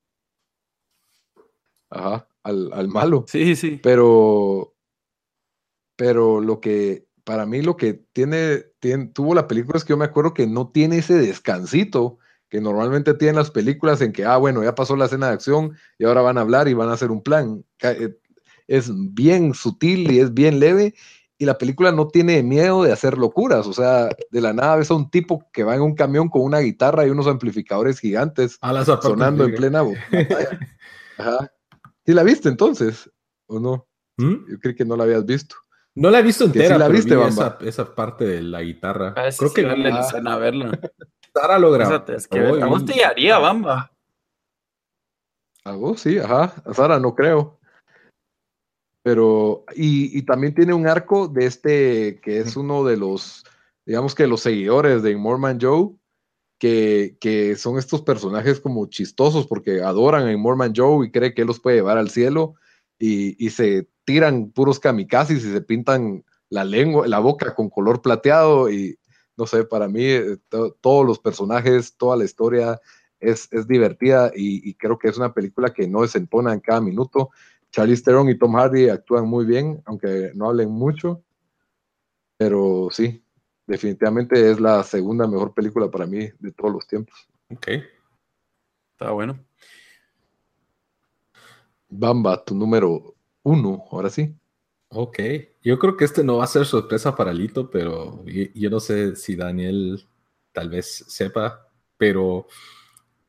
[1.91, 3.25] Ajá, al, al, malo.
[3.29, 3.81] Sí, sí.
[3.83, 4.75] Pero,
[5.97, 9.97] pero lo que, para mí, lo que tiene, tiene, tuvo la película es que yo
[9.97, 12.19] me acuerdo que no tiene ese descansito
[12.49, 15.77] que normalmente tienen las películas en que, ah, bueno, ya pasó la escena de acción
[15.99, 17.65] y ahora van a hablar y van a hacer un plan.
[17.83, 18.16] Eh,
[18.66, 20.95] es bien sutil y es bien leve
[21.45, 24.91] y la película no tiene miedo de hacer locuras, o sea, de la nada ves
[24.91, 28.59] a un tipo que va en un camión con una guitarra y unos amplificadores gigantes
[29.03, 30.59] sonando en plena batalla.
[31.19, 31.53] Ajá.
[32.07, 33.11] ¿Sí la viste entonces?
[33.47, 33.87] ¿O no?
[34.16, 34.51] ¿Mm?
[34.51, 35.57] Yo creo que no la habías visto.
[35.95, 39.12] No la he visto entera, la viste, esa, esa, parte de la guitarra.
[39.16, 40.81] Ah, Creo que vale la a verla.
[41.35, 42.05] Sara lo grabó.
[42.12, 43.93] Es que a vos te haría, Bamba.
[45.65, 46.55] A vos sí, ajá.
[46.65, 47.61] A Sara no creo.
[49.05, 53.45] Pero, y, también tiene un arco de este, que es uno de los,
[53.85, 55.91] digamos que los seguidores de Mormon Joe,
[56.59, 61.43] que, que, son estos personajes como chistosos porque adoran a Mormon Joe y cree que
[61.43, 62.55] él los puede llevar al cielo
[62.99, 68.01] y, y se tiran puros kamikazes y se pintan la lengua, la boca con color
[68.01, 68.99] plateado y
[69.37, 70.39] no sé, para mí eh,
[70.81, 72.81] todos los personajes, toda la historia
[73.21, 76.81] es, es divertida y, y, creo que es una película que no desentona en cada
[76.81, 77.33] minuto
[77.75, 81.25] Charlize Theron y Tom Hardy actúan muy bien, aunque no hablen mucho.
[82.37, 83.21] Pero sí,
[83.67, 87.29] definitivamente es la segunda mejor película para mí de todos los tiempos.
[87.51, 87.67] Ok.
[88.93, 89.45] Está bueno.
[91.89, 94.33] Bamba, tu número uno, ahora sí.
[94.91, 95.19] Ok,
[95.61, 99.17] yo creo que este no va a ser sorpresa para Lito, pero yo, no sé
[99.17, 100.07] si Daniel
[100.53, 102.47] tal vez sepa, pero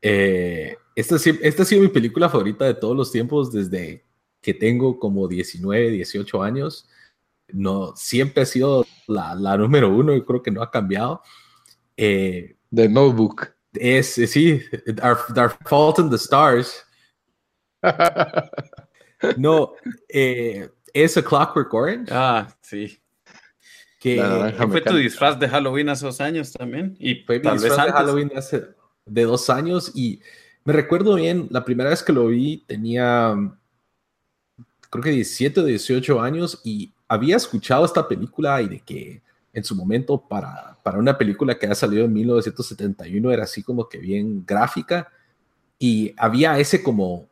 [0.04, 4.05] eh, esta, esta ha sido mi película favorita de todos los tiempos desde
[4.46, 6.88] que tengo como 19, 18 años,
[7.52, 11.24] no, siempre ha sido la, la número uno y creo que no ha cambiado.
[11.98, 13.56] Eh, the Notebook.
[13.74, 14.62] Es, sí,
[15.02, 16.86] our, Fault in the Stars.
[19.38, 19.74] no,
[20.10, 22.14] eh, es A Clockwork Orange.
[22.14, 23.02] Ah, sí.
[24.00, 24.22] Que
[24.70, 26.96] fue tu disfraz de Halloween hace dos años también.
[27.00, 28.64] Y fue mi disfraz de Halloween hace
[29.06, 30.22] de dos años y
[30.64, 33.36] me recuerdo bien, la primera vez que lo vi tenía
[34.96, 39.22] creo que 17 o 18 años y había escuchado esta película y de que
[39.54, 43.88] en su momento para, para una película que ha salido en 1971 era así como
[43.88, 45.10] que bien gráfica
[45.80, 47.30] y había ese como,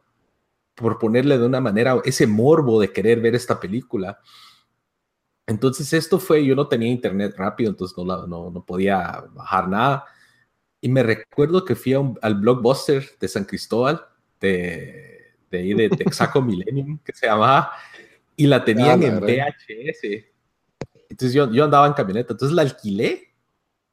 [0.76, 4.19] por ponerle de una manera, ese morbo de querer ver esta película.
[5.48, 10.06] Entonces esto fue, yo no tenía internet rápido, entonces no, no, no podía bajar nada.
[10.81, 14.06] Y me recuerdo que fui al blockbuster de San Cristóbal,
[14.40, 15.12] de,
[15.53, 17.71] de ahí de Texaco Millennium, que se llamaba,
[18.35, 20.25] y la tenían ah, en VHS.
[21.09, 23.30] Entonces yo, yo andaba en camioneta, entonces la alquilé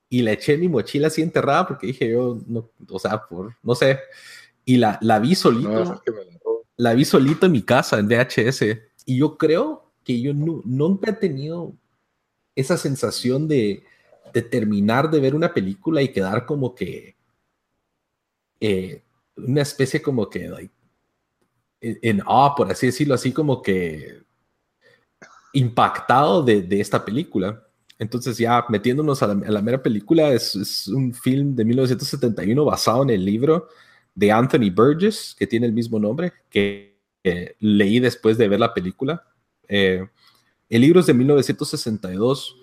[0.09, 3.55] y la eché en mi mochila así enterrada porque dije yo, no, o sea, por,
[3.63, 4.01] no sé,
[4.65, 6.03] y la, la vi solito,
[6.77, 8.63] la vi solito en mi casa en VHS,
[9.05, 11.75] y yo creo que yo nunca he tenido
[12.57, 13.85] esa sensación de,
[14.33, 17.17] de, terminar de ver una película y quedar como que
[18.61, 19.03] eh,
[19.37, 20.75] una especie como que like,
[21.81, 24.23] en ah, por así decirlo, así como que
[25.53, 27.67] impactado de, esta película.
[27.99, 33.25] Entonces ya metiéndonos a la, mera película, es, un film de 1971 basado en el
[33.25, 33.69] libro
[34.15, 36.99] de Anthony Burgess, que tiene el mismo nombre, que
[37.59, 39.23] leí después de ver la película.
[39.69, 40.07] Eh,
[40.69, 42.57] el libro es de 1962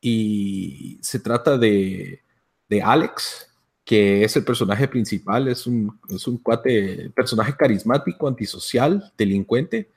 [0.00, 2.22] y se trata de,
[2.68, 3.53] de Alex,
[3.84, 9.90] que es el personaje principal, es un, es un cuate, personaje carismático, antisocial, delincuente.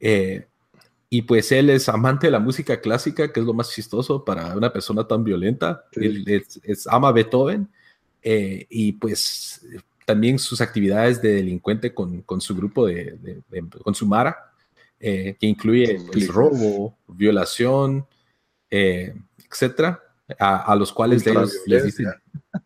[0.00, 0.46] Eh,
[1.10, 4.54] y pues él es amante de la música clásica, que es lo más chistoso para
[4.56, 5.84] una persona tan violenta.
[5.92, 6.24] Él
[6.62, 7.68] es, ama Beethoven
[8.22, 9.64] eh, y pues
[10.04, 13.42] también sus actividades de delincuente con, con su grupo de,
[13.82, 14.36] con su Mara,
[14.98, 18.06] eh, que incluye pues, robo, violación,
[18.70, 19.14] eh,
[19.50, 20.02] etcétera,
[20.38, 21.24] a, los cuales
[21.66, 22.06] les dicen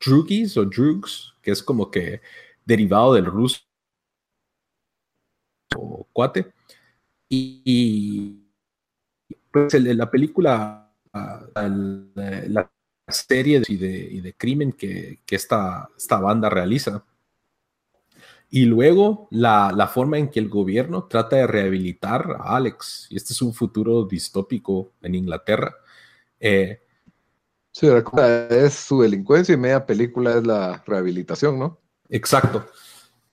[0.05, 2.21] drugis o drugs, que es como que
[2.65, 3.61] derivado del ruso
[5.77, 6.53] o cuate.
[7.29, 8.43] Y,
[9.51, 10.93] pues la película,
[11.55, 12.71] la,
[13.09, 17.05] serie de, de crimen que, que esta, esta banda realiza,
[18.55, 23.07] y luego la, la, forma en que el gobierno trata de rehabilitar a Alex.
[23.09, 25.75] Y este es un futuro distópico en Inglaterra.
[26.39, 26.83] Eh,
[27.73, 27.89] sí,
[28.51, 31.79] es su delincuencia y media película es la rehabilitación, ¿no?
[32.09, 32.67] Exacto.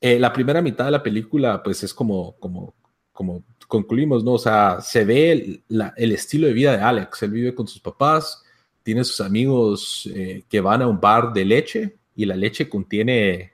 [0.02, 2.74] Eh, la primera mitad de la película, pues es como, como,
[3.11, 4.34] como concluimos, ¿no?
[4.34, 5.64] O sea, se ve el,
[5.95, 7.24] el estilo de vida de Alex.
[7.24, 8.44] Él vive con sus papás,
[8.84, 13.53] tiene sus amigos eh, que van a un bar de leche y la leche contiene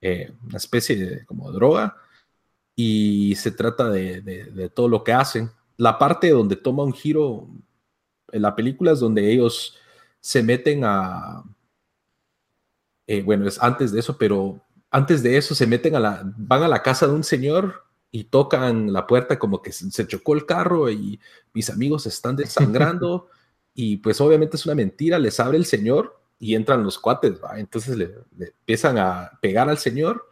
[0.00, 1.96] eh, una especie de como droga
[2.74, 5.50] y se trata de, todo lo que hacen.
[5.76, 7.48] La parte donde toma un giro
[8.32, 9.76] en la película es donde ellos
[10.20, 11.44] se meten a...
[13.06, 14.60] Eh, bueno, es antes de eso, pero
[14.90, 16.22] antes de eso se meten a la...
[16.36, 20.34] van a la casa de un señor y tocan la puerta como que se chocó
[20.34, 21.20] el carro y
[21.52, 23.28] mis amigos están desangrando
[23.74, 27.96] y pues obviamente es una mentira, les abre el señor y entran los cuates, entonces
[27.96, 30.28] le, empiezan a pegar al señor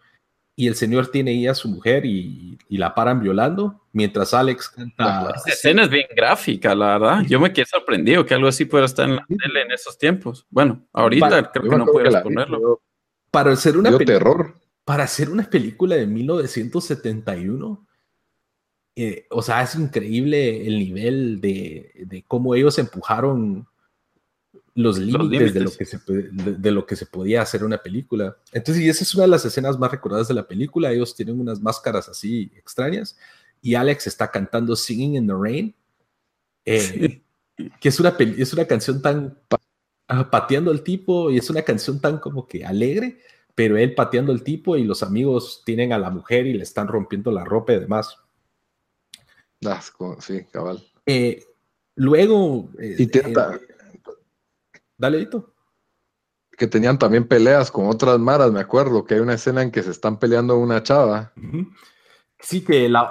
[0.57, 5.33] y el señor tiene ahí a su mujer y, la paran violando mientras Alex canta.
[5.37, 7.23] Esa escena es bien gráfica, la verdad.
[7.29, 10.45] Yo me quedé sorprendido que algo así pueda estar en la tele en esos tiempos.
[10.51, 12.83] Bueno, ahorita creo que no puedes ponerlo.
[13.31, 14.57] para hacer una terror.
[14.85, 17.87] Para hacer una película de 1971,
[18.97, 23.69] eh, o sea, es increíble el nivel de, de cómo ellos empujaron
[24.75, 28.37] los límites, De, lo que se, de, lo que se podía hacer una película.
[28.53, 30.91] Entonces, y esa es una de las escenas más recordadas de la película.
[30.91, 33.17] Ellos tienen unas máscaras así extrañas
[33.63, 35.75] y Alex está cantando Singing in the Rain,
[36.65, 37.23] eh,
[37.81, 39.39] que es una, es una canción tan
[40.31, 43.21] pateando al tipo y es una canción tan como que alegre,
[43.55, 46.89] pero él pateando al tipo y los amigos tienen a la mujer y le están
[46.89, 48.19] rompiendo la ropa y demás.
[50.21, 50.85] Sí, cabal.
[51.07, 51.43] Eh,
[51.95, 52.71] luego...
[52.79, 53.07] y
[55.05, 55.29] Dale.
[56.57, 59.83] Que tenían también peleas con otras maras, me acuerdo, que hay una escena en que
[59.83, 61.31] se están peleando una chava.
[62.41, 63.11] Sí, que la,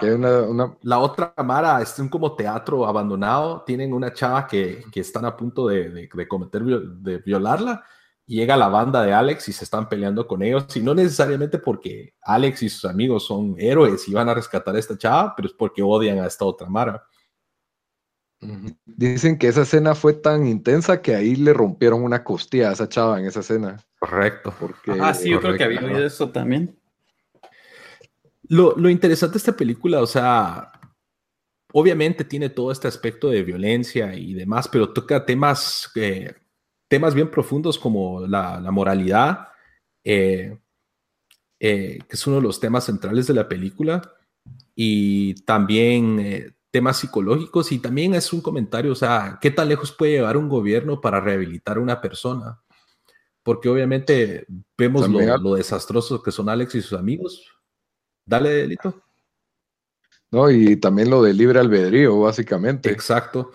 [0.81, 3.63] la otra Mara es un como teatro abandonado.
[3.63, 7.83] Tienen una chava que, que están a punto de, de, cometer, de violarla.
[8.25, 10.65] Y llega la banda de Alex y se están peleando con ellos.
[10.75, 14.79] Y no necesariamente porque Alex y sus amigos son héroes y van a rescatar a
[14.79, 17.03] esta chava, pero es porque odian a esta otra Mara.
[18.85, 22.89] Dicen que esa escena fue tan intensa que ahí le rompieron una costilla a esa
[22.89, 23.83] chava en esa escena.
[23.99, 24.53] Correcto.
[24.99, 26.77] ah, sí, yo creo que había oído eso también.
[28.49, 30.71] Lo, interesante de esta película, o sea,
[31.71, 36.35] obviamente tiene todo este aspecto de violencia y demás, pero toca temas, eh,
[36.89, 39.47] temas bien profundos como la, moralidad,
[40.03, 40.59] eh,
[41.59, 44.01] eh, que es uno de los temas centrales de la película,
[44.75, 50.13] y también temas psicológicos y también es un comentario, o sea, ¿qué tan lejos puede
[50.13, 52.59] llevar un gobierno para rehabilitar a una persona?
[53.43, 57.45] Porque obviamente vemos lo, desastroso que son Alex y sus amigos.
[58.25, 59.03] Dale, Delito.
[60.31, 62.89] No, y también lo de libre albedrío, básicamente.
[62.89, 63.51] Exacto.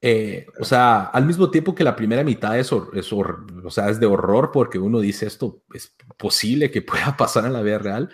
[0.00, 4.00] Eh, o sea, al mismo tiempo que la primera mitad es, es, o sea, es
[4.00, 8.10] de horror porque uno dice esto es posible que pueda pasar en la vida real,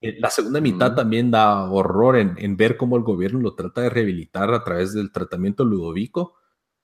[0.00, 4.52] la segunda mitad también da horror en, ver cómo el gobierno lo trata de rehabilitar
[4.54, 6.36] a través del tratamiento ludovico,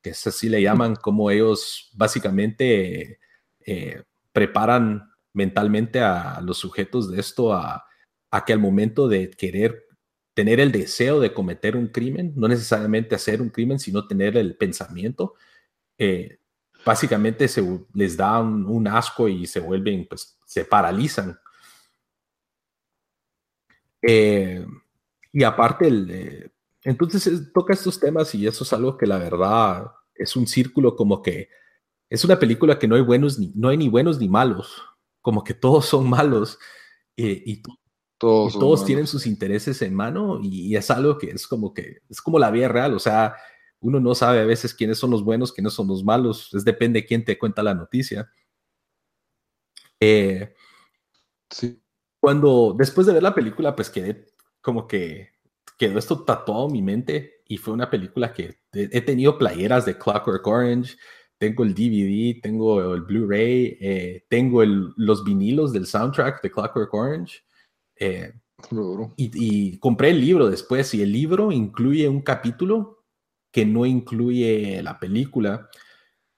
[0.03, 3.19] que es así le llaman, como ellos básicamente
[3.61, 4.03] eh,
[4.33, 7.85] preparan mentalmente a los sujetos de esto a,
[8.45, 9.87] que al momento de querer
[10.35, 14.57] tener el deseo de cometer un crimen, no necesariamente hacer un crimen, sino tener el
[14.57, 15.35] pensamiento,
[15.97, 16.39] eh,
[16.85, 21.39] básicamente se les da un, un, asco y se vuelven, pues se paralizan
[24.07, 24.67] eh,
[25.33, 26.53] y aparte, el,
[26.83, 31.21] entonces toca estos temas y eso es algo que la verdad es un círculo como
[31.21, 31.49] que
[32.09, 34.83] es una película que no hay buenos ni, no hay ni buenos ni malos,
[35.21, 36.59] como que todos son malos
[37.17, 37.63] eh, y,
[38.19, 42.23] todos, todos tienen sus intereses en mano y, es algo que es como que es
[42.23, 43.35] como la vida real, o sea,
[43.81, 47.01] uno no sabe a veces quiénes son los buenos, quiénes son los malos, es depende
[47.01, 48.31] de quién te cuenta la noticia.
[50.01, 50.55] Eh,
[51.51, 51.81] Sí.
[52.21, 54.27] Cuando después de ver la película, pues quedé
[54.61, 55.31] como que
[55.79, 59.97] quedó esto tatuado en mi mente y fue una película que he tenido playeras de
[59.99, 60.97] Clockwork Orange,
[61.39, 66.93] tengo el DVD, tengo el Blu-ray, eh, tengo el- los vinilos del soundtrack de Clockwork
[66.95, 67.43] Orange.
[68.01, 68.33] eh,
[69.17, 73.05] y, y compré el libro después y el libro incluye un capítulo
[73.53, 75.69] que no incluye la película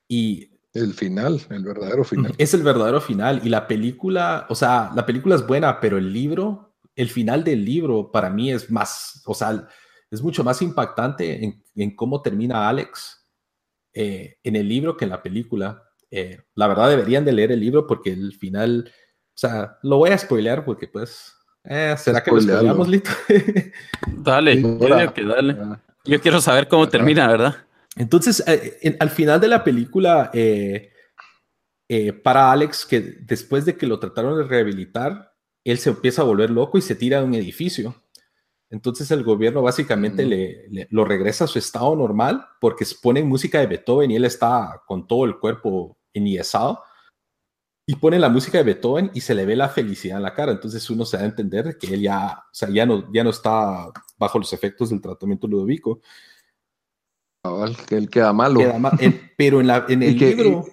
[0.09, 2.35] y El final, el verdadero final.
[2.39, 6.13] es el verdadero final y la película, o sea, la película es buena, pero el
[6.13, 9.67] libro, el final del libro para mí es más, o sea,
[10.11, 13.27] es mucho más impactante en, en cómo termina Alex
[13.95, 15.85] eh, en el libro que en la película.
[16.11, 20.11] Eh, la verdad deberían de leer el libro porque el final, o sea, lo voy
[20.11, 21.35] a spoilear porque pues,
[21.65, 23.11] eh, ¿será que lo spoileamos, Lito?
[24.19, 25.01] Dale, Sí, yo ahora.
[25.01, 25.57] digo que dale.
[25.61, 27.57] Ah, Yo quiero saber cómo termina, ¿verdad?
[27.97, 30.93] Entonces, eh, en- al final de la película, eh,
[31.89, 35.33] eh, para Alex, que después de que lo trataron de rehabilitar,
[35.65, 37.95] él se empieza a volver loco y se tira de un edificio.
[38.71, 40.29] Entonces el gobierno básicamente Mm.
[40.29, 44.27] le, le- lo regresa a su estado normal porque ponen música de Beethoven y él
[44.27, 46.83] está con todo el cuerpo enyesado.
[47.87, 50.53] Y ponen la música de Beethoven y se le ve la felicidad en la cara.
[50.53, 53.31] Entonces uno se da a entender que él ya, o sea, ya, no, ya no
[53.31, 56.01] está bajo los efectos del tratamiento ludovico.
[57.87, 58.61] Que él queda malo.
[58.61, 58.93] Queda mal.
[59.01, 60.65] En- pero en, la, en el que, libro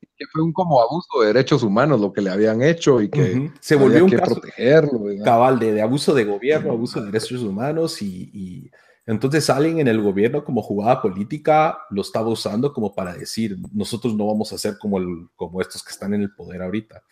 [0.00, 3.10] y que fue un como abuso de derechos humanos lo que le habían hecho y
[3.10, 5.04] que se volvió un que caso protegerlo.
[5.04, 5.24] ¿verdad?
[5.24, 8.70] cabal de, de abuso de gobierno, abuso de derechos humanos y, y
[9.04, 14.14] entonces alguien en el gobierno como jugada política lo estaba usando como para decir, nosotros
[14.16, 17.02] no vamos a ser como, el, como estos que están en el poder ahorita.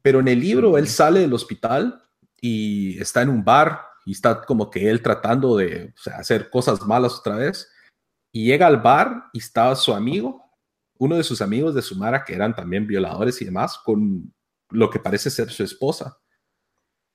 [0.00, 2.00] Pero en el libro él sale del hospital
[2.40, 6.48] y está en un bar y está como que él tratando de o sea, hacer
[6.48, 7.68] cosas malas otra vez
[8.34, 10.42] y llega al bar y estaba su amigo,
[10.98, 14.34] uno de sus amigos de Sumara que eran también violadores y demás, con
[14.70, 16.18] lo que parece ser su esposa.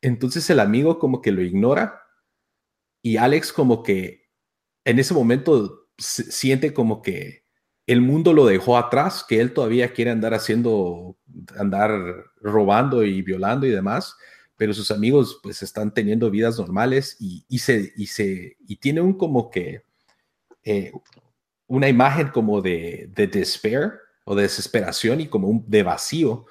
[0.02, 2.02] Entonces el amigo como que lo ignora
[3.02, 4.30] y Alex como que
[4.86, 7.44] en ese momento siente como que
[7.86, 11.18] el mundo lo dejó atrás, que él todavía quiere andar haciendo,
[11.58, 11.92] andar
[12.40, 14.16] robando y violando y demás,
[14.56, 19.02] pero sus amigos pues están teniendo vidas normales y, y se, y se, y tiene
[19.02, 19.89] un como que
[20.70, 20.92] eh,
[21.68, 23.94] una imagen como de, de despair
[24.24, 26.46] o de desesperación y como un de vacío.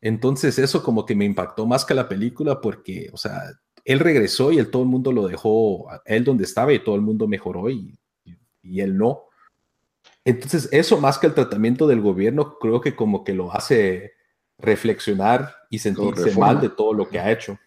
[0.00, 3.42] Entonces eso como que me impactó más que la película porque, o sea,
[3.84, 7.00] él regresó y el, todo el mundo lo dejó él donde estaba y todo el
[7.00, 9.24] mundo mejoró y, y, y él no.
[10.24, 14.12] Entonces eso más que el tratamiento del gobierno creo que como que lo hace
[14.58, 17.58] reflexionar y sentirse mal de todo lo que ha hecho.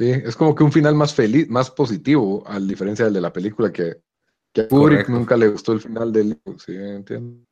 [0.00, 3.34] Sí, es como que un final más feliz, más positivo, a diferencia del de la
[3.34, 3.96] película que,
[4.50, 5.12] que a Kubrick Correcto.
[5.12, 6.58] nunca le gustó el final del libro.
[6.58, 7.44] Sí, entiendo.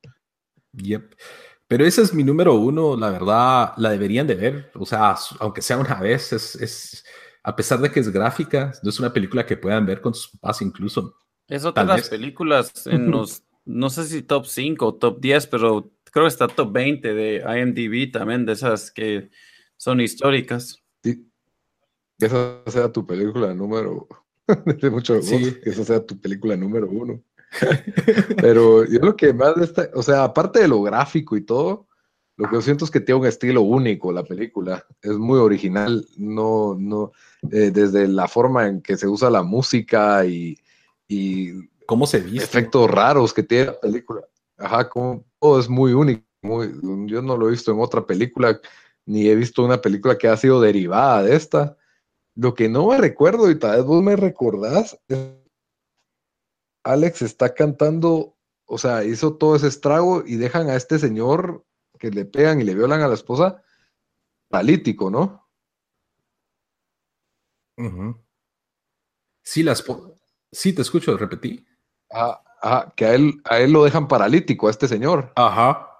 [0.72, 1.14] Yep.
[1.66, 4.70] Pero ese es mi número uno, la verdad, la deberían de ver.
[4.76, 7.04] O sea, aunque sea una vez, es, es-
[7.42, 10.30] a pesar de que es gráfica, no es una película que puedan ver con sus
[10.32, 11.16] papás incluso.
[11.46, 15.46] Es otra de las películas en los, no sé si top 5 o top 10,
[15.48, 19.28] pero creo que está top 20 de IMDb también, de esas que
[19.76, 20.82] son históricas.
[21.04, 21.27] Sí.
[22.18, 24.08] Que esa sea tu película número.
[24.90, 25.54] mucho Sí.
[25.62, 27.22] que esa sea tu película número uno.
[28.36, 29.54] Pero yo lo que más
[29.94, 31.86] o sea, aparte de lo gráfico y todo,
[32.36, 34.84] lo que yo siento es que tiene un estilo único la película.
[35.00, 37.12] Es muy original, no, no,
[37.50, 40.58] eh, desde la forma en que se usa la música y,
[41.08, 42.44] y ¿Cómo se viste?
[42.44, 44.22] efectos raros que tiene la película.
[44.58, 46.22] Ajá, como todo es muy único.
[46.42, 46.70] muy-
[47.06, 48.60] yo no lo he visto en otra película,
[49.06, 51.76] ni he visto una película que ha sido derivada de esta.
[52.39, 55.19] Lo que no me recuerdo, y tal vez vos me recordás, es-
[56.85, 61.66] Alex está cantando, o sea, hizo todo ese estrago y dejan a este señor
[61.98, 63.60] que le pegan y le violan a la esposa
[64.48, 65.48] paralítico, ¿no?
[67.77, 68.16] Ujú.
[69.43, 69.85] Sí, las
[70.52, 71.66] sí, te escucho, repetí.
[72.09, 75.32] Ajá, ajá, que a él, a él lo dejan paralítico, a este señor.
[75.35, 75.90] Ajá.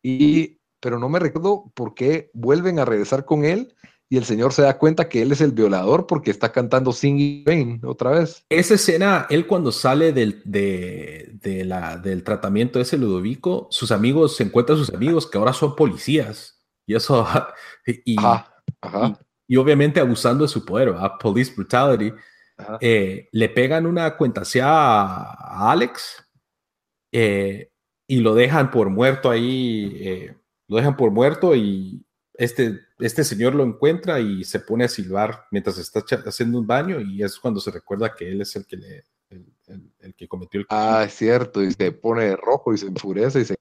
[0.00, 3.74] Y, pero no me recuerdo por qué vuelven a regresar con él
[4.14, 7.44] y el señor se da cuenta que él es el violador porque está cantando Singing
[7.44, 8.44] Rain otra vez.
[8.48, 14.36] Esa escena, él cuando sale del, de, de la, del tratamiento ese Ludovico, sus amigos,
[14.36, 16.64] se encuentran sus amigos que ahora son policías.
[16.86, 17.26] Y eso,
[18.04, 19.18] y, Ajá, ajá,
[19.48, 21.14] y obviamente abusando de su poder, ¿verdad?
[21.18, 22.12] Police brutality.
[22.80, 26.24] eh, le pegan una cuentaseada a, a Alex
[27.10, 27.72] eh,
[28.06, 30.36] y lo dejan por muerto ahí, eh,
[30.68, 35.44] lo dejan por muerto y este, este señor lo encuentra y se pone a silbar
[35.50, 38.76] mientras está haciendo un baño y es cuando se recuerda que él es el que
[38.76, 40.84] le, el, el- el que cometió el crimen.
[40.86, 43.54] Ah, es cierto, y se pone rojo y se enfurece y se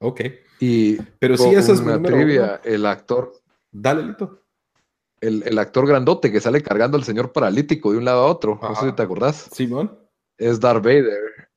[0.00, 0.20] Ok.
[0.60, 3.32] Y Pero sí, esa es mi una trivia, el actor,
[3.70, 4.42] Dale, Lito.
[5.20, 8.58] el, el actor grandote que sale cargando al señor paralítico de un lado a otro,
[8.62, 9.98] no sé si te acordás, Simón.
[10.38, 11.48] es Darth Vader.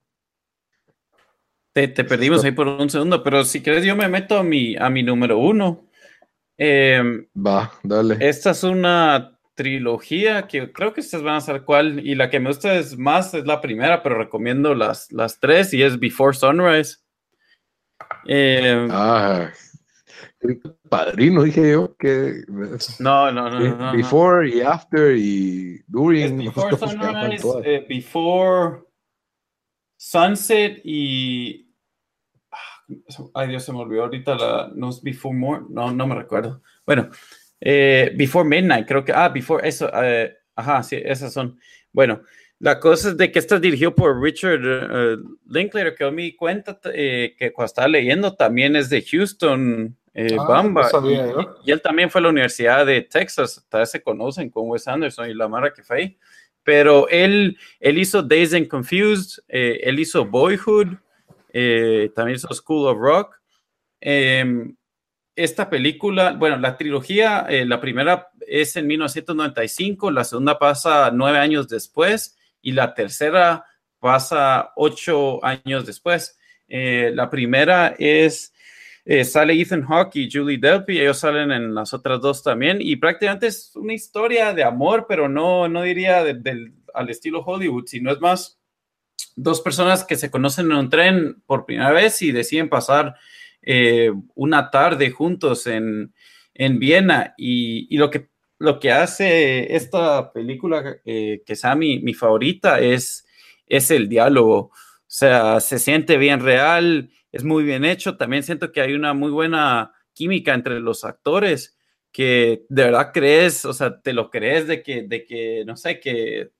[1.73, 4.75] Te, te perdimos ahí por un segundo, pero si quieres yo me meto a mi,
[4.75, 5.86] a mi número uno.
[6.57, 8.17] Em, Va, dale.
[8.19, 12.39] esta es una trilogía que creo que ustedes van a saber cuál, y la que
[12.39, 16.35] me gusta es más es la primera, pero recomiendo las, las tres, y es Before
[16.35, 16.97] Sunrise.
[18.25, 19.51] Em, Ah,
[20.89, 22.43] padrino, dije yo, que
[22.99, 26.37] no, no, no, no, before y after y during.
[26.37, 28.83] Before Sunrise, eh, Before
[29.97, 31.66] Sunset y.
[33.33, 34.71] Ay, Dios, se me olvidó ahorita la.
[34.73, 35.63] No es Before More.
[35.69, 36.61] No, no me recuerdo.
[36.85, 37.09] Bueno,
[37.59, 39.11] eh, Before Midnight, creo que.
[39.13, 39.67] Ah, Before.
[39.67, 39.89] Eso.
[40.03, 41.59] eh, ajá, sí, esas son.
[41.91, 42.21] Bueno,
[42.59, 46.23] la cosa es de que esta es dirigido por Richard eh, Linklater, que yo me
[46.23, 50.83] di cuenta eh, que cuando estaba leyendo también es de Houston, eh, Ah, Bamba.
[50.83, 51.55] no sabía, y, ¿no?
[51.63, 54.87] y él también fue a la Universidad de Texas, tal vez se conocen con Wes
[54.87, 56.17] Anderson y la Mara que fue ahí.
[56.63, 60.87] Pero él, él hizo Days and Confused, eh, él hizo Boyhood,
[61.59, 63.35] eh, también hizo School of Rock.
[63.99, 64.75] Em,
[65.35, 71.39] esta película, bueno, la trilogía, eh, la primera es en 1995, la segunda pasa nueve
[71.39, 73.65] años después y la tercera
[73.99, 76.37] pasa ocho años después.
[76.67, 78.53] Eh, la primera es,
[79.03, 82.97] eh, sale Ethan Hawke y Julie Delpy, ellos salen en las otras dos también y
[82.97, 88.11] prácticamente es una historia de amor, pero no, no diría de- al estilo Hollywood, sino
[88.11, 88.56] es más
[89.35, 93.15] dos personas que se conocen en un tren por primera vez y deciden pasar
[93.61, 96.13] eh, una tarde juntos en,
[96.53, 98.29] en Viena y, y lo, que,
[98.59, 103.27] lo que hace esta película eh, que sea mi, mi favorita es,
[103.67, 104.57] es el diálogo.
[104.57, 108.17] O sea, se siente bien real, es muy bien hecho.
[108.17, 111.77] También siento que hay una muy buena química entre los actores
[112.11, 115.99] que de verdad crees, o sea, te lo crees de que, de que no sé,
[115.99, 116.51] que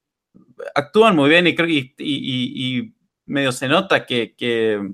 [0.75, 2.93] actúan muy bien y, creo- y, y- y- y
[3.25, 4.91] medio se nota que, que,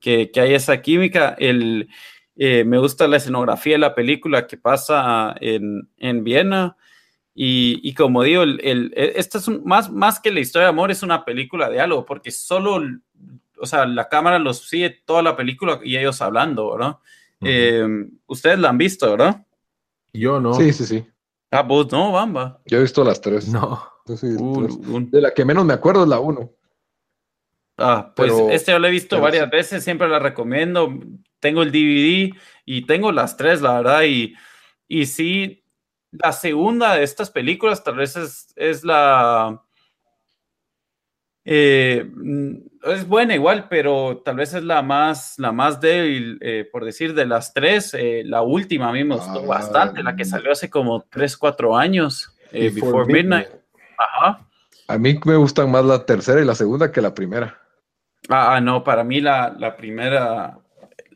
[0.00, 1.34] que- que hay esa química.
[1.38, 1.88] El,
[2.36, 6.76] eh, me gusta la escenografía de la película que pasa en, en Viena.
[7.34, 10.70] Y, y como digo, el, el- esta es un- más, más que la historia de
[10.70, 12.80] amor, es una película de algo, porque solo,
[13.60, 16.96] o sea, la cámara los sigue toda la película y ellos hablando, ¿verdad?
[17.40, 17.86] Eh,
[18.26, 19.46] ustedes la han visto, ¿verdad?
[20.12, 20.54] Yo no.
[20.54, 21.06] Sí, sí, sí.
[21.52, 22.60] Ah, vos no, Bamba.
[22.66, 23.46] Yo he visto las tres.
[23.48, 23.80] No.
[24.40, 26.50] Un- De la que menos me acuerdo es la uno.
[27.76, 29.50] Ah, pues Pero- este yo lo he visto varias sí.
[29.52, 30.92] veces, siempre la recomiendo.
[31.40, 32.34] Tengo el DVD
[32.64, 34.02] y tengo las tres, la verdad.
[34.02, 34.34] Y,
[34.88, 35.62] y sí,
[36.10, 39.62] la segunda de estas películas tal vez es, es la...
[41.44, 46.68] eh, mm, es buena igual, pero tal vez es la más, la más débil, eh,
[46.70, 47.94] por decir, de las tres.
[47.94, 51.36] eh, la última a mí me gustó Ah, bastante, la que salió hace como 3,
[51.36, 53.46] 4 años, Before Before, Midnight.
[53.46, 53.67] Midnight.
[53.98, 54.46] Ajá.
[54.88, 57.60] A mí me gustan más la tercera y la segunda que la primera.
[58.28, 60.58] Ah, ah, no, para mí la, la primera,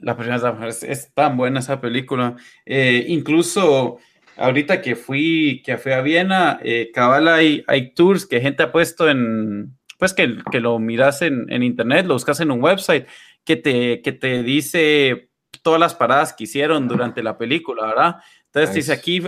[0.00, 2.36] la primera es, es tan buena esa película.
[2.66, 3.98] Eh, incluso
[4.36, 8.72] ahorita que fui, que fui a Viena, eh, cabal hay, hay tours que gente ha
[8.72, 13.06] puesto en, pues que, que lo miras en, en internet, lo buscas en un website,
[13.44, 15.30] que te, que te dice
[15.62, 18.16] todas las paradas que hicieron durante la película, ¿verdad?
[18.46, 19.22] Entonces dice aquí,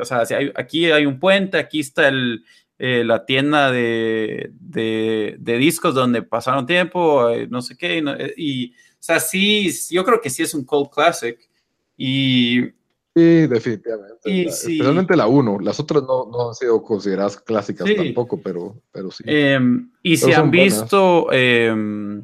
[0.00, 0.22] o sea,
[0.54, 2.44] aquí hay un puente, aquí está el,
[2.82, 8.14] eh, la tienda de, de- de discos donde pasaron tiempo, eh, no sé qué, no-
[8.14, 11.38] eh, y, o sea, sí, yo creo que sí es un cult classic.
[11.96, 12.62] Y
[13.14, 14.30] Sí, definitivamente.
[14.30, 14.72] Y La- sí.
[14.72, 15.58] Especialmente la uno.
[15.58, 17.96] Las otras no, no han sido consideradas clásicas Sí.
[17.96, 19.24] tampoco, pero, pero sí.
[19.26, 22.22] Em, y si Pero han visto, em,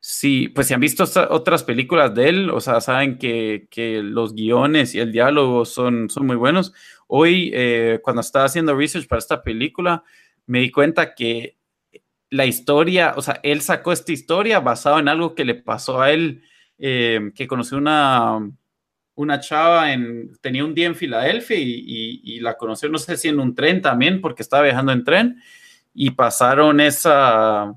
[0.00, 4.34] sí, pues si han visto otras películas de él, o sea, saben que, que los
[4.34, 6.74] guiones y el diálogo son, son muy buenos.
[7.08, 10.04] Hoy, eh, cuando estaba haciendo research para esta película,
[10.46, 11.56] me di cuenta que
[12.30, 16.10] la historia, o sea, él sacó esta historia basada en algo que le pasó a
[16.12, 16.42] él,
[16.78, 18.38] em, que conoció una,
[19.14, 23.16] una chava en, tenía un día en Filadelfia y, y- y la conoció, no sé
[23.16, 25.42] si en un tren también, porque estaba viajando en tren,
[25.94, 27.74] y pasaron esa,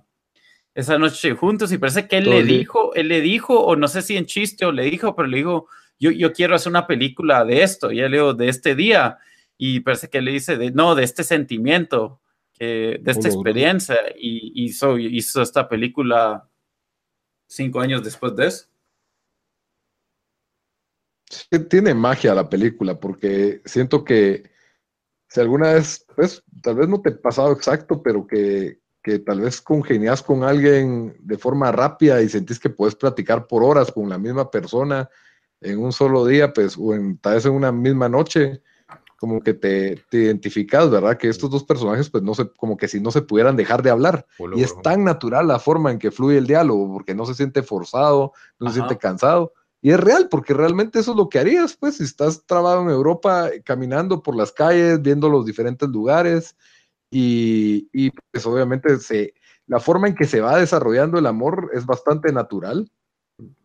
[0.76, 3.88] esa noche juntos y parece que él Todo le dijo, él le dijo, o no
[3.88, 5.68] sé si en chiste o le dijo, pero le dijo,
[6.00, 9.18] yo, yo quiero hacer una película de esto, y él le dijo, de este día,
[9.58, 12.20] y parece que le dice, de, no, de este sentimiento,
[12.60, 16.48] de esta Oh, experiencia, y hizo, hizo esta película
[17.48, 18.68] cinco años después de eso.
[21.30, 24.50] Sí, tiene magia la película, porque siento que
[25.28, 29.42] si alguna vez, pues, tal vez no te ha pasado exacto, pero que, que tal
[29.42, 34.08] vez congenias con alguien de forma rápida y sentís que puedes platicar por horas con
[34.10, 35.10] la misma persona
[35.62, 38.62] en un solo día, pues, o en, tal vez en una misma noche,
[39.20, 41.18] como que te, te identificas, ¿verdad?
[41.18, 43.90] Que estos dos personajes, pues, no se, como que si no se pudieran dejar de
[43.90, 44.26] hablar.
[44.56, 47.64] y es tan natural la forma en que fluye el diálogo, porque no se siente
[47.64, 49.54] forzado, no se siente cansado.
[49.82, 52.90] Y es real, porque realmente eso es lo que harías, pues, si estás trabado en
[52.90, 56.56] Europa, caminando por las calles, viendo los diferentes lugares,
[57.10, 59.34] y, y pues obviamente se,
[59.66, 62.90] la forma en que se va desarrollando el amor es bastante natural,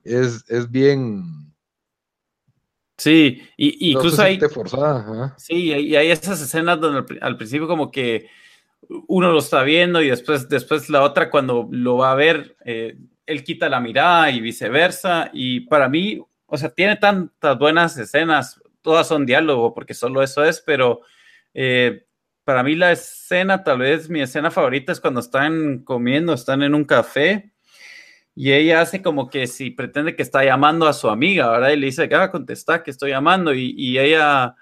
[0.05, 1.52] es, es bien,
[3.03, 4.39] Sí, y, incluso hay.
[4.39, 8.29] Forzada, sí, y hay esas escenas donde al, principio, como que
[9.09, 12.97] uno lo está viendo y después, después la otra, cuando lo va a ver, eh,
[13.27, 15.31] él quita la mirada y viceversa.
[15.33, 20.45] Y para mí, o sea, tiene tantas buenas escenas, todas son diálogo, porque solo eso
[20.45, 21.01] es, pero
[21.55, 22.07] eh,
[22.45, 26.77] para mí la escena, tal vez mi escena favorita es cuando están comiendo, están en
[26.77, 27.52] un café
[28.35, 31.71] y ella hace como que si pretende que está llamando a su amiga, ¿verdad?
[31.71, 34.57] Y le dice que va a contestar que estoy llamando y, y ella,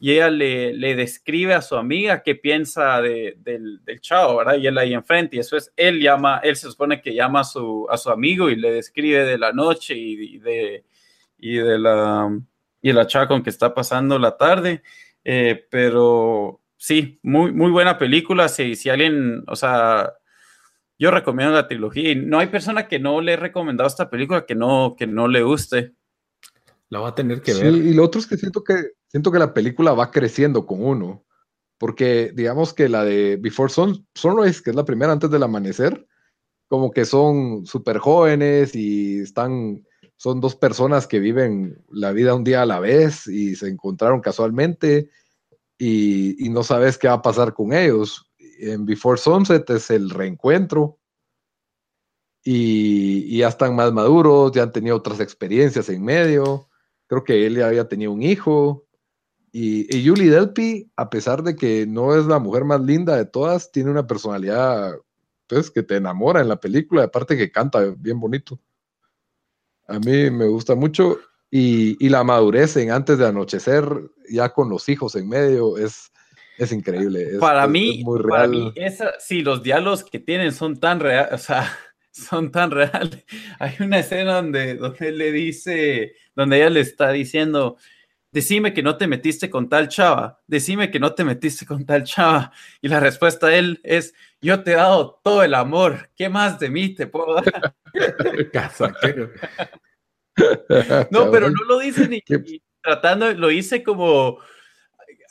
[0.00, 4.56] y ella le, le, describe a su amiga qué piensa de, del, del, chavo, ¿verdad?
[4.56, 7.44] Y él ahí enfrente y eso es, él llama, él se supone que llama a
[7.44, 10.84] su, a su amigo y le describe de la noche y, de,
[11.38, 12.28] y de la,
[12.80, 14.82] y la chava con que está pasando la tarde,
[15.24, 20.12] eh, pero sí, muy, muy buena película, si, si alguien, o sea
[21.02, 24.46] yo recomiendo la trilogía y no hay persona que no le he recomendado esta película
[24.46, 25.96] que no, que no le guste.
[26.90, 27.74] La va a tener que ver.
[27.74, 31.24] y lo otro es que siento que siento que la película va creciendo con uno.
[31.76, 36.06] Porque digamos que la de Before Sun, Sunrise, que es la primera antes del amanecer,
[36.68, 39.84] como que son súper jóvenes y están,
[40.16, 44.20] son dos personas que viven la vida un día a la vez y se encontraron
[44.20, 45.10] casualmente
[45.76, 50.10] y, y no sabes qué va a pasar con ellos en Before Sunset es el
[50.10, 50.98] reencuentro.
[52.44, 56.68] Y, ya están más maduros, ya han tenido otras experiencias en medio.
[57.06, 58.86] Creo que él ya había tenido un hijo.
[59.52, 63.26] Y, y Julie Delpy, a pesar de que no es la mujer más linda de
[63.26, 64.94] todas, tiene una personalidad
[65.46, 68.58] pues, que te enamora en la película, aparte que canta bien bonito.
[69.86, 71.18] A mí me gusta mucho.
[71.50, 73.84] Y, y la madurez en antes de anochecer,
[74.30, 76.10] ya con los hijos en medio, es,
[76.58, 77.38] es increíble.
[77.40, 81.70] para, mí, para mí, esa, sí, los diálogos que tienen son tan reales, o sea,
[82.10, 83.24] son tan reales.
[83.58, 87.76] Hay una escena donde, donde él le dice, donde ella le está diciendo,
[88.32, 92.04] decime que no te metiste con tal chava, decime que no te metiste con tal
[92.04, 92.52] chava.
[92.80, 96.58] Y la respuesta de él es, yo te he dado todo el amor, ¿qué más
[96.58, 97.74] de mí te puedo dar?
[101.10, 104.38] no, pero no lo dice ni, ni tratando, lo hice como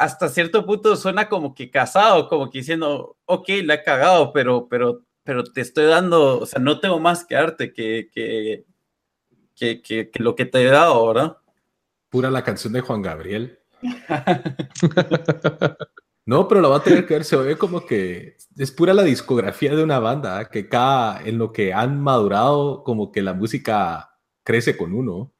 [0.01, 4.67] hasta cierto punto suena como que casado, como que diciendo, ok, la he cagado, pero,
[4.67, 8.65] pero, pero te estoy dando, o sea, no tengo más que darte que, que,
[9.55, 11.37] que, que, lo que te he dado, ¿verdad?
[12.09, 13.59] Pura la canción de Juan Gabriel.
[16.25, 19.03] no, pero la va a tener que ver, se ve como que es pura la
[19.03, 24.17] discografía de una banda, que cada, en lo que han madurado, como que la música
[24.43, 25.31] crece con uno.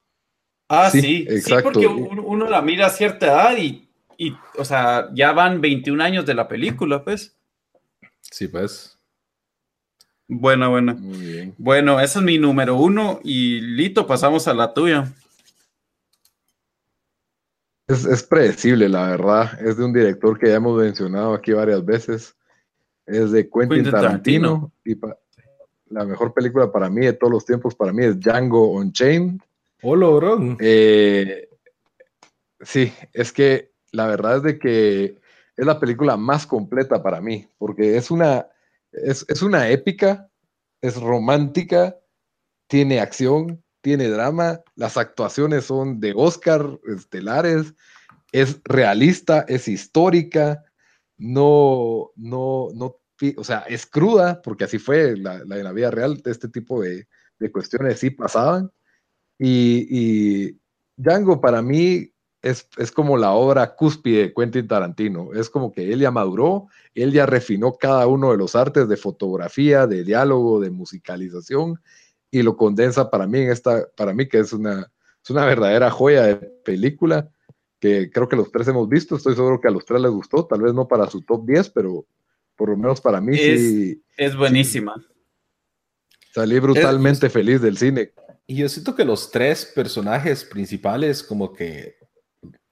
[0.70, 1.80] Ah, sí, exacto.
[1.80, 6.04] sí, porque uno la mira a cierta edad y y, o sea, ya van 21
[6.04, 7.38] años de la película, pues.
[8.22, 8.98] Sí, pues.
[10.28, 10.96] Bueno, bueno.
[10.96, 11.56] Muy bien.
[11.58, 15.12] Bueno, ese es mi número uno y Lito, pasamos a la tuya.
[17.88, 19.60] Es, predecible, la verdad.
[19.62, 22.36] Es de un director que ya hemos mencionado aquí varias veces.
[23.06, 24.72] Es de Quentin, Tarantino.
[24.86, 24.96] Y
[25.90, 29.42] la mejor película para mí de todos los tiempos, para mí, es Django Unchained.
[29.84, 30.58] Hola, bro.
[30.60, 31.50] Eh,
[32.62, 35.18] sí, es que la verdad es de que
[35.58, 38.48] es la película más completa para mí, porque es una,
[38.92, 40.30] es, una épica,
[40.82, 41.98] es romántica,
[42.68, 47.74] tiene acción, tiene drama, las actuaciones son de Oscar, estelares,
[48.32, 50.64] es realista, es histórica,
[51.18, 52.98] no, no, no,
[53.38, 57.08] o sea, es cruda, porque así fue la, la, la vida real, este tipo de,
[57.40, 58.72] de cuestiones sí pasaban.
[59.38, 60.60] Y, y
[60.96, 62.11] Django para mí
[62.42, 65.34] es, como la obra cúspide de Quentin Tarantino.
[65.34, 68.98] Es como que él ya maduró, él ya refinó cada uno de los artes de
[68.98, 71.80] fotografía, de diálogo, de musicalización
[72.32, 74.92] y lo condensa para mí en esta, para mí que es una,
[75.24, 77.30] es una verdadera joya de película
[77.80, 79.16] que creo que los tres hemos visto.
[79.16, 81.70] Estoy seguro que a los tres les gustó, tal vez no para su top 10,
[81.70, 82.06] pero
[82.56, 84.04] por lo menos para mí es, sí.
[84.18, 84.96] Es buenísima.
[86.34, 88.14] salí brutalmente feliz del cine.
[88.48, 92.01] Y yo siento que los tres personajes principales como que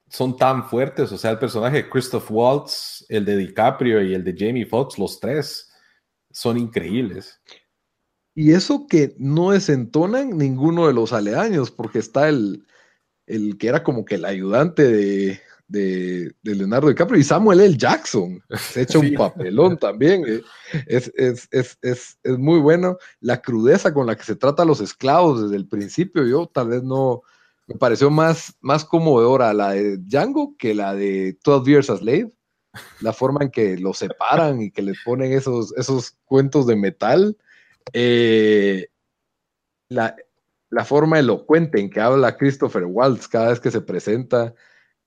[0.10, 4.24] son tan fuertes, o sea, el personaje de Christoph Waltz, el de DiCaprio y el
[4.24, 5.72] de Jamie Foxx, los tres,
[6.32, 7.42] son increíbles.
[8.36, 12.66] Y eso que no desentonan ninguno de los aledaños, porque está el,
[13.28, 17.78] el que era como que el ayudante de, de, Leonardo DiCaprio y Samuel L.
[17.78, 18.42] Jackson.
[18.58, 20.24] Se echa un papelón también.
[20.28, 20.42] Eh.
[20.88, 21.12] Es,
[21.82, 22.98] es, muy bueno.
[23.22, 26.70] La crudeza con la que se trata a los esclavos desde el principio, yo tal
[26.70, 27.22] vez no.
[27.69, 32.31] Me pareció más, más conmovedora la de Django que la de 12 Years a Slave.
[33.01, 37.38] La forma en que los separan y que les ponen esos, esos cuentos de metal.
[37.93, 38.88] Eh,
[39.88, 40.15] la,
[40.69, 44.53] la forma elocuente en que habla Christopher Waltz cada vez que se presenta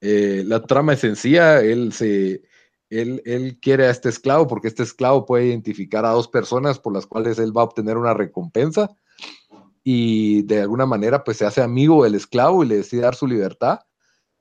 [0.00, 2.42] eh, la trama es sencilla, él, se,
[2.90, 6.92] él, él, quiere a este esclavo porque este esclavo puede identificar a dos personas por
[6.92, 8.90] las cuales él va a obtener una recompensa
[9.84, 13.26] y de alguna manera pues se hace amigo del esclavo y le decide dar su
[13.26, 13.80] libertad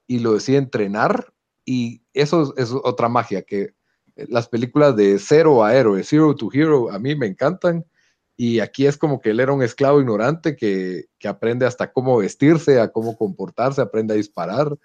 [0.08, 1.34] y lo decide entrenar
[1.66, 3.74] y eso es, otra magia que
[4.16, 7.86] las películas de cero a héroe, zero to hero, a mí me encantan
[8.38, 12.18] y aquí es como que él era un esclavo ignorante que, que aprende hasta cómo
[12.18, 14.78] vestirse, a cómo comportarse, aprende a disparar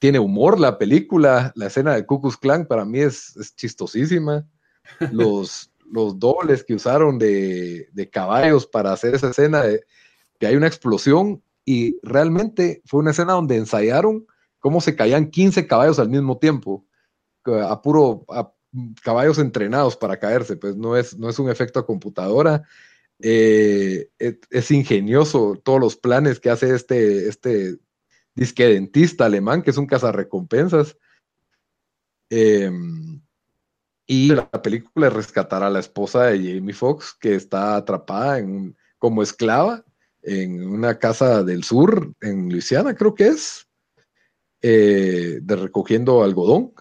[0.00, 4.48] tiene humor la película, la escena de Cuckoo's Clan para mí es, chistosísima.
[5.12, 9.84] Los, los dobles que usaron de, caballos para hacer esa escena, de,
[10.38, 14.26] que hay una explosión y realmente fue una escena donde ensayaron
[14.58, 16.86] cómo se caían 15 caballos al mismo tiempo,
[17.44, 18.24] a puro
[19.02, 22.62] caballos entrenados para caerse, pues no es, no es un efecto a computadora.
[23.22, 27.78] Eh, es, ingenioso todos los planes que hace este, este
[28.34, 30.96] disque dentista alemán, que es un cazarrecompensas.
[32.30, 32.70] Eh,
[34.10, 38.44] y la película rescatará a la esposa de Jamie Foxx, que está atrapada
[38.98, 39.84] como esclava
[40.22, 43.68] en una casa del sur, en Luisiana, creo que es,
[44.62, 46.72] eh, de recogiendo algodón.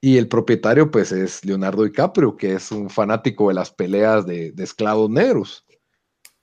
[0.00, 4.52] Y el propietario, pues, es Leonardo DiCaprio, que es un fanático de las peleas de
[4.58, 5.64] esclavos negros.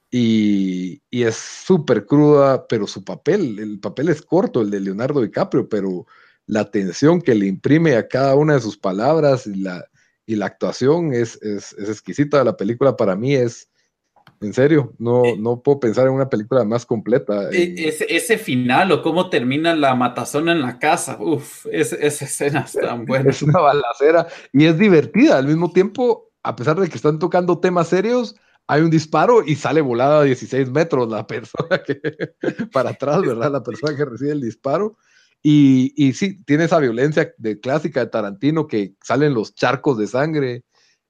[0.09, 5.67] Y, es súper cruda, pero su papel, el papel es corto, el de Leonardo DiCaprio,
[5.67, 6.05] pero
[6.47, 9.85] la atención que le imprime a cada una de sus palabras y la,
[10.25, 12.43] y la actuación es, es, exquisita.
[12.43, 13.69] La película para mí es,
[14.41, 17.49] en serio, no, eh, no puedo pensar en una película más completa.
[17.51, 21.95] E, ese, ese, final o cómo termina la matazona en la casa, uff, esa
[22.25, 23.29] escena es tan buena.
[23.29, 27.59] Es una balacera y es divertida al mismo tiempo, a pesar de que están tocando
[27.59, 28.35] temas serios
[28.71, 31.99] hay un disparo y sale volada a 16 metros la persona que,
[32.71, 33.51] para atrás, ¿verdad?
[33.51, 34.97] La persona que recibe el disparo.
[35.43, 40.07] Y, y sí, tiene esa violencia de clásica de Tarantino que salen los charcos de
[40.07, 40.63] sangre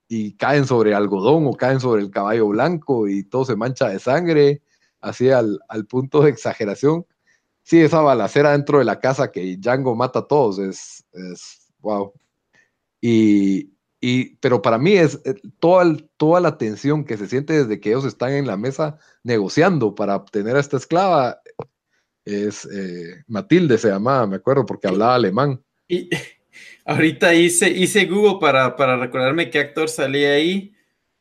[0.08, 4.00] y caen sobre algodón o caen sobre el caballo blanco y todo se mancha de
[4.00, 4.61] sangre,
[5.00, 7.06] así al, al punto de exageración.
[7.64, 12.14] Sí, esa balacera dentro de la casa que Django mata a todos es, es wow.
[13.01, 17.80] Y, y, pero para mí es eh, toda, toda la tensión que se siente desde
[17.80, 21.42] que ellos están en la mesa negociando para obtener a esta esclava.
[22.25, 25.61] Es eh, Matilde se llamaba, me acuerdo, porque hablaba alemán.
[25.88, 26.09] Y
[26.85, 30.74] ahorita hice, hice Google para, para recordarme qué actor salía ahí.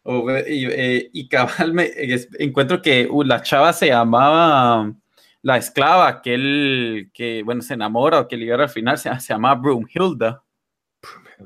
[0.05, 1.91] y, eh, y cabal me
[2.39, 4.95] encuentro que uh, la chava se llamaba
[5.43, 9.33] la esclava, que él, que bueno, se enamora o que ligara al final, se, se
[9.33, 10.43] llamaba Broomhilda.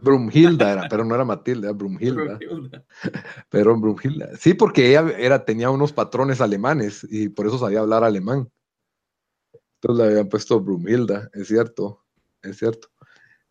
[0.00, 2.39] Brumhilda era, pero no era Matilda, era Brumhilda.
[3.49, 4.36] Pero Brumhilda.
[4.36, 8.49] Sí, porque ella era, tenía unos patrones alemanes y por eso sabía hablar alemán.
[9.84, 12.02] Entonces le habían puesto Brumhilda, es cierto,
[12.42, 12.88] es cierto.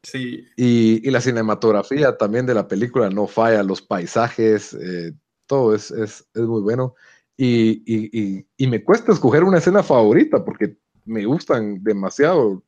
[0.02, 0.48] Sí.
[0.58, 5.14] Y, la cinematografía también de la película no falla, los paisajes, eh,
[5.46, 6.96] todo es, es, es, muy bueno.
[7.38, 12.64] Y, y, y, me cuesta escoger una escena favorita porque me gustan demasiado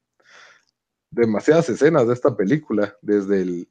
[1.09, 3.69] demasiadas escenas de esta película, desde el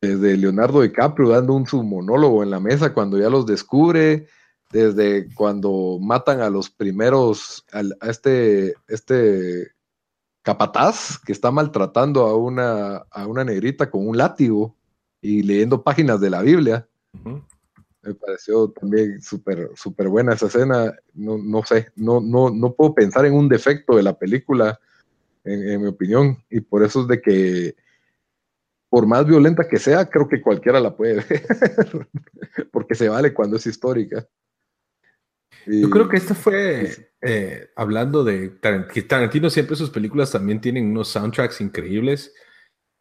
[0.00, 4.28] desde Leonardo DiCaprio dando un su monólogo en la mesa cuando ya los descubre,
[4.70, 9.72] desde cuando matan a los primeros, a este, este
[10.42, 14.76] capataz que está maltratando a una, a una negrita con un látigo
[15.20, 16.86] y leyendo páginas de la Biblia.
[18.02, 20.94] Me pareció también súper súper buena esa escena.
[21.14, 24.78] No, no sé, no, no, no puedo pensar en un defecto de la película
[25.44, 27.76] en, mi opinión, y por eso es de que,
[28.88, 32.08] por más violenta que sea, creo que cualquiera la puede ver,
[32.72, 34.26] porque se vale cuando es histórica.
[35.66, 40.90] Yo creo que esta fue, eh, hablando de Tarantino, Tarantino, siempre sus películas también tienen
[40.90, 42.34] unos soundtracks increíbles.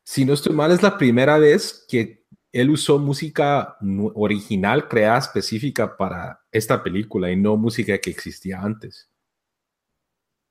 [0.06, 3.78] Si no estoy mal, es la primera vez que él usó música
[4.14, 9.10] original creada específica para esta película y no música que existía antes.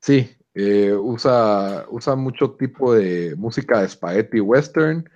[0.00, 5.08] Sí, eh, usa, usa mucho tipo de música de spaghetti western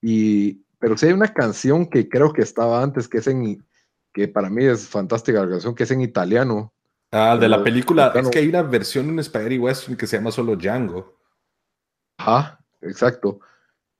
[0.00, 3.64] y pero sí hay una canción que creo que estaba antes, que es en,
[4.12, 6.72] que para mí es fantástica la canción, que es en italiano.
[7.10, 8.12] Ah, de la Pero película.
[8.14, 11.18] Es que hay una versión en Spaghetti Western que se llama solo Django.
[12.18, 13.40] Ajá, exacto.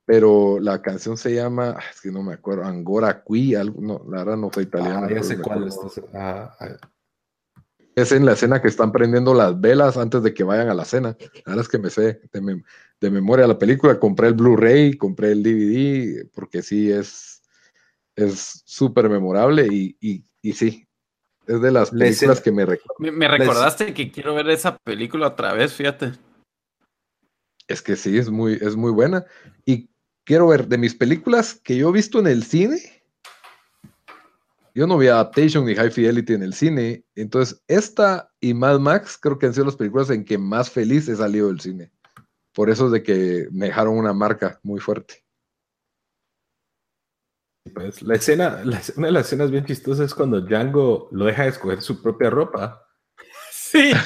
[0.05, 4.01] Pero la canción se llama, ah, es que no me acuerdo, Angora Qui, algo, no,
[4.09, 5.07] la verdad no soy italiano.
[5.07, 5.79] Ah, ya sé cuál es.
[6.13, 6.67] Ah, ah,
[7.95, 10.83] Es en la escena que están prendiendo las velas antes de que vayan a la
[10.83, 11.15] cena.
[11.19, 12.63] La verdad es que me sé de, mem-
[12.99, 13.97] de memoria la película.
[13.99, 17.32] Compré el Blu-ray, compré el DVD, porque sí es
[18.15, 20.87] es súper memorable y, y, y sí,
[21.47, 22.95] es de las La películas que me recuerdo.
[22.99, 26.13] Me, me recordaste que quiero ver esa película otra vez, fíjate.
[27.67, 29.25] Es que sí, es muy, es muy buena.
[29.65, 29.89] Y
[30.25, 32.79] quiero ver, de mis películas que yo he visto en el cine,
[34.75, 37.05] yo no vi Adaptation ni High Fidelity en el cine.
[37.15, 41.07] Entonces, esta y Mad Max creo que han sido las películas en que más feliz
[41.07, 41.91] he salido del cine.
[42.53, 45.22] Por eso es de que me dejaron una marca muy fuerte.
[47.71, 51.43] Pues, la escena, la- una de las escenas bien chistosas es cuando Django lo deja
[51.43, 52.85] de escoger su propia ropa.
[53.51, 53.91] Sí.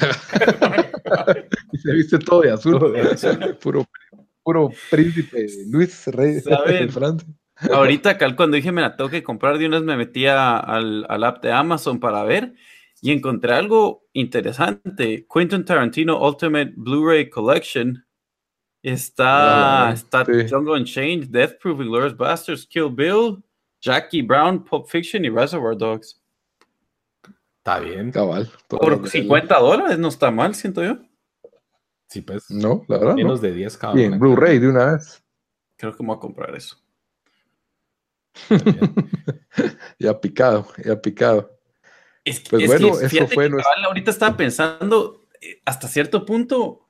[1.72, 2.78] Y se viste todo de azul.
[2.78, 3.56] Todo de azul.
[3.62, 3.84] puro,
[4.42, 6.88] puro príncipe Luis, rey de.
[6.90, 7.28] Francia.
[7.72, 10.58] Ahorita, Cal, cuando dije me la tengo que comprar, de una vez me metí a-
[10.58, 12.54] al, al app de Amazon para ver
[13.02, 15.26] y encontré algo interesante.
[15.32, 18.04] Quentin Tarantino Ultimate Blu-ray Collection.
[18.82, 20.32] Está, Ah, está sí.
[20.48, 23.42] Jungle Unchained, Death Proof, Glorious Bastards, Kill Bill,
[23.80, 26.20] Jackie Brown, Pulp Fiction y Reservoir Dogs.
[27.58, 28.10] Está bien.
[28.10, 28.50] Cabal.
[28.68, 29.10] Por de él.
[29.10, 30.98] 50 dólares, no está mal, siento yo.
[32.08, 32.50] Sí, pues.
[32.50, 33.14] No, la verdad.
[33.14, 33.48] Menos no.
[33.48, 34.18] de 10 cada Y en una.
[34.18, 35.22] Blu-ray de una vez.
[35.76, 36.76] Creo que me voy a comprar eso.
[38.48, 38.94] Bien.
[39.98, 41.58] Ya picado, ya picado.
[42.24, 45.60] Es que, Pues es bueno, que eso fue que nuestro- cabal, ahorita estaba pensando, eh,
[45.64, 46.86] hasta cierto punto,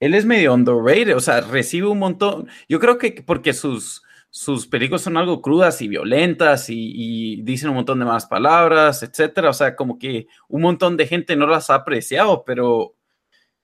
[0.00, 2.48] él es medio underrated, o sea, recibe un montón.
[2.68, 7.70] Yo creo que porque sus, sus películas son algo crudas y violentas y, y dicen
[7.70, 9.50] un montón de malas palabras, etcétera.
[9.50, 12.94] O sea, como que un montón de gente no las ha apreciado, pero,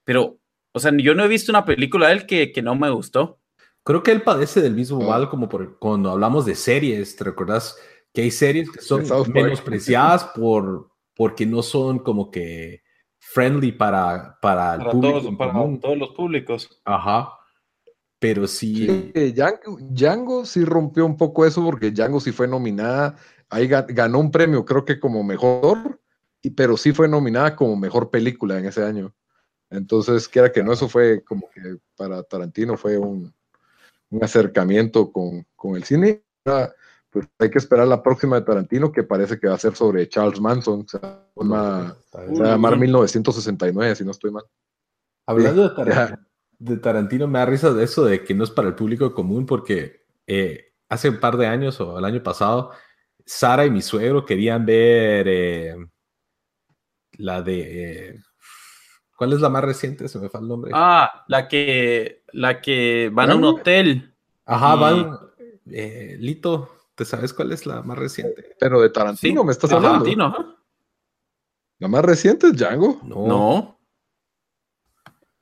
[0.04, 0.38] pero,
[0.72, 3.38] o sea, yo no he visto una película de él que, que no me gustó.
[3.84, 5.08] Creo que él padece del mismo Oh.
[5.10, 7.16] mal como por, cuando hablamos de series.
[7.16, 7.76] ¿Te recordás
[8.14, 12.82] que hay series que son menospreciadas por, porque no son como que
[13.18, 15.80] friendly para, para el Para público todos, en para común?
[15.80, 16.80] todos los públicos.
[16.84, 17.32] Ajá.
[18.22, 23.16] Pero sí, Django, Django sí rompió un poco eso porque Django sí fue nominada,
[23.50, 26.00] ahí ga- ganó un premio creo que como mejor,
[26.40, 29.12] y, pero sí fue nominada como mejor película en ese año.
[29.70, 33.34] Entonces, quiera que no, eso fue como que para Tarantino fue un,
[34.10, 36.22] un acercamiento con, con el cine.
[36.44, 36.72] Ahora,
[37.10, 40.08] pues hay que esperar la próxima de Tarantino que parece que va a ser sobre
[40.08, 42.80] Charles Manson, se va a llamar Uy.
[42.82, 44.44] 1969, si no estoy mal.
[45.26, 45.74] Hablando de, Ya.
[45.74, 46.31] Tarantino,
[46.64, 49.46] de Tarantino, me da risa de eso de que no es para el público común,
[49.46, 52.70] porque eh, hace un par de años o el año pasado,
[53.26, 55.76] Sara y mi suegro querían ver eh,
[57.18, 58.08] la de.
[58.10, 58.18] eh,
[59.16, 60.08] ¿Cuál es la más reciente?
[60.08, 60.72] Se me fue el nombre.
[60.74, 64.14] Ah, la que, la que van a un hotel.
[64.44, 65.18] Ajá, y- van.
[65.66, 68.54] eh, Lito, ¿te sabes cuál es la más reciente?
[68.58, 70.04] Pero de Tarantino Sí, me estás de hablando.
[70.04, 70.56] Tarantino.
[71.78, 73.00] La más reciente es Django.
[73.04, 73.26] No.
[73.26, 73.78] No.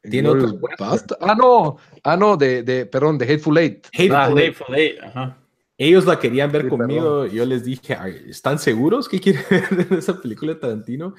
[0.03, 0.85] Tiene Inglourious otra puesta.
[0.89, 1.19] Bastard.
[1.23, 1.77] Ah, no.
[2.03, 3.87] Ah, no, de, de, perdón, de Hateful Eight.
[3.93, 4.39] Hateful Ah, Eight.
[4.57, 5.37] Hateful Eight, ajá.
[5.77, 7.27] Ellos la querían ver Sí, conmigo.
[7.27, 11.15] Yo les dije, "Ay, ¿están seguros que quieren ver esa película de Tarantino?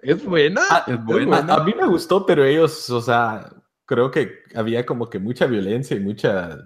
[0.00, 0.60] Es buena.
[0.70, 1.38] Ah, es A, buena.
[1.38, 3.48] a mí me gustó, pero ellos, o sea,
[3.86, 6.58] creo que había como que mucha violencia y mucha,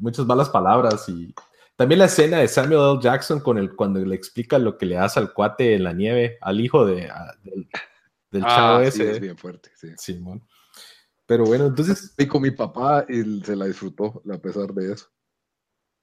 [0.00, 1.08] muchas malas palabras.
[1.08, 1.34] Y
[1.76, 2.98] también la escena de Samuel L.
[3.00, 6.38] Jackson con el, cuando le explica lo que le hace al cuate en la nieve,
[6.42, 7.68] al hijo de, a- del,
[8.30, 9.10] del Ah, chavo sí, ese.
[9.12, 9.88] es bien fuerte, sí.
[9.96, 10.42] Simón.
[11.26, 15.08] Pero bueno, entonces, Y con mi papá y se la disfrutó a pesar de eso.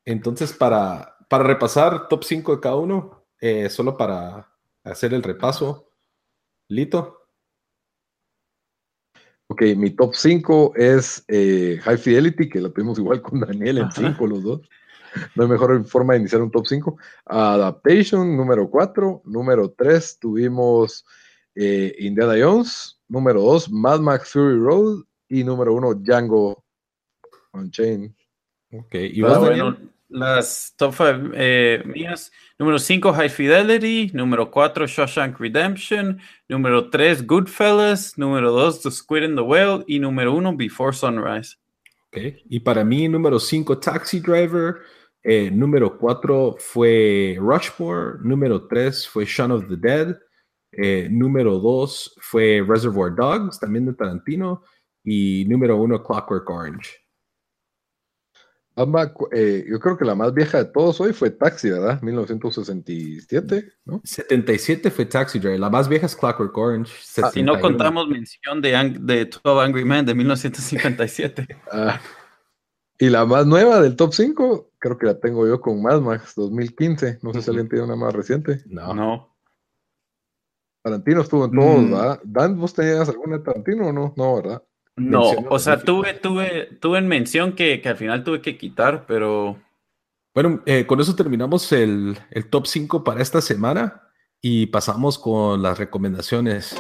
[0.06, 4.52] entonces para, para repasar top 5 de cada uno, eh, solo para
[4.84, 5.92] hacer el repaso,
[6.68, 7.18] Lito.
[9.48, 13.92] Ok, mi top 5 es eh, High Fidelity, que la tuvimos igual con Daniel en
[13.92, 14.62] 5 los dos.
[15.36, 16.98] No hay mejor forma de iniciar un top 5.
[17.26, 19.24] Adaptation, número 4.
[19.26, 21.06] Número 3 tuvimos
[21.56, 23.00] eh, Indiana Jones.
[23.08, 25.04] Número 2, Mad Max Fury Road.
[25.32, 26.66] Y número 1, Django
[27.54, 28.12] Unchained.
[28.74, 29.78] Ok, y vos, bueno,
[30.10, 32.34] las top 5 mías.
[32.60, 34.12] Número 5, High Fidelity.
[34.14, 36.20] Número 4, Shawshank Redemption.
[36.50, 38.18] Número 3, Goodfellas.
[38.18, 39.86] Número 2, The Squid and the Whale.
[39.88, 41.56] Y número 1, Before Sunrise.
[42.08, 42.18] Ok,
[42.50, 44.82] Y para mí, número 5, Taxi Driver.
[45.24, 48.18] Eh, número 4 fue Rushmore.
[48.22, 50.18] Número 3 fue Shaun of the Dead.
[50.74, 54.64] Eh, número 2 fue Reservoir Dogs, también de Tarantino.
[55.04, 56.90] Y número 1, Clockwork Orange.
[59.14, 62.02] Cu- eh, yo creo que la más vieja de todos hoy fue Taxi, ¿verdad?
[62.02, 64.02] 1967, ¿no?
[64.04, 65.60] 77 fue Taxi Driver.
[65.60, 66.92] La más vieja es Clockwork Orange.
[67.02, 67.60] Si no 71.
[67.62, 71.48] contamos mención de, Ang- de 12 Angry Men de 1957.
[71.72, 72.00] Ah,
[72.98, 76.34] y la más nueva del top 5, creo que la tengo yo con Mad Max
[76.36, 77.20] 2015.
[77.24, 78.62] No sé si alguien tiene una más reciente.
[78.68, 78.94] No.
[78.94, 79.36] No.
[80.84, 81.92] Tarantino estuvo en todos, Mm.
[81.92, 82.20] ¿verdad?
[82.24, 84.14] Dan, ¿vos tenías alguna de Tarantino o no?
[84.16, 84.64] No, ¿verdad?
[85.10, 89.06] No, o sea, tuve, tuve, tuve en mención que, que al final tuve que quitar,
[89.08, 89.58] pero
[90.34, 94.04] Bueno, eh, con eso terminamos el, el top 5 para esta semana
[94.42, 96.76] y pasamos con las recomendaciones.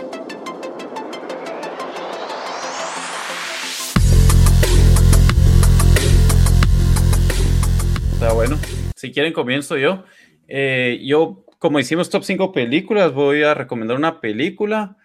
[8.13, 8.57] Está bueno.
[8.95, 10.03] Si quieren, comienzo yo.
[10.47, 14.95] Eh, yo, como hicimos top 5 películas, voy a recomendar una película.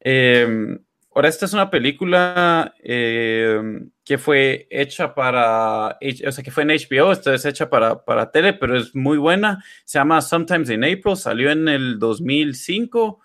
[0.00, 0.78] Eh,
[1.14, 3.60] ahora, esta es una película eh,
[4.04, 8.30] que fue hecha para, o sea, que fue en HBO, esta es hecha para, para
[8.30, 9.64] tele, pero es muy buena.
[9.84, 13.20] Se llama Sometimes in April, salió en el 2005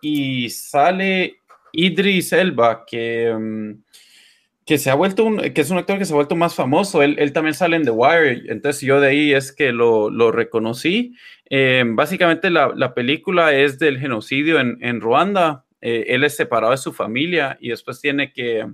[0.00, 1.36] y sale
[1.72, 3.34] Idris Elba, que...
[3.38, 3.82] mm,
[4.64, 7.02] que se ha vuelto un, que es un actor que se ha vuelto más famoso.
[7.02, 10.30] Él, él también sale en The Wire, entonces yo de ahí es que lo, lo
[10.30, 11.14] reconocí.
[11.50, 15.64] Eh, básicamente la, la película es del genocidio en, en Ruanda.
[15.82, 18.70] Eh, él es separado de su familia y después tiene que,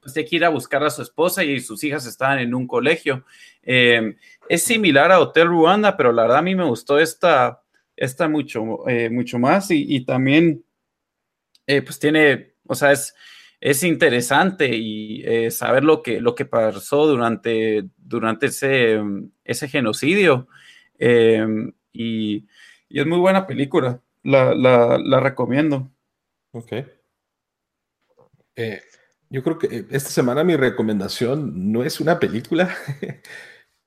[0.00, 2.66] pues tiene que ir a buscar a su esposa y sus hijas están en un
[2.66, 3.26] colegio.
[3.62, 4.16] Eh,
[4.48, 7.62] es similar a Hotel Ruanda, pero la verdad a mí me gustó esta,
[7.94, 10.64] esta mucho, eh, mucho más y, y también,
[11.66, 13.14] pues tiene, o sea, es
[13.60, 19.00] es interesante y saber lo que, lo que pasó durante, durante ese,
[19.44, 20.46] ese genocidio.
[21.92, 22.46] Y,
[22.88, 24.00] y es muy buena película.
[24.22, 25.90] La, la, la recomiendo.
[26.52, 26.72] Ok.
[28.56, 28.80] Eh,
[29.30, 32.74] yo creo que eh, esta semana mi recomendación no es una película,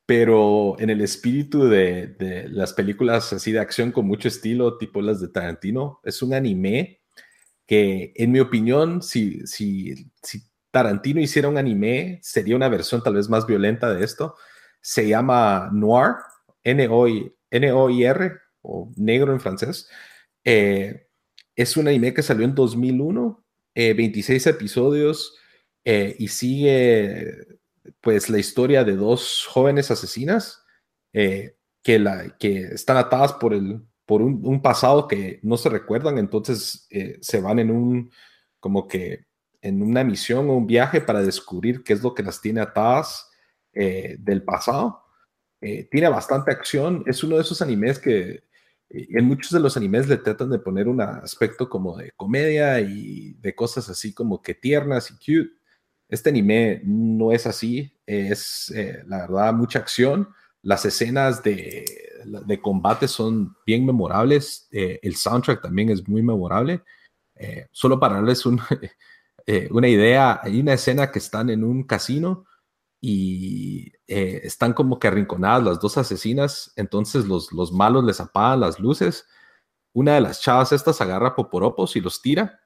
[0.06, 5.01] pero en el espíritu de, de las películas así de acción con mucho estilo, tipo
[5.01, 7.01] las de Tarantino, es un anime
[7.67, 13.15] que, en mi opinión, si, si, si Tarantino hiciera un anime, sería una versión tal
[13.15, 14.35] vez más violenta de esto.
[14.81, 16.15] Se llama Noir,
[16.64, 18.33] N-O-I-R,
[18.64, 19.90] o negro en francés.
[20.43, 21.07] Eh,
[21.56, 23.44] es un anime que salió en 2001,
[23.76, 25.36] eh, 26 episodios,
[25.84, 27.60] eh, y sigue
[28.02, 30.64] pues la historia de dos jóvenes asesinas
[31.14, 35.70] eh, que, la, que están atadas por, el, por un, un pasado que no se
[35.70, 38.12] recuerdan, entonces eh, se van en un,
[38.60, 39.26] como que
[39.62, 43.28] en una misión o un viaje para descubrir qué es lo que las tiene atadas
[43.74, 45.06] del pasado.
[45.60, 48.44] Tiene bastante acción, es uno de esos animes que
[48.94, 53.34] en muchos de los animes le tratan de poner un aspecto como de comedia y
[53.34, 55.56] de cosas así como que tiernas y cute.
[56.10, 60.28] Este anime no es así, es eh, la verdad mucha acción.
[60.61, 61.86] Las escenas de,
[62.26, 66.84] de combate son bien memorables, eh, el soundtrack también es muy memorable.
[67.36, 68.60] Eh, solo para darles un,
[69.72, 72.45] una idea, hay una escena que están en un casino
[73.02, 78.60] y eh, están como que arrinconadas las dos asesinas, entonces los, los malos les apagan
[78.60, 79.28] las luces.
[79.92, 82.62] Una de las chavas estas agarra poporopos y los tira.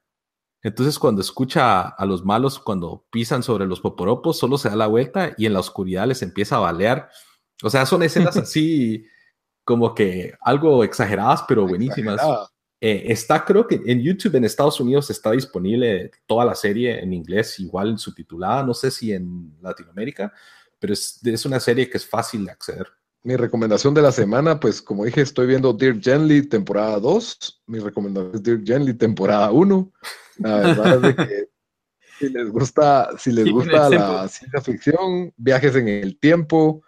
[0.62, 4.76] Entonces cuando escucha a, a los malos cuando pisan sobre los poporopos, solo se da
[4.76, 7.10] la vuelta y en la oscuridad les empieza a balear.
[7.64, 9.06] O sea, son escenas así
[9.64, 12.16] como que algo exageradas, pero buenísimas.
[12.16, 12.50] Exagerada.
[12.88, 17.14] Eh, está, creo que en YouTube en Estados Unidos está disponible toda la serie en
[17.14, 18.62] inglés, igual subtitulada.
[18.62, 20.32] No sé si en Latinoamérica,
[20.78, 22.86] pero es, es una serie que es fácil de acceder.
[23.24, 27.64] Mi recomendación de la semana, pues como dije, estoy viendo Dear Gently temporada 2.
[27.66, 29.92] Mi recomendación es Dear Gently temporada 1.
[30.38, 31.50] La verdad es de que
[32.20, 36.84] si les gusta, si les gusta la ciencia ficción, viajes en el tiempo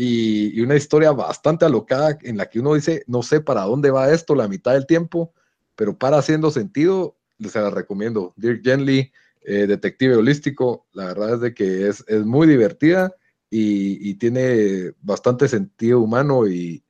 [0.00, 4.12] y, una historia bastante alocada en la que uno dice, no sé para dónde va
[4.12, 5.32] esto la mitad del tiempo,
[5.74, 8.32] pero para haciendo sentido, les la recomiendo.
[8.36, 9.10] Dear Gently,
[9.42, 13.12] eh, detective holístico, la verdad es de que es, es muy divertida
[13.50, 16.84] y, y tiene bastante sentido humano y,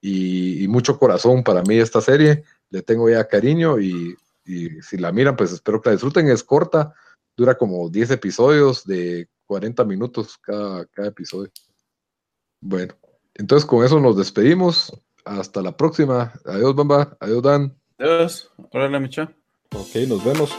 [0.00, 2.42] y- y mucho corazón para mí esta serie.
[2.70, 6.28] Le tengo ya cariño y, y si la miran, pues espero que la disfruten.
[6.28, 6.92] Es corta,
[7.36, 11.50] dura como 10 episodios de 40 minutos cada, cada episodio.
[12.60, 12.94] Bueno,
[13.34, 14.92] entonces con eso nos despedimos.
[15.24, 16.32] Hasta la próxima.
[16.46, 17.16] Adiós, Bamba.
[17.20, 17.76] Adiós, Dan.
[17.98, 18.50] Adiós.
[18.72, 19.32] Órale, Micha.
[19.74, 20.50] Ok, nos vemos.